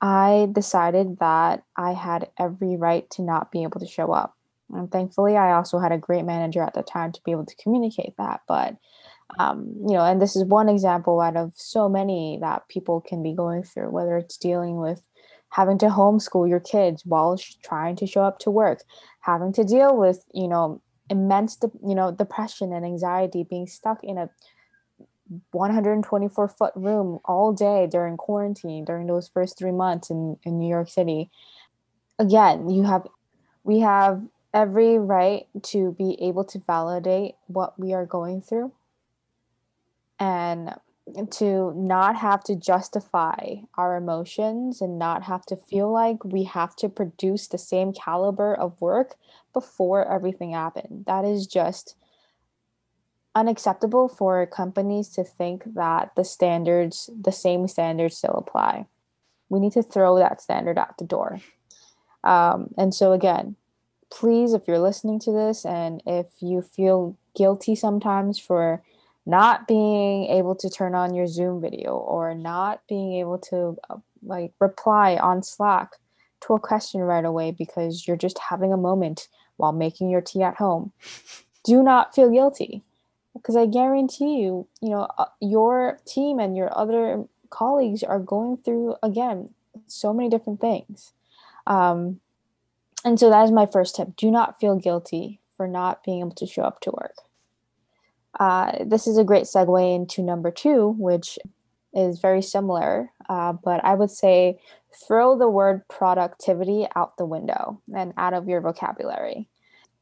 I 0.00 0.48
decided 0.52 1.18
that 1.20 1.64
I 1.76 1.92
had 1.92 2.28
every 2.38 2.76
right 2.76 3.08
to 3.10 3.22
not 3.22 3.50
be 3.50 3.62
able 3.62 3.80
to 3.80 3.86
show 3.86 4.12
up. 4.12 4.36
And 4.70 4.92
thankfully, 4.92 5.36
I 5.36 5.52
also 5.52 5.78
had 5.78 5.92
a 5.92 5.98
great 5.98 6.24
manager 6.24 6.62
at 6.62 6.74
the 6.74 6.82
time 6.82 7.12
to 7.12 7.22
be 7.24 7.30
able 7.30 7.46
to 7.46 7.56
communicate 7.56 8.14
that. 8.18 8.42
But 8.46 8.76
um, 9.38 9.74
you 9.86 9.94
know, 9.94 10.04
and 10.04 10.20
this 10.20 10.36
is 10.36 10.44
one 10.44 10.68
example 10.68 11.20
out 11.20 11.36
of 11.36 11.52
so 11.56 11.88
many 11.88 12.38
that 12.40 12.68
people 12.68 13.00
can 13.00 13.22
be 13.22 13.34
going 13.34 13.62
through, 13.62 13.90
whether 13.90 14.16
it's 14.16 14.36
dealing 14.36 14.76
with 14.76 15.02
having 15.50 15.78
to 15.78 15.86
homeschool 15.86 16.48
your 16.48 16.60
kids 16.60 17.04
while 17.06 17.38
trying 17.62 17.94
to 17.94 18.06
show 18.06 18.22
up 18.22 18.40
to 18.40 18.50
work, 18.50 18.80
having 19.20 19.52
to 19.52 19.62
deal 19.62 19.96
with, 19.96 20.24
you 20.34 20.48
know, 20.48 20.82
immense, 21.08 21.56
de- 21.56 21.70
you 21.86 21.94
know, 21.94 22.10
depression 22.10 22.72
and 22.72 22.84
anxiety, 22.84 23.46
being 23.48 23.66
stuck 23.66 24.02
in 24.02 24.18
a 24.18 24.28
124 25.52 26.48
foot 26.48 26.72
room 26.74 27.18
all 27.24 27.52
day 27.52 27.86
during 27.90 28.16
quarantine 28.16 28.84
during 28.84 29.06
those 29.06 29.28
first 29.28 29.56
three 29.56 29.72
months 29.72 30.10
in, 30.10 30.36
in 30.42 30.58
New 30.58 30.68
York 30.68 30.88
City. 30.88 31.30
Again, 32.18 32.68
you 32.68 32.82
have, 32.82 33.06
we 33.62 33.80
have 33.80 34.22
every 34.52 34.98
right 34.98 35.46
to 35.62 35.92
be 35.92 36.18
able 36.20 36.44
to 36.44 36.58
validate 36.58 37.34
what 37.46 37.78
we 37.78 37.94
are 37.94 38.06
going 38.06 38.40
through 38.40 38.72
and 40.24 40.74
to 41.30 41.74
not 41.76 42.16
have 42.16 42.42
to 42.42 42.56
justify 42.56 43.56
our 43.76 43.94
emotions 43.94 44.80
and 44.80 44.98
not 44.98 45.24
have 45.24 45.44
to 45.44 45.54
feel 45.54 45.92
like 45.92 46.24
we 46.24 46.44
have 46.44 46.74
to 46.74 46.88
produce 46.88 47.46
the 47.46 47.58
same 47.58 47.92
caliber 47.92 48.54
of 48.54 48.80
work 48.80 49.16
before 49.52 50.10
everything 50.10 50.52
happened. 50.52 51.04
That 51.06 51.26
is 51.26 51.46
just 51.46 51.94
unacceptable 53.34 54.08
for 54.08 54.46
companies 54.46 55.10
to 55.10 55.24
think 55.24 55.74
that 55.74 56.12
the 56.16 56.24
standards, 56.24 57.10
the 57.20 57.32
same 57.32 57.68
standards 57.68 58.16
still 58.16 58.36
apply. 58.38 58.86
We 59.50 59.60
need 59.60 59.72
to 59.72 59.82
throw 59.82 60.18
that 60.18 60.40
standard 60.40 60.78
out 60.78 60.96
the 60.96 61.04
door. 61.04 61.40
Um, 62.22 62.72
and 62.78 62.94
so, 62.94 63.12
again, 63.12 63.56
please, 64.10 64.54
if 64.54 64.62
you're 64.66 64.78
listening 64.78 65.18
to 65.20 65.32
this 65.32 65.66
and 65.66 66.02
if 66.06 66.28
you 66.40 66.62
feel 66.62 67.18
guilty 67.36 67.74
sometimes 67.74 68.38
for 68.38 68.82
not 69.26 69.66
being 69.66 70.26
able 70.26 70.54
to 70.56 70.68
turn 70.68 70.94
on 70.94 71.14
your 71.14 71.26
Zoom 71.26 71.60
video 71.60 71.96
or 71.96 72.34
not 72.34 72.82
being 72.88 73.14
able 73.14 73.38
to 73.38 73.76
uh, 73.88 73.96
like 74.22 74.52
reply 74.60 75.16
on 75.16 75.42
Slack 75.42 75.92
to 76.42 76.54
a 76.54 76.60
question 76.60 77.00
right 77.00 77.24
away 77.24 77.50
because 77.50 78.06
you're 78.06 78.16
just 78.16 78.38
having 78.38 78.72
a 78.72 78.76
moment 78.76 79.28
while 79.56 79.72
making 79.72 80.10
your 80.10 80.20
tea 80.20 80.42
at 80.42 80.56
home. 80.56 80.92
Do 81.64 81.82
not 81.82 82.14
feel 82.14 82.30
guilty 82.30 82.82
because 83.32 83.56
I 83.56 83.66
guarantee 83.66 84.40
you, 84.40 84.68
you 84.80 84.90
know, 84.90 85.08
uh, 85.18 85.26
your 85.40 85.98
team 86.06 86.38
and 86.38 86.56
your 86.56 86.76
other 86.76 87.24
colleagues 87.50 88.02
are 88.02 88.18
going 88.18 88.58
through 88.58 88.96
again 89.02 89.50
so 89.86 90.12
many 90.12 90.28
different 90.28 90.60
things. 90.60 91.12
Um, 91.66 92.20
and 93.04 93.18
so 93.18 93.30
that 93.30 93.44
is 93.44 93.50
my 93.50 93.66
first 93.66 93.96
tip. 93.96 94.16
Do 94.16 94.30
not 94.30 94.60
feel 94.60 94.76
guilty 94.76 95.40
for 95.56 95.66
not 95.66 96.02
being 96.04 96.20
able 96.20 96.32
to 96.32 96.46
show 96.46 96.62
up 96.62 96.80
to 96.80 96.90
work. 96.90 97.16
Uh, 98.38 98.84
this 98.84 99.06
is 99.06 99.16
a 99.18 99.24
great 99.24 99.44
segue 99.44 99.94
into 99.94 100.22
number 100.22 100.50
two, 100.50 100.94
which 100.98 101.38
is 101.94 102.18
very 102.18 102.42
similar, 102.42 103.10
uh, 103.28 103.52
but 103.52 103.84
I 103.84 103.94
would 103.94 104.10
say 104.10 104.58
throw 105.06 105.38
the 105.38 105.48
word 105.48 105.86
productivity 105.88 106.86
out 106.94 107.16
the 107.16 107.26
window 107.26 107.80
and 107.94 108.12
out 108.16 108.34
of 108.34 108.48
your 108.48 108.60
vocabulary. 108.60 109.48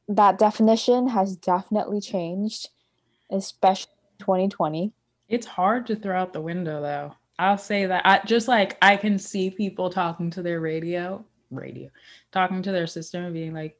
That 0.08 0.38
definition 0.38 1.08
has 1.08 1.36
definitely 1.36 2.00
changed, 2.00 2.68
especially 3.30 3.92
2020. 4.18 4.92
It's 5.28 5.46
hard 5.46 5.86
to 5.86 5.96
throw 5.96 6.18
out 6.18 6.32
the 6.32 6.40
window 6.40 6.80
though. 6.80 7.14
I'll 7.38 7.58
say 7.58 7.86
that 7.86 8.06
I 8.06 8.20
just 8.26 8.48
like 8.48 8.76
I 8.82 8.96
can 8.96 9.18
see 9.18 9.50
people 9.50 9.90
talking 9.90 10.30
to 10.30 10.42
their 10.42 10.60
radio, 10.60 11.24
radio, 11.50 11.88
talking 12.30 12.62
to 12.62 12.72
their 12.72 12.86
system 12.86 13.24
and 13.24 13.34
being 13.34 13.54
like, 13.54 13.78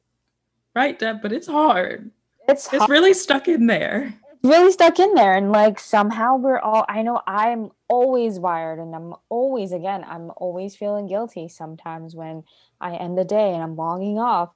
right, 0.75 0.97
Deb, 0.97 1.21
but 1.21 1.31
it's 1.31 1.47
hard. 1.47 2.11
It's, 2.47 2.67
hard. 2.67 2.81
it's 2.81 2.89
really 2.89 3.13
stuck 3.13 3.47
in 3.47 3.67
there 3.67 4.13
really 4.43 4.71
stuck 4.73 4.99
in 4.99 5.13
there 5.13 5.35
and 5.35 5.51
like 5.51 5.79
somehow 5.79 6.35
we're 6.35 6.59
all 6.59 6.85
i 6.89 7.01
know 7.01 7.21
i'm 7.25 7.71
always 7.87 8.39
wired 8.39 8.77
and 8.77 8.93
i'm 8.93 9.13
always 9.29 9.71
again 9.71 10.03
i'm 10.07 10.31
always 10.35 10.75
feeling 10.75 11.07
guilty 11.07 11.47
sometimes 11.47 12.13
when 12.13 12.43
i 12.81 12.93
end 12.95 13.17
the 13.17 13.23
day 13.23 13.53
and 13.53 13.63
i'm 13.63 13.75
logging 13.77 14.19
off 14.19 14.49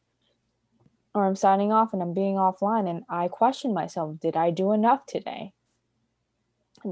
or 1.16 1.26
i'm 1.26 1.36
signing 1.38 1.72
off 1.72 1.94
and 1.94 2.02
i'm 2.02 2.14
being 2.14 2.36
offline 2.36 2.90
and 2.90 3.04
i 3.10 3.30
question 3.30 3.74
myself 3.74 4.20
did 4.20 4.36
i 4.36 4.52
do 4.52 4.74
enough 4.74 5.06
today? 5.06 5.54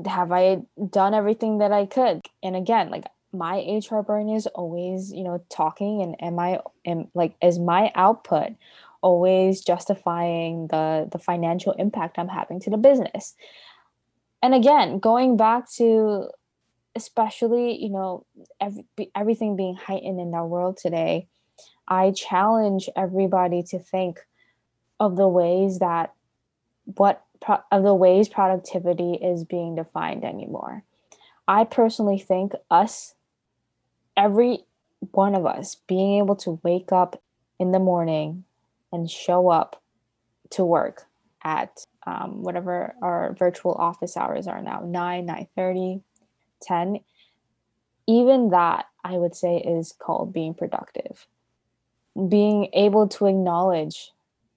Have 0.06 0.32
i 0.32 0.62
done 0.90 1.14
everything 1.14 1.58
that 1.60 1.74
i 1.74 1.86
could? 1.86 2.22
And 2.42 2.56
again 2.56 2.90
like 2.90 3.06
my 3.34 3.82
hr 3.92 4.00
brain 4.00 4.30
is 4.30 4.48
always 4.48 5.12
you 5.12 5.24
know 5.24 5.44
talking 5.50 6.02
and 6.02 6.22
am 6.24 6.40
i 6.40 6.60
am 6.86 7.08
like 7.14 7.36
is 7.42 7.60
my 7.60 7.92
output 7.96 8.54
always 9.10 9.62
justifying 9.62 10.68
the 10.68 11.08
the 11.12 11.20
financial 11.20 11.74
impact 11.74 12.18
i'm 12.18 12.28
having 12.28 12.60
to 12.60 12.70
the 12.70 12.78
business. 12.90 13.36
And 14.42 14.54
again 14.54 15.00
going 15.00 15.38
back 15.38 15.72
to 15.78 16.30
especially 16.96 17.68
you 17.84 17.90
know 17.90 18.26
every, 18.60 18.86
everything 19.16 19.56
being 19.56 19.76
heightened 19.76 20.20
in 20.20 20.34
our 20.34 20.48
world 20.48 20.78
today 20.78 21.28
i 21.88 22.12
challenge 22.12 22.88
everybody 22.96 23.62
to 23.72 23.78
think 23.78 24.20
of 25.00 25.18
the 25.18 25.28
ways 25.28 25.80
that 25.80 26.14
what 26.86 27.26
of 27.72 27.84
the 27.84 27.94
ways 27.94 28.30
productivity 28.30 29.14
is 29.16 29.44
being 29.44 29.76
defined 29.76 30.24
anymore. 30.24 30.84
I 31.48 31.64
personally 31.64 32.20
think 32.20 32.54
us 32.72 33.14
every 34.18 34.60
one 35.12 35.36
of 35.36 35.46
us 35.46 35.76
being 35.88 36.20
able 36.20 36.36
to 36.38 36.60
wake 36.64 36.92
up 36.92 37.22
in 37.60 37.72
the 37.72 37.80
morning 37.80 38.46
and 38.96 39.10
show 39.10 39.50
up 39.50 39.82
to 40.52 40.64
work 40.64 41.04
at 41.44 41.86
um, 42.08 42.42
whatever 42.42 42.96
our 43.02 43.34
virtual 43.38 43.74
office 43.74 44.18
hours 44.18 44.48
are 44.48 44.62
now 44.62 44.80
9 44.80 45.26
9 45.26 45.48
30 45.56 46.02
10 46.62 47.00
even 48.08 48.50
that 48.50 48.86
i 49.04 49.14
would 49.14 49.36
say 49.36 49.58
is 49.58 49.94
called 50.00 50.34
being 50.34 50.54
productive. 50.54 51.28
Being 52.30 52.70
able 52.74 53.08
to 53.10 53.28
acknowledge 53.28 54.12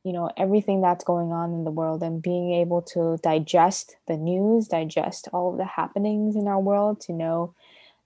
you 0.04 0.12
know 0.12 0.30
everything 0.36 0.80
that's 0.80 1.04
going 1.04 1.32
on 1.32 1.52
in 1.52 1.64
the 1.64 1.70
world 1.70 2.02
and 2.02 2.22
being 2.22 2.52
able 2.54 2.80
to 2.80 3.18
digest 3.22 3.96
the 4.06 4.16
news 4.16 4.68
digest 4.68 5.28
all 5.32 5.50
of 5.50 5.58
the 5.58 5.64
happenings 5.64 6.36
in 6.36 6.46
our 6.46 6.60
world 6.60 7.00
to 7.00 7.12
know 7.12 7.54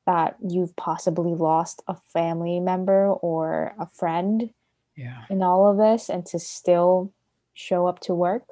that 0.07 0.37
you've 0.41 0.75
possibly 0.75 1.35
lost 1.35 1.83
a 1.87 1.95
family 1.95 2.59
member 2.59 3.07
or 3.07 3.75
a 3.79 3.87
friend 3.87 4.51
yeah. 4.97 5.25
in 5.31 5.43
all 5.43 5.71
of 5.71 5.77
this 5.77 6.09
and 6.09 6.25
to 6.27 6.39
still 6.39 7.13
show 7.55 7.87
up 7.87 8.01
to 8.01 8.15
work, 8.15 8.45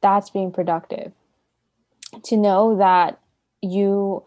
that's 0.00 0.30
being 0.30 0.52
productive. 0.52 1.12
To 2.24 2.36
know 2.36 2.76
that 2.76 3.20
you 3.62 4.24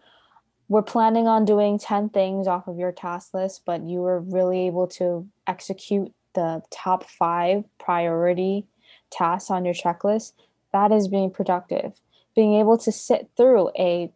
were 0.68 0.82
planning 0.82 1.28
on 1.28 1.44
doing 1.44 1.78
10 1.78 2.08
things 2.08 2.46
off 2.46 2.66
of 2.66 2.78
your 2.78 2.92
task 2.92 3.34
list, 3.34 3.62
but 3.66 3.82
you 3.82 4.00
were 4.00 4.20
really 4.20 4.66
able 4.66 4.86
to 4.86 5.28
execute 5.46 6.12
the 6.34 6.62
top 6.70 7.08
five 7.08 7.64
priority 7.78 8.66
tasks 9.10 9.50
on 9.50 9.64
your 9.64 9.74
checklist, 9.74 10.32
that 10.72 10.92
is 10.92 11.08
being 11.08 11.30
productive. 11.30 11.92
Being 12.34 12.54
able 12.54 12.78
to 12.78 12.90
sit 12.90 13.30
through 13.36 13.70
a 13.78 14.12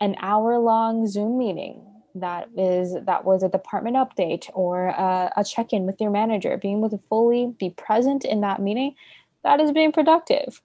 an 0.00 0.16
hour 0.20 0.58
long 0.58 1.06
Zoom 1.06 1.38
meeting 1.38 1.87
that 2.20 2.48
is 2.56 2.96
that 3.04 3.24
was 3.24 3.42
a 3.42 3.48
department 3.48 3.96
update 3.96 4.48
or 4.54 4.88
a, 4.88 5.32
a 5.36 5.44
check-in 5.44 5.86
with 5.86 6.00
your 6.00 6.10
manager 6.10 6.56
being 6.56 6.78
able 6.78 6.90
to 6.90 6.98
fully 7.08 7.54
be 7.58 7.70
present 7.70 8.24
in 8.24 8.40
that 8.40 8.60
meeting 8.60 8.94
that 9.44 9.60
is 9.60 9.72
being 9.72 9.92
productive. 9.92 10.60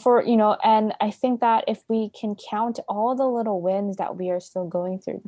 For 0.00 0.22
you 0.22 0.38
know 0.38 0.56
and 0.64 0.94
i 1.02 1.10
think 1.10 1.40
that 1.40 1.64
if 1.68 1.82
we 1.86 2.08
can 2.18 2.34
count 2.34 2.80
all 2.88 3.14
the 3.14 3.26
little 3.26 3.60
wins 3.60 3.98
that 3.98 4.16
we 4.16 4.30
are 4.30 4.40
still 4.40 4.66
going 4.66 4.98
through 4.98 5.22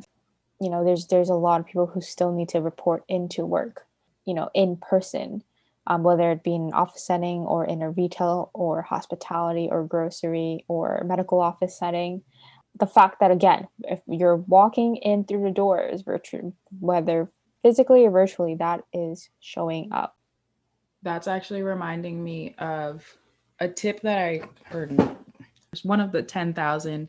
you 0.59 0.71
know 0.71 0.83
there's 0.83 1.05
there's 1.05 1.29
a 1.29 1.35
lot 1.35 1.59
of 1.59 1.67
people 1.67 1.85
who 1.85 2.01
still 2.01 2.31
need 2.31 2.49
to 2.49 2.61
report 2.61 3.03
into 3.07 3.45
work 3.45 3.85
you 4.25 4.33
know 4.33 4.49
in 4.55 4.77
person 4.77 5.43
um, 5.87 6.01
whether 6.01 6.31
it 6.31 6.43
be 6.43 6.55
in 6.55 6.63
an 6.63 6.73
office 6.73 7.05
setting 7.05 7.41
or 7.41 7.63
in 7.63 7.83
a 7.83 7.91
retail 7.91 8.49
or 8.55 8.81
hospitality 8.81 9.67
or 9.69 9.83
grocery 9.83 10.65
or 10.67 11.03
medical 11.05 11.39
office 11.39 11.77
setting 11.77 12.23
the 12.77 12.87
fact 12.87 13.19
that 13.19 13.31
again 13.31 13.67
if 13.83 14.01
you're 14.07 14.35
walking 14.35 14.97
in 14.97 15.23
through 15.23 15.43
the 15.43 15.51
doors 15.51 16.01
virtually 16.01 16.51
whether 16.79 17.29
physically 17.63 18.05
or 18.05 18.11
virtually 18.11 18.55
that 18.55 18.83
is 18.93 19.29
showing 19.39 19.91
up. 19.91 20.15
That's 21.01 21.27
actually 21.27 21.63
reminding 21.63 22.23
me 22.23 22.53
of 22.59 23.03
a 23.59 23.67
tip 23.67 24.01
that 24.01 24.19
i 24.19 24.41
heard 24.65 24.99
one 25.83 25.99
of 25.99 26.11
the 26.11 26.21
10,000 26.21 27.07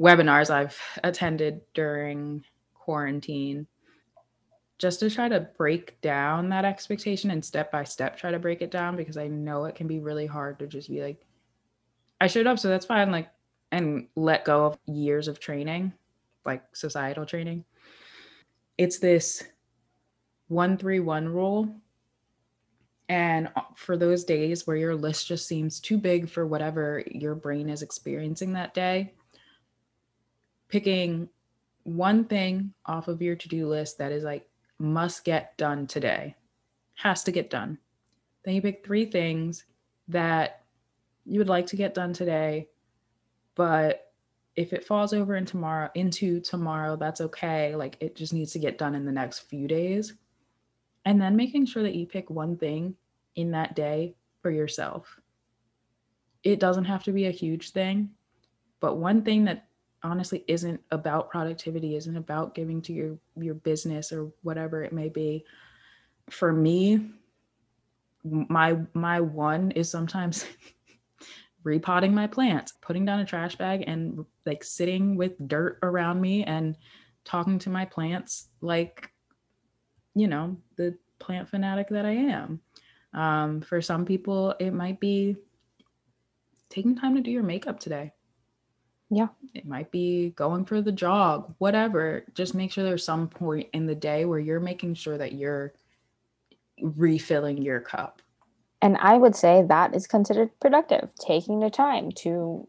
webinars 0.00 0.50
i've 0.50 0.78
attended 1.04 1.60
during 1.74 2.44
quarantine. 2.74 3.66
Just 4.78 5.00
to 5.00 5.10
try 5.10 5.28
to 5.28 5.48
break 5.56 6.00
down 6.00 6.48
that 6.48 6.64
expectation 6.64 7.30
and 7.30 7.44
step 7.44 7.70
by 7.70 7.84
step 7.84 8.18
try 8.18 8.30
to 8.30 8.38
break 8.38 8.60
it 8.60 8.70
down 8.70 8.96
because 8.96 9.16
i 9.16 9.28
know 9.28 9.64
it 9.64 9.74
can 9.74 9.86
be 9.86 10.00
really 10.00 10.26
hard 10.26 10.58
to 10.58 10.66
just 10.66 10.90
be 10.90 11.00
like 11.00 11.24
i 12.20 12.26
showed 12.26 12.46
up 12.46 12.58
so 12.58 12.68
that's 12.68 12.86
fine 12.86 13.12
like 13.12 13.28
and 13.72 14.06
let 14.14 14.44
go 14.44 14.66
of 14.66 14.78
years 14.86 15.26
of 15.26 15.40
training, 15.40 15.92
like 16.44 16.62
societal 16.74 17.24
training. 17.24 17.64
It's 18.76 18.98
this 18.98 19.42
131 20.48 21.28
rule. 21.28 21.74
And 23.08 23.50
for 23.74 23.96
those 23.96 24.24
days 24.24 24.66
where 24.66 24.76
your 24.76 24.94
list 24.94 25.26
just 25.26 25.48
seems 25.48 25.80
too 25.80 25.98
big 25.98 26.28
for 26.28 26.46
whatever 26.46 27.02
your 27.10 27.34
brain 27.34 27.68
is 27.68 27.82
experiencing 27.82 28.52
that 28.52 28.74
day, 28.74 29.14
picking 30.68 31.28
one 31.84 32.24
thing 32.24 32.72
off 32.86 33.08
of 33.08 33.20
your 33.20 33.36
to 33.36 33.48
do 33.48 33.66
list 33.66 33.98
that 33.98 34.12
is 34.12 34.22
like 34.22 34.46
must 34.78 35.24
get 35.24 35.56
done 35.56 35.86
today, 35.86 36.36
has 36.94 37.24
to 37.24 37.32
get 37.32 37.50
done. 37.50 37.78
Then 38.44 38.54
you 38.54 38.62
pick 38.62 38.84
three 38.84 39.06
things 39.06 39.64
that 40.08 40.62
you 41.24 41.38
would 41.38 41.48
like 41.48 41.66
to 41.66 41.76
get 41.76 41.94
done 41.94 42.12
today 42.12 42.68
but 43.54 44.12
if 44.54 44.72
it 44.72 44.84
falls 44.84 45.12
over 45.12 45.36
in 45.36 45.46
tomorrow 45.46 45.90
into 45.94 46.40
tomorrow 46.40 46.94
that's 46.96 47.22
okay. 47.22 47.74
Like 47.74 47.96
it 48.00 48.14
just 48.14 48.34
needs 48.34 48.52
to 48.52 48.58
get 48.58 48.76
done 48.76 48.94
in 48.94 49.06
the 49.06 49.12
next 49.12 49.40
few 49.40 49.66
days. 49.66 50.12
And 51.04 51.20
then 51.20 51.36
making 51.36 51.66
sure 51.66 51.82
that 51.82 51.94
you 51.94 52.06
pick 52.06 52.28
one 52.28 52.56
thing 52.56 52.94
in 53.34 53.50
that 53.52 53.74
day 53.74 54.14
for 54.42 54.50
yourself. 54.50 55.18
It 56.42 56.60
doesn't 56.60 56.84
have 56.84 57.02
to 57.04 57.12
be 57.12 57.26
a 57.26 57.30
huge 57.30 57.70
thing 57.70 58.10
but 58.82 58.96
one 58.96 59.22
thing 59.22 59.44
that 59.44 59.68
honestly 60.02 60.44
isn't 60.48 60.80
about 60.90 61.30
productivity 61.30 61.94
isn't 61.94 62.16
about 62.16 62.52
giving 62.52 62.82
to 62.82 62.92
your 62.92 63.16
your 63.38 63.54
business 63.54 64.12
or 64.12 64.32
whatever 64.42 64.82
it 64.82 64.92
may 64.92 65.08
be. 65.08 65.44
For 66.28 66.52
me 66.52 67.12
my 68.24 68.76
my 68.92 69.20
one 69.20 69.70
is 69.70 69.88
sometimes 69.88 70.44
repotting 71.64 72.14
my 72.14 72.26
plants, 72.26 72.72
putting 72.80 73.04
down 73.04 73.20
a 73.20 73.24
trash 73.24 73.56
bag 73.56 73.84
and 73.86 74.24
like 74.46 74.64
sitting 74.64 75.16
with 75.16 75.32
dirt 75.48 75.78
around 75.82 76.20
me 76.20 76.44
and 76.44 76.76
talking 77.24 77.58
to 77.60 77.70
my 77.70 77.84
plants 77.84 78.48
like, 78.60 79.10
you 80.14 80.26
know, 80.26 80.56
the 80.76 80.96
plant 81.18 81.48
fanatic 81.48 81.88
that 81.90 82.04
I 82.04 82.12
am. 82.12 82.60
Um, 83.14 83.60
for 83.60 83.80
some 83.80 84.04
people, 84.04 84.54
it 84.58 84.72
might 84.72 84.98
be 84.98 85.36
taking 86.68 86.96
time 86.96 87.14
to 87.14 87.20
do 87.20 87.30
your 87.30 87.42
makeup 87.42 87.78
today. 87.78 88.12
Yeah. 89.10 89.28
It 89.54 89.66
might 89.66 89.90
be 89.90 90.30
going 90.30 90.64
for 90.64 90.80
the 90.80 90.90
jog, 90.90 91.54
whatever. 91.58 92.24
Just 92.34 92.54
make 92.54 92.72
sure 92.72 92.82
there's 92.82 93.04
some 93.04 93.28
point 93.28 93.68
in 93.74 93.86
the 93.86 93.94
day 93.94 94.24
where 94.24 94.38
you're 94.38 94.58
making 94.58 94.94
sure 94.94 95.18
that 95.18 95.34
you're 95.34 95.74
refilling 96.80 97.60
your 97.60 97.80
cup 97.80 98.22
and 98.82 98.96
I 98.98 99.16
would 99.16 99.36
say 99.36 99.62
that 99.62 99.94
is 99.94 100.06
considered 100.08 100.50
productive. 100.60 101.10
Taking 101.24 101.60
the 101.60 101.70
time 101.70 102.10
to 102.16 102.66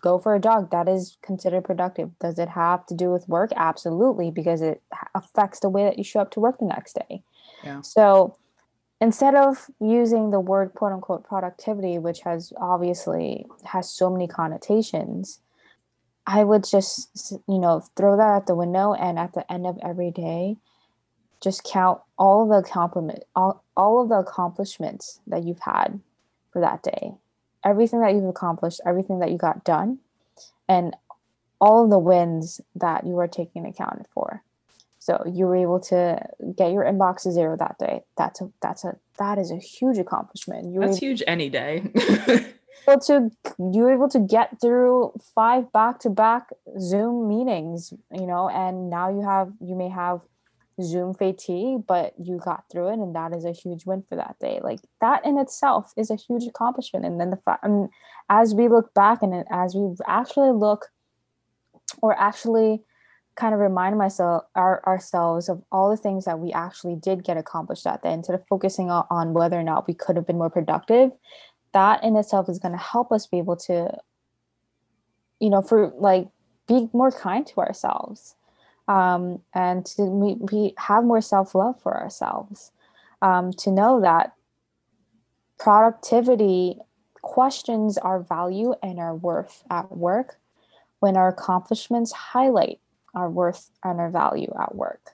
go 0.00 0.18
for 0.18 0.34
a 0.34 0.40
jog, 0.40 0.70
that 0.72 0.88
is 0.88 1.16
considered 1.22 1.64
productive. 1.64 2.10
Does 2.18 2.38
it 2.38 2.48
have 2.50 2.84
to 2.86 2.94
do 2.94 3.10
with 3.10 3.28
work? 3.28 3.50
Absolutely, 3.56 4.32
because 4.32 4.60
it 4.60 4.82
affects 5.14 5.60
the 5.60 5.68
way 5.68 5.84
that 5.84 5.96
you 5.96 6.04
show 6.04 6.20
up 6.20 6.32
to 6.32 6.40
work 6.40 6.58
the 6.58 6.66
next 6.66 6.98
day. 7.08 7.22
Yeah. 7.62 7.80
So 7.82 8.36
instead 9.00 9.36
of 9.36 9.70
using 9.80 10.32
the 10.32 10.40
word 10.40 10.74
quote 10.74 10.92
unquote 10.92 11.24
productivity, 11.24 11.98
which 11.98 12.20
has 12.20 12.52
obviously 12.60 13.46
has 13.64 13.88
so 13.88 14.10
many 14.10 14.26
connotations, 14.26 15.38
I 16.26 16.42
would 16.42 16.64
just, 16.64 17.32
you 17.46 17.58
know, 17.58 17.84
throw 17.96 18.16
that 18.16 18.22
out 18.22 18.46
the 18.46 18.54
window 18.56 18.92
and 18.92 19.18
at 19.18 19.34
the 19.34 19.50
end 19.52 19.66
of 19.66 19.78
every 19.84 20.10
day, 20.10 20.56
just 21.44 21.62
count 21.62 22.00
all 22.18 22.42
of 22.42 22.64
the 22.64 22.68
compliment 22.68 23.22
all, 23.36 23.62
all 23.76 24.02
of 24.02 24.08
the 24.08 24.16
accomplishments 24.16 25.20
that 25.26 25.44
you've 25.44 25.60
had 25.60 26.00
for 26.50 26.60
that 26.60 26.82
day. 26.82 27.12
Everything 27.64 28.00
that 28.00 28.14
you've 28.14 28.24
accomplished 28.24 28.80
everything 28.86 29.20
that 29.20 29.30
you 29.30 29.38
got 29.38 29.62
done 29.62 29.98
and 30.68 30.96
all 31.60 31.84
of 31.84 31.90
the 31.90 31.98
wins 31.98 32.60
that 32.74 33.06
you 33.06 33.18
are 33.18 33.28
taking 33.28 33.64
account 33.66 34.06
for. 34.12 34.42
So 34.98 35.22
you 35.30 35.44
were 35.44 35.56
able 35.56 35.80
to 35.80 36.18
get 36.56 36.72
your 36.72 36.84
inbox 36.84 37.22
to 37.22 37.32
zero 37.32 37.56
that 37.58 37.78
day. 37.78 38.00
That's 38.16 38.40
a 38.40 38.50
that's 38.62 38.84
a 38.84 38.96
that 39.18 39.38
is 39.38 39.50
a 39.50 39.58
huge 39.58 39.98
accomplishment. 39.98 40.72
You 40.72 40.80
that's 40.80 40.98
huge 40.98 41.22
any 41.26 41.50
day. 41.50 41.92
Able 42.86 43.00
to 43.00 43.30
you 43.58 43.82
were 43.82 43.94
able 43.94 44.08
to 44.10 44.18
get 44.18 44.60
through 44.60 45.12
five 45.34 45.72
back-to-back 45.72 46.50
zoom 46.78 47.28
meetings 47.28 47.94
you 48.12 48.26
know 48.26 48.50
and 48.50 48.90
now 48.90 49.08
you 49.08 49.22
have 49.22 49.52
you 49.60 49.74
may 49.74 49.88
have 49.88 50.20
zoom 50.82 51.14
fatigue 51.14 51.86
but 51.86 52.14
you 52.18 52.38
got 52.38 52.64
through 52.70 52.88
it 52.88 52.94
and 52.94 53.14
that 53.14 53.34
is 53.34 53.44
a 53.44 53.52
huge 53.52 53.86
win 53.86 54.04
for 54.08 54.16
that 54.16 54.36
day. 54.40 54.60
Like 54.62 54.80
that 55.00 55.24
in 55.24 55.38
itself 55.38 55.92
is 55.96 56.10
a 56.10 56.16
huge 56.16 56.44
accomplishment 56.44 57.04
and 57.04 57.20
then 57.20 57.30
the 57.30 57.36
fact 57.36 57.64
and 57.64 57.88
as 58.28 58.54
we 58.54 58.68
look 58.68 58.92
back 58.94 59.22
and 59.22 59.44
as 59.50 59.74
we 59.74 59.94
actually 60.06 60.50
look 60.50 60.86
or 62.02 62.18
actually 62.18 62.82
kind 63.36 63.52
of 63.52 63.60
remind 63.60 63.98
myself 63.98 64.44
our, 64.54 64.82
ourselves 64.86 65.48
of 65.48 65.62
all 65.72 65.90
the 65.90 65.96
things 65.96 66.24
that 66.24 66.38
we 66.38 66.52
actually 66.52 66.94
did 66.94 67.24
get 67.24 67.36
accomplished 67.36 67.84
that 67.84 68.02
day 68.02 68.12
instead 68.12 68.34
of 68.34 68.46
focusing 68.48 68.90
on, 68.90 69.04
on 69.10 69.32
whether 69.32 69.58
or 69.58 69.62
not 69.62 69.88
we 69.88 69.94
could 69.94 70.16
have 70.16 70.26
been 70.26 70.38
more 70.38 70.50
productive 70.50 71.10
that 71.72 72.02
in 72.02 72.16
itself 72.16 72.48
is 72.48 72.58
going 72.58 72.72
to 72.72 72.78
help 72.78 73.12
us 73.12 73.26
be 73.26 73.38
able 73.38 73.56
to 73.56 73.96
you 75.40 75.50
know 75.50 75.60
for 75.60 75.92
like 75.98 76.28
be 76.66 76.88
more 76.92 77.10
kind 77.10 77.46
to 77.46 77.60
ourselves 77.60 78.34
um, 78.88 79.40
and 79.54 79.86
to 79.86 80.02
we, 80.02 80.34
we 80.34 80.74
have 80.78 81.04
more 81.04 81.20
self-love 81.20 81.80
for 81.80 81.96
ourselves. 81.96 82.72
Um, 83.22 83.52
to 83.54 83.70
know 83.70 84.00
that 84.02 84.34
productivity 85.58 86.78
questions 87.22 87.96
our 87.96 88.20
value 88.20 88.74
and 88.82 88.98
our 88.98 89.14
worth 89.14 89.64
at 89.70 89.96
work 89.96 90.38
when 91.00 91.16
our 91.16 91.28
accomplishments 91.28 92.12
highlight 92.12 92.80
our 93.14 93.30
worth 93.30 93.70
and 93.82 93.98
our 93.98 94.10
value 94.10 94.52
at 94.60 94.74
work. 94.74 95.12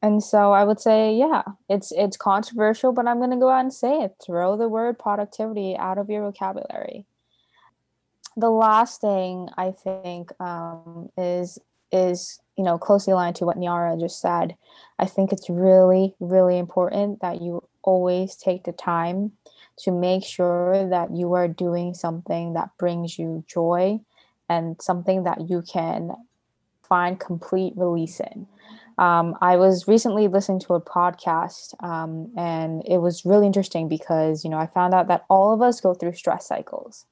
And 0.00 0.22
so 0.22 0.52
i 0.52 0.64
would 0.64 0.80
say 0.80 1.14
yeah 1.14 1.42
it's 1.68 1.92
it's 1.92 2.16
controversial 2.16 2.92
but 2.92 3.06
i'm 3.06 3.18
going 3.18 3.30
to 3.30 3.36
go 3.36 3.50
out 3.50 3.60
and 3.60 3.72
say 3.72 4.00
it. 4.00 4.16
Throw 4.24 4.56
the 4.56 4.68
word 4.68 4.98
productivity 4.98 5.76
out 5.76 5.98
of 5.98 6.10
your 6.10 6.22
vocabulary. 6.22 7.06
The 8.36 8.50
last 8.50 9.00
thing 9.00 9.48
i 9.56 9.70
think 9.70 10.32
um, 10.40 11.10
is 11.16 11.58
is 11.92 12.40
you 12.56 12.64
know 12.64 12.78
closely 12.78 13.12
aligned 13.12 13.36
to 13.36 13.46
what 13.46 13.56
Niara 13.56 13.96
just 13.98 14.20
said. 14.20 14.56
I 14.98 15.06
think 15.06 15.32
it's 15.32 15.50
really 15.50 16.14
really 16.20 16.58
important 16.58 17.20
that 17.20 17.42
you 17.42 17.62
always 17.82 18.36
take 18.36 18.64
the 18.64 18.72
time 18.72 19.32
to 19.78 19.90
make 19.90 20.24
sure 20.24 20.88
that 20.88 21.14
you 21.14 21.32
are 21.32 21.48
doing 21.48 21.94
something 21.94 22.52
that 22.54 22.70
brings 22.78 23.18
you 23.18 23.44
joy 23.46 24.00
and 24.48 24.80
something 24.80 25.24
that 25.24 25.48
you 25.48 25.62
can 25.62 26.12
find 26.82 27.18
complete 27.18 27.72
release 27.76 28.20
in. 28.20 28.46
Um, 28.98 29.34
I 29.40 29.56
was 29.56 29.88
recently 29.88 30.28
listening 30.28 30.60
to 30.60 30.74
a 30.74 30.80
podcast, 30.80 31.82
um, 31.82 32.30
and 32.36 32.82
it 32.86 32.98
was 32.98 33.24
really 33.24 33.46
interesting 33.46 33.88
because 33.88 34.44
you 34.44 34.50
know 34.50 34.58
I 34.58 34.66
found 34.66 34.92
out 34.92 35.08
that 35.08 35.24
all 35.30 35.54
of 35.54 35.62
us 35.62 35.80
go 35.80 35.94
through 35.94 36.12
stress 36.12 36.46
cycles, 36.46 37.06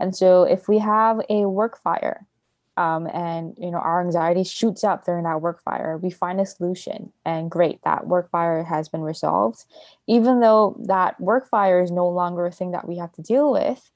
and 0.00 0.16
so 0.16 0.44
if 0.44 0.66
we 0.66 0.78
have 0.78 1.20
a 1.28 1.46
work 1.46 1.80
fire, 1.82 2.26
um, 2.80 3.06
and 3.12 3.54
you 3.58 3.70
know 3.70 3.78
our 3.78 4.00
anxiety 4.00 4.42
shoots 4.42 4.82
up 4.84 5.04
during 5.04 5.24
that 5.24 5.42
work 5.42 5.62
fire, 5.62 5.98
we 5.98 6.10
find 6.10 6.40
a 6.40 6.46
solution, 6.46 7.12
and 7.26 7.50
great, 7.50 7.78
that 7.84 8.06
work 8.06 8.30
fire 8.30 8.64
has 8.64 8.88
been 8.88 9.02
resolved. 9.02 9.66
Even 10.06 10.40
though 10.40 10.80
that 10.86 11.20
work 11.20 11.46
fire 11.48 11.82
is 11.82 11.90
no 11.90 12.08
longer 12.08 12.46
a 12.46 12.50
thing 12.50 12.70
that 12.70 12.88
we 12.88 12.96
have 12.96 13.12
to 13.12 13.22
deal 13.22 13.52
with, 13.52 13.90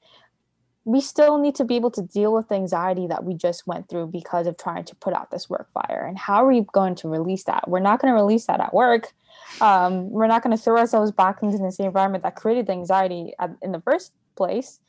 we 0.83 1.01
still 1.01 1.39
need 1.39 1.55
to 1.55 1.65
be 1.65 1.75
able 1.75 1.89
to 1.89 2.03
deal 2.03 2.31
with 2.31 2.47
the 2.47 2.55
anxiety 2.55 3.07
that 3.07 3.23
we 3.23 3.33
just 3.33 3.65
went 3.65 3.89
through 3.89 4.05
because 4.05 4.45
of 4.45 4.55
trying 4.55 4.85
to 4.85 4.95
put 4.97 5.15
out 5.15 5.31
this 5.31 5.49
work 5.49 5.67
fire. 5.73 6.05
And 6.07 6.15
how 6.15 6.43
are 6.43 6.47
we 6.47 6.61
going 6.71 6.93
to 6.95 7.07
release 7.07 7.45
that? 7.45 7.67
We're 7.67 7.79
not 7.79 7.99
going 7.99 8.13
to 8.13 8.21
release 8.21 8.45
that 8.45 8.59
at 8.59 8.71
work. 8.71 9.13
Um, 9.61 10.11
we're 10.11 10.27
not 10.27 10.43
going 10.43 10.55
to 10.55 10.61
throw 10.61 10.77
ourselves 10.77 11.11
back 11.11 11.41
into 11.41 11.57
the 11.57 11.71
same 11.71 11.87
environment 11.87 12.23
that 12.23 12.35
created 12.35 12.67
the 12.67 12.73
anxiety 12.73 13.33
at, 13.39 13.49
in 13.63 13.71
the 13.71 13.81
first 13.81 14.13
place. 14.35 14.79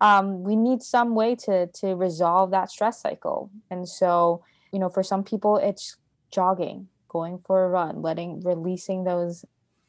Um, 0.00 0.42
we 0.42 0.56
need 0.56 0.82
some 0.82 1.14
way 1.14 1.34
to 1.36 1.66
to 1.66 1.94
resolve 1.94 2.50
that 2.50 2.70
stress 2.70 3.00
cycle. 3.00 3.50
And 3.70 3.88
so, 3.88 4.44
you 4.72 4.78
know, 4.78 4.88
for 4.88 5.02
some 5.02 5.24
people, 5.24 5.56
it's 5.56 5.96
jogging, 6.30 6.88
going 7.08 7.38
for 7.46 7.64
a 7.64 7.68
run, 7.68 8.02
letting 8.02 8.40
releasing 8.40 9.04
those 9.04 9.44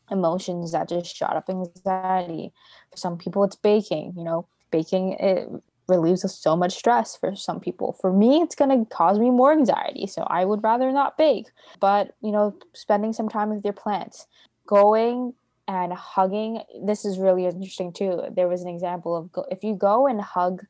emotions 0.09 0.71
that 0.71 0.87
just 0.87 1.13
shot 1.13 1.35
up 1.35 1.49
anxiety. 1.49 2.53
For 2.91 2.97
some 2.97 3.17
people, 3.17 3.43
it's 3.43 3.55
baking. 3.55 4.13
You 4.15 4.23
know 4.23 4.47
baking 4.71 5.13
it 5.13 5.49
relieves 5.87 6.25
so 6.33 6.55
much 6.55 6.75
stress 6.75 7.15
for 7.15 7.35
some 7.35 7.59
people. 7.59 7.93
For 8.01 8.11
me, 8.11 8.41
it's 8.41 8.55
going 8.55 8.77
to 8.77 8.85
cause 8.93 9.19
me 9.19 9.29
more 9.29 9.53
anxiety. 9.53 10.07
So 10.07 10.23
I 10.23 10.43
would 10.43 10.63
rather 10.63 10.91
not 10.91 11.17
bake. 11.17 11.47
But, 11.79 12.15
you 12.21 12.31
know, 12.31 12.55
spending 12.73 13.13
some 13.13 13.29
time 13.29 13.49
with 13.53 13.63
your 13.63 13.73
plants, 13.73 14.27
going 14.65 15.33
and 15.67 15.91
hugging, 15.93 16.61
this 16.83 17.03
is 17.05 17.19
really 17.19 17.45
interesting 17.45 17.91
too. 17.91 18.21
There 18.31 18.47
was 18.47 18.61
an 18.61 18.69
example 18.69 19.15
of 19.15 19.31
go, 19.31 19.45
if 19.51 19.63
you 19.63 19.75
go 19.75 20.07
and 20.07 20.21
hug 20.21 20.65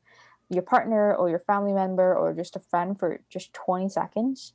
your 0.50 0.62
partner 0.62 1.14
or 1.14 1.28
your 1.28 1.38
family 1.38 1.72
member 1.72 2.14
or 2.14 2.32
just 2.32 2.56
a 2.56 2.60
friend 2.60 2.98
for 2.98 3.20
just 3.30 3.52
20 3.52 3.88
seconds, 3.88 4.54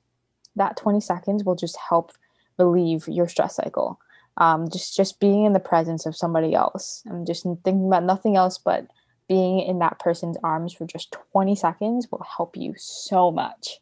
that 0.55 0.77
20 0.77 0.99
seconds 0.99 1.43
will 1.43 1.55
just 1.55 1.77
help 1.89 2.11
relieve 2.57 3.07
your 3.07 3.27
stress 3.27 3.55
cycle. 3.55 3.99
Um, 4.37 4.67
just 4.69 4.95
just 4.95 5.19
being 5.19 5.45
in 5.45 5.53
the 5.53 5.59
presence 5.59 6.07
of 6.07 6.15
somebody 6.15 6.55
else 6.55 7.03
and 7.05 7.27
just 7.27 7.43
thinking 7.43 7.87
about 7.87 8.03
nothing 8.03 8.35
else 8.35 8.57
but 8.57 8.87
being 9.27 9.59
in 9.59 9.79
that 9.79 9.99
person's 9.99 10.37
arms 10.43 10.73
for 10.73 10.85
just 10.85 11.15
20 11.31 11.55
seconds 11.55 12.07
will 12.11 12.25
help 12.37 12.57
you 12.57 12.73
so 12.75 13.31
much. 13.31 13.79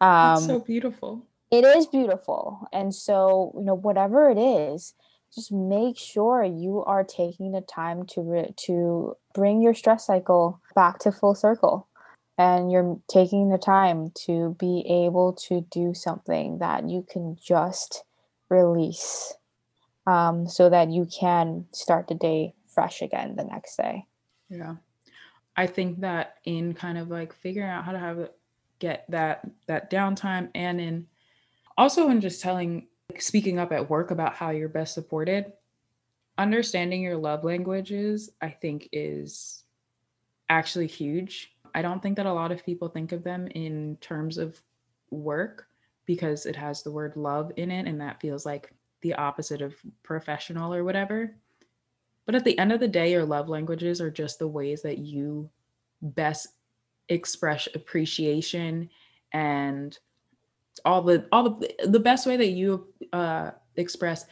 Um, 0.00 0.40
so 0.42 0.58
beautiful. 0.58 1.24
It 1.50 1.64
is 1.64 1.86
beautiful. 1.86 2.68
And 2.72 2.92
so, 2.92 3.54
you 3.56 3.64
know, 3.64 3.74
whatever 3.74 4.28
it 4.28 4.38
is, 4.38 4.94
just 5.34 5.52
make 5.52 5.98
sure 5.98 6.42
you 6.42 6.82
are 6.84 7.04
taking 7.04 7.52
the 7.52 7.60
time 7.60 8.06
to 8.06 8.22
re- 8.22 8.54
to 8.56 9.16
bring 9.34 9.60
your 9.60 9.74
stress 9.74 10.06
cycle 10.06 10.60
back 10.74 10.98
to 10.98 11.12
full 11.12 11.34
circle 11.34 11.88
and 12.38 12.70
you're 12.70 12.98
taking 13.08 13.48
the 13.48 13.58
time 13.58 14.10
to 14.14 14.54
be 14.58 14.84
able 14.88 15.32
to 15.32 15.62
do 15.70 15.94
something 15.94 16.58
that 16.58 16.88
you 16.88 17.06
can 17.10 17.36
just 17.42 18.04
release 18.50 19.34
um, 20.06 20.48
so 20.48 20.70
that 20.70 20.90
you 20.90 21.06
can 21.06 21.66
start 21.72 22.08
the 22.08 22.14
day 22.14 22.54
fresh 22.68 23.02
again 23.02 23.36
the 23.36 23.44
next 23.44 23.76
day 23.76 24.06
yeah. 24.48 24.76
I 25.56 25.66
think 25.66 26.00
that 26.00 26.36
in 26.44 26.74
kind 26.74 26.98
of 26.98 27.08
like 27.08 27.32
figuring 27.32 27.68
out 27.68 27.84
how 27.84 27.92
to 27.92 27.98
have 27.98 28.30
get 28.78 29.06
that 29.08 29.48
that 29.66 29.90
downtime 29.90 30.50
and 30.54 30.80
in 30.80 31.06
also 31.78 32.08
in 32.08 32.20
just 32.20 32.42
telling 32.42 32.86
speaking 33.18 33.58
up 33.58 33.72
at 33.72 33.90
work 33.90 34.10
about 34.10 34.34
how 34.34 34.50
you're 34.50 34.68
best 34.68 34.94
supported, 34.94 35.52
understanding 36.38 37.02
your 37.02 37.16
love 37.16 37.44
languages, 37.44 38.30
I 38.40 38.50
think 38.50 38.88
is 38.92 39.64
actually 40.48 40.86
huge. 40.86 41.52
I 41.74 41.82
don't 41.82 42.02
think 42.02 42.16
that 42.16 42.26
a 42.26 42.32
lot 42.32 42.52
of 42.52 42.64
people 42.64 42.88
think 42.88 43.12
of 43.12 43.24
them 43.24 43.48
in 43.48 43.96
terms 44.00 44.38
of 44.38 44.60
work 45.10 45.66
because 46.06 46.46
it 46.46 46.56
has 46.56 46.82
the 46.82 46.90
word 46.90 47.16
love 47.16 47.52
in 47.56 47.70
it 47.70 47.86
and 47.86 48.00
that 48.00 48.20
feels 48.20 48.46
like 48.46 48.72
the 49.02 49.14
opposite 49.14 49.60
of 49.60 49.74
professional 50.02 50.72
or 50.72 50.84
whatever. 50.84 51.34
But 52.24 52.34
at 52.34 52.44
the 52.44 52.58
end 52.58 52.72
of 52.72 52.80
the 52.80 52.88
day, 52.88 53.12
your 53.12 53.24
love 53.24 53.48
languages 53.48 54.00
are 54.00 54.10
just 54.10 54.38
the 54.38 54.48
ways 54.48 54.82
that 54.82 54.98
you 54.98 55.48
best 56.02 56.48
express 57.08 57.68
appreciation 57.74 58.90
and 59.32 59.96
all 60.84 61.02
the 61.02 61.26
all 61.32 61.50
the 61.50 61.74
the 61.86 62.00
best 62.00 62.26
way 62.26 62.36
that 62.36 62.50
you 62.50 62.86
uh, 63.12 63.50
express 63.76 64.26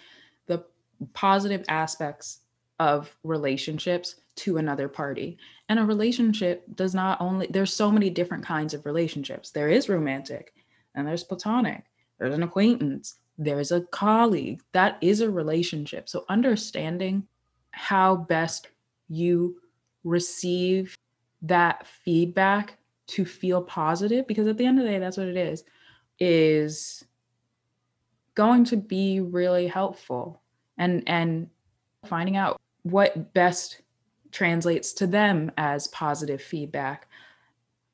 the 0.46 0.64
positive 1.12 1.64
aspects 1.68 2.40
of 2.80 3.14
relationships 3.22 4.16
to 4.36 4.56
another 4.56 4.88
party. 4.88 5.38
And 5.68 5.78
a 5.78 5.84
relationship 5.84 6.64
does 6.74 6.94
not 6.94 7.20
only 7.20 7.46
there's 7.48 7.72
so 7.72 7.90
many 7.90 8.10
different 8.10 8.44
kinds 8.44 8.74
of 8.74 8.84
relationships. 8.84 9.50
There 9.50 9.68
is 9.68 9.88
romantic 9.88 10.54
and 10.94 11.06
there's 11.06 11.24
platonic. 11.24 11.84
There's 12.18 12.34
an 12.34 12.42
acquaintance, 12.42 13.16
there's 13.38 13.72
a 13.72 13.82
colleague. 13.82 14.62
That 14.72 14.98
is 15.00 15.20
a 15.20 15.30
relationship. 15.30 16.08
So 16.08 16.24
understanding 16.28 17.26
how 17.70 18.16
best 18.16 18.68
you 19.08 19.56
receive 20.04 20.96
that 21.42 21.86
feedback 21.86 22.78
to 23.06 23.24
feel 23.24 23.62
positive 23.62 24.26
because 24.26 24.46
at 24.46 24.56
the 24.56 24.64
end 24.64 24.78
of 24.78 24.84
the 24.84 24.90
day 24.90 24.98
that's 24.98 25.16
what 25.16 25.28
it 25.28 25.36
is 25.36 25.64
is 26.18 27.04
going 28.34 28.64
to 28.64 28.76
be 28.76 29.20
really 29.20 29.66
helpful 29.66 30.42
and 30.78 31.02
and 31.06 31.48
finding 32.04 32.36
out 32.36 32.60
what 32.82 33.32
best 33.32 33.80
translates 34.30 34.92
to 34.92 35.06
them 35.06 35.50
as 35.56 35.86
positive 35.88 36.42
feedback. 36.42 37.08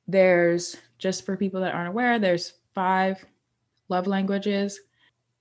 There's 0.08 0.76
just 0.98 1.24
for 1.24 1.36
people 1.36 1.60
that 1.60 1.74
aren't 1.74 1.88
aware 1.88 2.18
there's 2.18 2.54
five 2.74 3.24
love 3.88 4.06
languages. 4.06 4.80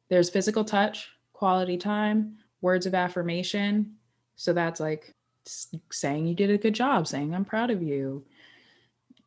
There's 0.09 0.29
physical 0.29 0.63
touch 0.63 1.09
quality 1.33 1.77
time 1.77 2.37
words 2.61 2.85
of 2.85 2.93
affirmation. 2.93 3.95
So 4.35 4.53
that's 4.53 4.79
like 4.79 5.15
saying 5.91 6.27
you 6.27 6.35
did 6.35 6.51
a 6.51 6.57
good 6.57 6.75
job, 6.75 7.07
saying 7.07 7.33
I'm 7.33 7.45
proud 7.45 7.71
of 7.71 7.81
you, 7.81 8.25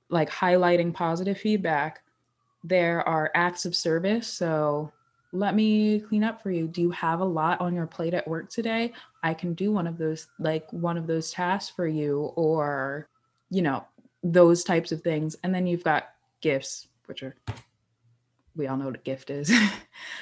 like 0.09 0.31
highlighting 0.31 0.93
positive 0.93 1.39
feedback. 1.39 2.03
There 2.65 3.07
are 3.09 3.31
acts 3.35 3.65
of 3.65 3.75
service. 3.75 4.27
So 4.27 4.93
let 5.33 5.55
me 5.55 6.01
clean 6.01 6.25
up 6.25 6.43
for 6.43 6.51
you. 6.51 6.69
Do 6.69 6.81
you 6.81 6.91
have 6.91 7.21
a 7.21 7.25
lot 7.25 7.61
on 7.61 7.75
your 7.75 7.87
plate 7.87 8.15
at 8.15 8.29
work 8.29 8.51
today? 8.51 8.93
I 9.23 9.35
can 9.35 9.55
do 9.55 9.73
one 9.73 9.87
of 9.87 9.99
those, 9.99 10.29
like 10.39 10.71
one 10.73 10.97
of 10.97 11.07
those 11.07 11.31
tasks 11.31 11.75
for 11.75 11.87
you. 11.87 12.33
Or 12.37 13.09
you 13.53 13.61
know, 13.61 13.85
those 14.23 14.65
types 14.65 14.93
of 14.93 15.03
things. 15.03 15.37
And 15.45 15.55
then 15.55 15.67
you've 15.67 15.85
got 15.85 16.09
gifts, 16.41 16.89
which 17.05 17.23
are, 17.23 17.37
we 18.57 18.67
all 18.67 18.79
know 18.79 18.87
what 18.87 18.95
a 18.95 18.99
gift 18.99 19.29
is. 19.29 19.53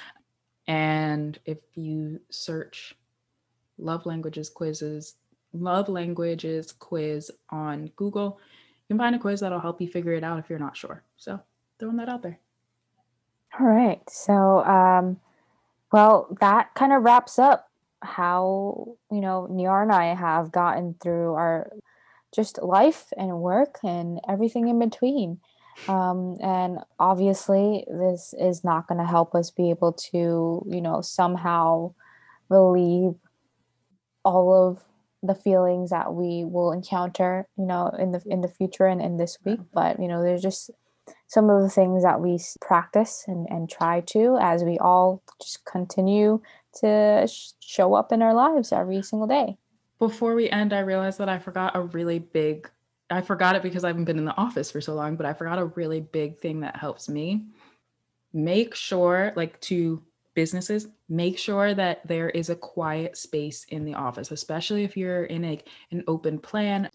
and 0.66 1.38
if 1.44 1.58
you 1.74 2.20
search 2.28 2.94
love 3.78 4.04
languages 4.04 4.50
quizzes, 4.50 5.14
love 5.52 5.88
languages 5.88 6.72
quiz 6.72 7.30
on 7.50 7.92
Google, 7.94 8.40
you 8.88 8.94
can 8.94 8.98
find 8.98 9.14
a 9.14 9.18
quiz 9.18 9.40
that'll 9.40 9.60
help 9.60 9.80
you 9.80 9.86
figure 9.86 10.12
it 10.12 10.24
out 10.24 10.40
if 10.40 10.50
you're 10.50 10.58
not 10.58 10.76
sure. 10.76 11.04
So 11.16 11.40
throwing 11.80 11.96
that 11.96 12.08
out 12.08 12.22
there. 12.22 12.38
All 13.58 13.66
right. 13.66 14.00
So, 14.08 14.64
um, 14.64 15.18
well, 15.92 16.28
that 16.40 16.74
kind 16.74 16.92
of 16.92 17.02
wraps 17.02 17.38
up 17.38 17.68
how, 18.02 18.96
you 19.10 19.20
know, 19.20 19.46
Niara 19.50 19.82
and 19.82 19.92
I 19.92 20.14
have 20.14 20.52
gotten 20.52 20.94
through 21.00 21.34
our 21.34 21.72
just 22.32 22.62
life 22.62 23.12
and 23.16 23.40
work 23.40 23.78
and 23.82 24.20
everything 24.28 24.68
in 24.68 24.78
between. 24.78 25.40
Um, 25.88 26.36
and 26.40 26.78
obviously, 26.98 27.84
this 27.88 28.34
is 28.38 28.62
not 28.62 28.86
going 28.86 29.00
to 29.00 29.06
help 29.06 29.34
us 29.34 29.50
be 29.50 29.70
able 29.70 29.92
to, 30.12 30.64
you 30.68 30.80
know, 30.80 31.00
somehow 31.00 31.94
relieve 32.48 33.14
all 34.24 34.68
of 34.68 34.82
the 35.22 35.34
feelings 35.34 35.90
that 35.90 36.14
we 36.14 36.44
will 36.44 36.72
encounter, 36.72 37.46
you 37.56 37.66
know, 37.66 37.88
in 37.98 38.12
the 38.12 38.22
in 38.26 38.40
the 38.40 38.48
future 38.48 38.86
and 38.86 39.00
in 39.00 39.16
this 39.16 39.38
week. 39.44 39.60
But 39.72 40.00
you 40.00 40.08
know, 40.08 40.22
there's 40.22 40.42
just 40.42 40.70
some 41.30 41.48
of 41.48 41.62
the 41.62 41.70
things 41.70 42.02
that 42.02 42.20
we 42.20 42.40
practice 42.60 43.24
and, 43.28 43.46
and 43.50 43.70
try 43.70 44.00
to 44.00 44.36
as 44.40 44.64
we 44.64 44.76
all 44.78 45.22
just 45.40 45.64
continue 45.64 46.42
to 46.74 47.24
sh- 47.30 47.52
show 47.60 47.94
up 47.94 48.10
in 48.10 48.20
our 48.20 48.34
lives 48.34 48.72
every 48.72 49.00
single 49.00 49.28
day. 49.28 49.56
Before 50.00 50.34
we 50.34 50.50
end, 50.50 50.72
I 50.72 50.80
realized 50.80 51.18
that 51.18 51.28
I 51.28 51.38
forgot 51.38 51.76
a 51.76 51.82
really 51.82 52.18
big, 52.18 52.68
I 53.10 53.20
forgot 53.20 53.54
it 53.54 53.62
because 53.62 53.84
I 53.84 53.88
haven't 53.88 54.06
been 54.06 54.18
in 54.18 54.24
the 54.24 54.36
office 54.36 54.72
for 54.72 54.80
so 54.80 54.94
long, 54.94 55.14
but 55.14 55.24
I 55.24 55.32
forgot 55.32 55.60
a 55.60 55.66
really 55.66 56.00
big 56.00 56.36
thing 56.40 56.60
that 56.60 56.74
helps 56.74 57.08
me. 57.08 57.44
Make 58.32 58.74
sure, 58.74 59.32
like 59.36 59.60
to 59.62 60.02
businesses, 60.34 60.88
make 61.08 61.38
sure 61.38 61.74
that 61.74 62.04
there 62.08 62.30
is 62.30 62.50
a 62.50 62.56
quiet 62.56 63.16
space 63.16 63.66
in 63.68 63.84
the 63.84 63.94
office, 63.94 64.32
especially 64.32 64.82
if 64.82 64.96
you're 64.96 65.26
in 65.26 65.44
a, 65.44 65.60
an 65.92 66.02
open 66.08 66.40
plan, 66.40 66.90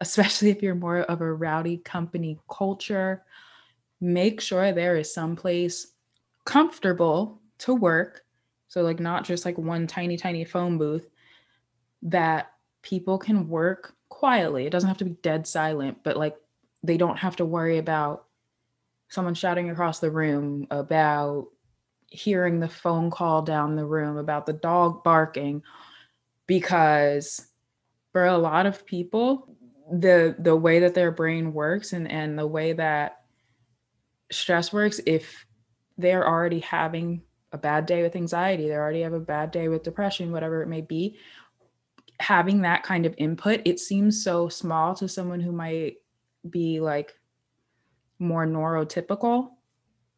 especially 0.00 0.50
if 0.50 0.62
you're 0.62 0.76
more 0.76 1.00
of 1.00 1.22
a 1.22 1.32
rowdy 1.32 1.78
company 1.78 2.38
culture 2.48 3.24
make 4.00 4.40
sure 4.40 4.72
there 4.72 4.96
is 4.96 5.12
some 5.12 5.36
place 5.36 5.94
comfortable 6.44 7.40
to 7.58 7.74
work. 7.74 8.22
So, 8.68 8.82
like, 8.82 9.00
not 9.00 9.24
just 9.24 9.44
like 9.44 9.58
one 9.58 9.86
tiny, 9.86 10.16
tiny 10.16 10.44
phone 10.44 10.78
booth 10.78 11.08
that 12.02 12.52
people 12.82 13.18
can 13.18 13.48
work 13.48 13.94
quietly. 14.08 14.66
It 14.66 14.70
doesn't 14.70 14.88
have 14.88 14.98
to 14.98 15.04
be 15.04 15.16
dead 15.22 15.46
silent, 15.46 15.98
but 16.02 16.16
like, 16.16 16.36
they 16.82 16.96
don't 16.96 17.18
have 17.18 17.36
to 17.36 17.44
worry 17.44 17.78
about 17.78 18.26
someone 19.08 19.34
shouting 19.34 19.70
across 19.70 19.98
the 19.98 20.10
room, 20.10 20.66
about 20.70 21.48
hearing 22.06 22.58
the 22.58 22.68
phone 22.68 23.10
call 23.10 23.42
down 23.42 23.76
the 23.76 23.84
room, 23.84 24.16
about 24.16 24.46
the 24.46 24.52
dog 24.52 25.04
barking, 25.04 25.62
because 26.46 27.48
for 28.12 28.24
a 28.26 28.38
lot 28.38 28.66
of 28.66 28.86
people, 28.86 29.56
the 29.92 30.36
the 30.38 30.54
way 30.54 30.80
that 30.80 30.94
their 30.94 31.10
brain 31.10 31.52
works 31.52 31.92
and 31.92 32.10
and 32.10 32.38
the 32.38 32.46
way 32.46 32.72
that 32.72 33.19
stress 34.30 34.72
works 34.72 35.00
if 35.06 35.46
they're 35.98 36.26
already 36.26 36.60
having 36.60 37.22
a 37.52 37.58
bad 37.58 37.86
day 37.86 38.02
with 38.02 38.16
anxiety, 38.16 38.68
they 38.68 38.74
already 38.74 39.02
have 39.02 39.12
a 39.12 39.20
bad 39.20 39.50
day 39.50 39.68
with 39.68 39.82
depression, 39.82 40.32
whatever 40.32 40.62
it 40.62 40.68
may 40.68 40.80
be. 40.80 41.18
Having 42.20 42.62
that 42.62 42.82
kind 42.82 43.06
of 43.06 43.14
input, 43.18 43.60
it 43.64 43.80
seems 43.80 44.22
so 44.22 44.48
small 44.48 44.94
to 44.94 45.08
someone 45.08 45.40
who 45.40 45.52
might 45.52 45.96
be 46.48 46.80
like 46.80 47.14
more 48.18 48.46
neurotypical, 48.46 49.50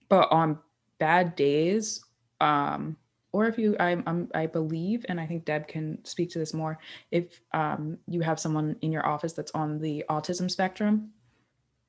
but 0.09 0.31
on 0.31 0.59
bad 0.99 1.37
days, 1.37 2.05
um, 2.41 2.97
or 3.33 3.47
if 3.47 3.57
you, 3.57 3.77
I, 3.81 4.03
I'm, 4.07 4.29
I 4.35 4.47
believe, 4.47 5.07
and 5.09 5.19
I 5.19 5.27
think 5.27 5.47
Deb 5.47 5.67
can 5.67 6.05
speak 6.05 6.31
to 6.33 6.39
this 6.39 6.53
more. 6.53 6.79
If 7.11 7.41
um, 7.55 7.97
you 8.07 8.21
have 8.21 8.39
someone 8.39 8.77
in 8.83 8.93
your 8.93 9.07
office 9.07 9.33
that's 9.33 9.53
on 9.53 9.81
the 9.81 10.05
autism 10.11 10.51
spectrum, 10.51 11.13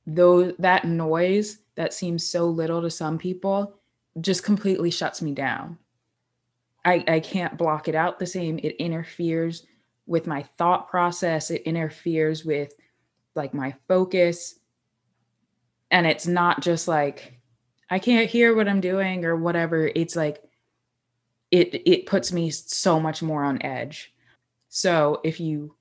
though 0.06 0.52
that 0.60 0.86
noise 0.86 1.60
that 1.76 1.94
seems 1.94 2.28
so 2.28 2.46
little 2.46 2.82
to 2.82 2.90
some 2.90 3.18
people 3.18 3.80
just 4.22 4.44
completely 4.44 4.92
shuts 4.92 5.22
me 5.22 5.34
down. 5.34 5.78
I, 6.86 7.04
I 7.08 7.20
can't 7.20 7.58
block 7.58 7.88
it 7.88 7.96
out 7.96 8.20
the 8.20 8.26
same. 8.26 8.60
It 8.62 8.76
interferes 8.76 9.66
with 10.06 10.28
my 10.28 10.44
thought 10.58 10.90
process. 10.90 11.50
It 11.50 11.64
interferes 11.64 12.44
with 12.44 12.74
like 13.36 13.54
my 13.54 13.74
focus. 13.88 14.60
And 15.90 16.06
it's 16.06 16.28
not 16.28 16.62
just 16.62 16.88
like 16.88 17.40
I 17.90 18.00
can't 18.00 18.30
hear 18.30 18.56
what 18.56 18.68
I'm 18.68 18.82
doing 18.82 19.24
or 19.24 19.36
whatever. 19.36 19.90
It's 19.96 20.16
like 20.16 20.44
it 21.52 21.88
it 21.88 22.06
puts 22.06 22.32
me 22.32 22.50
so 22.50 23.00
much 23.00 23.22
more 23.22 23.44
on 23.44 23.62
edge. 23.62 24.14
So 24.70 25.22
if 25.24 25.40
you 25.40 25.76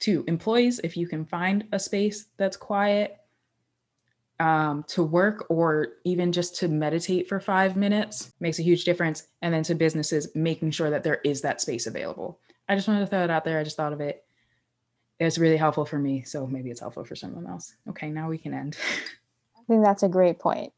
to 0.00 0.24
employees, 0.26 0.80
if 0.82 0.96
you 0.96 1.06
can 1.06 1.26
find 1.26 1.66
a 1.72 1.78
space 1.78 2.26
that's 2.38 2.56
quiet 2.56 3.19
um, 4.40 4.84
to 4.88 5.04
work 5.04 5.44
or 5.50 5.88
even 6.04 6.32
just 6.32 6.56
to 6.56 6.68
meditate 6.68 7.28
for 7.28 7.38
five 7.38 7.76
minutes 7.76 8.32
makes 8.40 8.58
a 8.58 8.62
huge 8.62 8.84
difference. 8.84 9.28
And 9.42 9.52
then 9.52 9.62
to 9.64 9.74
businesses, 9.74 10.28
making 10.34 10.72
sure 10.72 10.90
that 10.90 11.04
there 11.04 11.20
is 11.22 11.42
that 11.42 11.60
space 11.60 11.86
available. 11.86 12.40
I 12.68 12.74
just 12.74 12.88
wanted 12.88 13.00
to 13.00 13.06
throw 13.06 13.22
it 13.22 13.30
out 13.30 13.44
there. 13.44 13.58
I 13.58 13.64
just 13.64 13.76
thought 13.76 13.92
of 13.92 14.00
it. 14.00 14.24
It's 15.18 15.36
really 15.36 15.58
helpful 15.58 15.84
for 15.84 15.98
me. 15.98 16.22
So 16.22 16.46
maybe 16.46 16.70
it's 16.70 16.80
helpful 16.80 17.04
for 17.04 17.14
someone 17.14 17.46
else. 17.46 17.74
Okay, 17.90 18.08
now 18.08 18.30
we 18.30 18.38
can 18.38 18.54
end. 18.54 18.78
I 19.58 19.62
think 19.68 19.84
that's 19.84 20.02
a 20.02 20.08
great 20.08 20.38
point. 20.38 20.72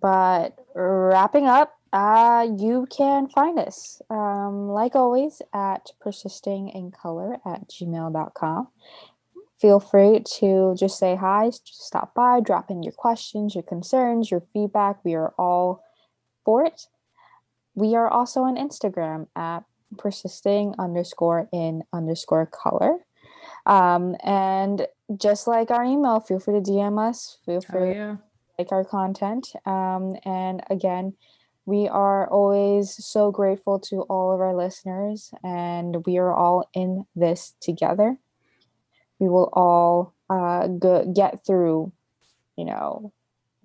But 0.00 0.58
wrapping 0.74 1.46
up, 1.46 1.78
uh, 1.92 2.48
you 2.58 2.88
can 2.90 3.28
find 3.28 3.58
us, 3.60 4.02
um, 4.10 4.68
like 4.68 4.96
always, 4.96 5.40
at 5.54 5.92
persistingincolor 6.04 7.38
at 7.46 7.68
gmail.com 7.68 8.68
feel 9.60 9.80
free 9.80 10.22
to 10.38 10.74
just 10.78 10.98
say 10.98 11.16
hi, 11.16 11.46
just 11.46 11.82
stop 11.82 12.14
by, 12.14 12.40
drop 12.40 12.70
in 12.70 12.82
your 12.82 12.92
questions, 12.92 13.54
your 13.54 13.62
concerns, 13.62 14.30
your 14.30 14.42
feedback. 14.52 15.04
We 15.04 15.14
are 15.14 15.32
all 15.38 15.82
for 16.44 16.64
it. 16.64 16.86
We 17.74 17.94
are 17.94 18.08
also 18.08 18.42
on 18.42 18.56
Instagram 18.56 19.28
at 19.34 19.64
persisting 19.98 20.74
underscore 20.78 21.48
in 21.52 21.82
underscore 21.92 22.46
color. 22.46 22.98
Um, 23.64 24.16
and 24.22 24.86
just 25.16 25.46
like 25.46 25.70
our 25.70 25.84
email, 25.84 26.20
feel 26.20 26.38
free 26.38 26.54
to 26.54 26.60
DM 26.60 26.98
us, 26.98 27.38
feel 27.44 27.60
free 27.60 27.94
yeah. 27.94 28.16
to 28.16 28.18
like 28.58 28.72
our 28.72 28.84
content. 28.84 29.48
Um, 29.64 30.16
and 30.24 30.62
again, 30.70 31.14
we 31.64 31.88
are 31.88 32.28
always 32.28 32.94
so 33.04 33.32
grateful 33.32 33.80
to 33.80 34.02
all 34.02 34.32
of 34.32 34.40
our 34.40 34.54
listeners, 34.54 35.32
and 35.42 36.06
we 36.06 36.16
are 36.16 36.32
all 36.32 36.70
in 36.74 37.06
this 37.16 37.54
together 37.60 38.18
we 39.18 39.28
will 39.28 39.48
all 39.52 40.14
uh, 40.28 40.66
go, 40.66 41.10
get 41.12 41.44
through, 41.46 41.92
you 42.56 42.64
know, 42.64 43.12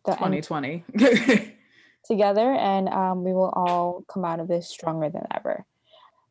the 0.05 0.13
2020 0.13 0.83
together, 2.05 2.53
and 2.53 2.89
um, 2.89 3.23
we 3.23 3.33
will 3.33 3.49
all 3.49 4.03
come 4.07 4.25
out 4.25 4.39
of 4.39 4.47
this 4.47 4.67
stronger 4.67 5.09
than 5.09 5.25
ever. 5.35 5.65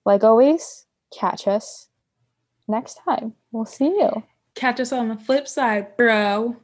Like 0.05 0.25
always, 0.25 0.87
catch 1.17 1.47
us 1.47 1.89
next 2.67 3.01
time. 3.05 3.35
We'll 3.53 3.67
see 3.67 3.87
you. 3.87 4.23
Catch 4.55 4.81
us 4.81 4.93
on 4.93 5.09
the 5.09 5.17
flip 5.17 5.47
side, 5.47 5.97
bro. 5.97 6.57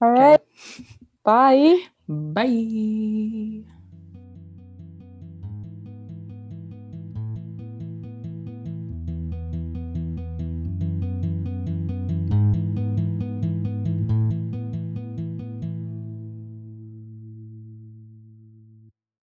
All 0.00 0.10
right. 0.10 0.40
Okay. 0.40 0.84
Bye. 1.24 1.78
Bye. 2.08 3.64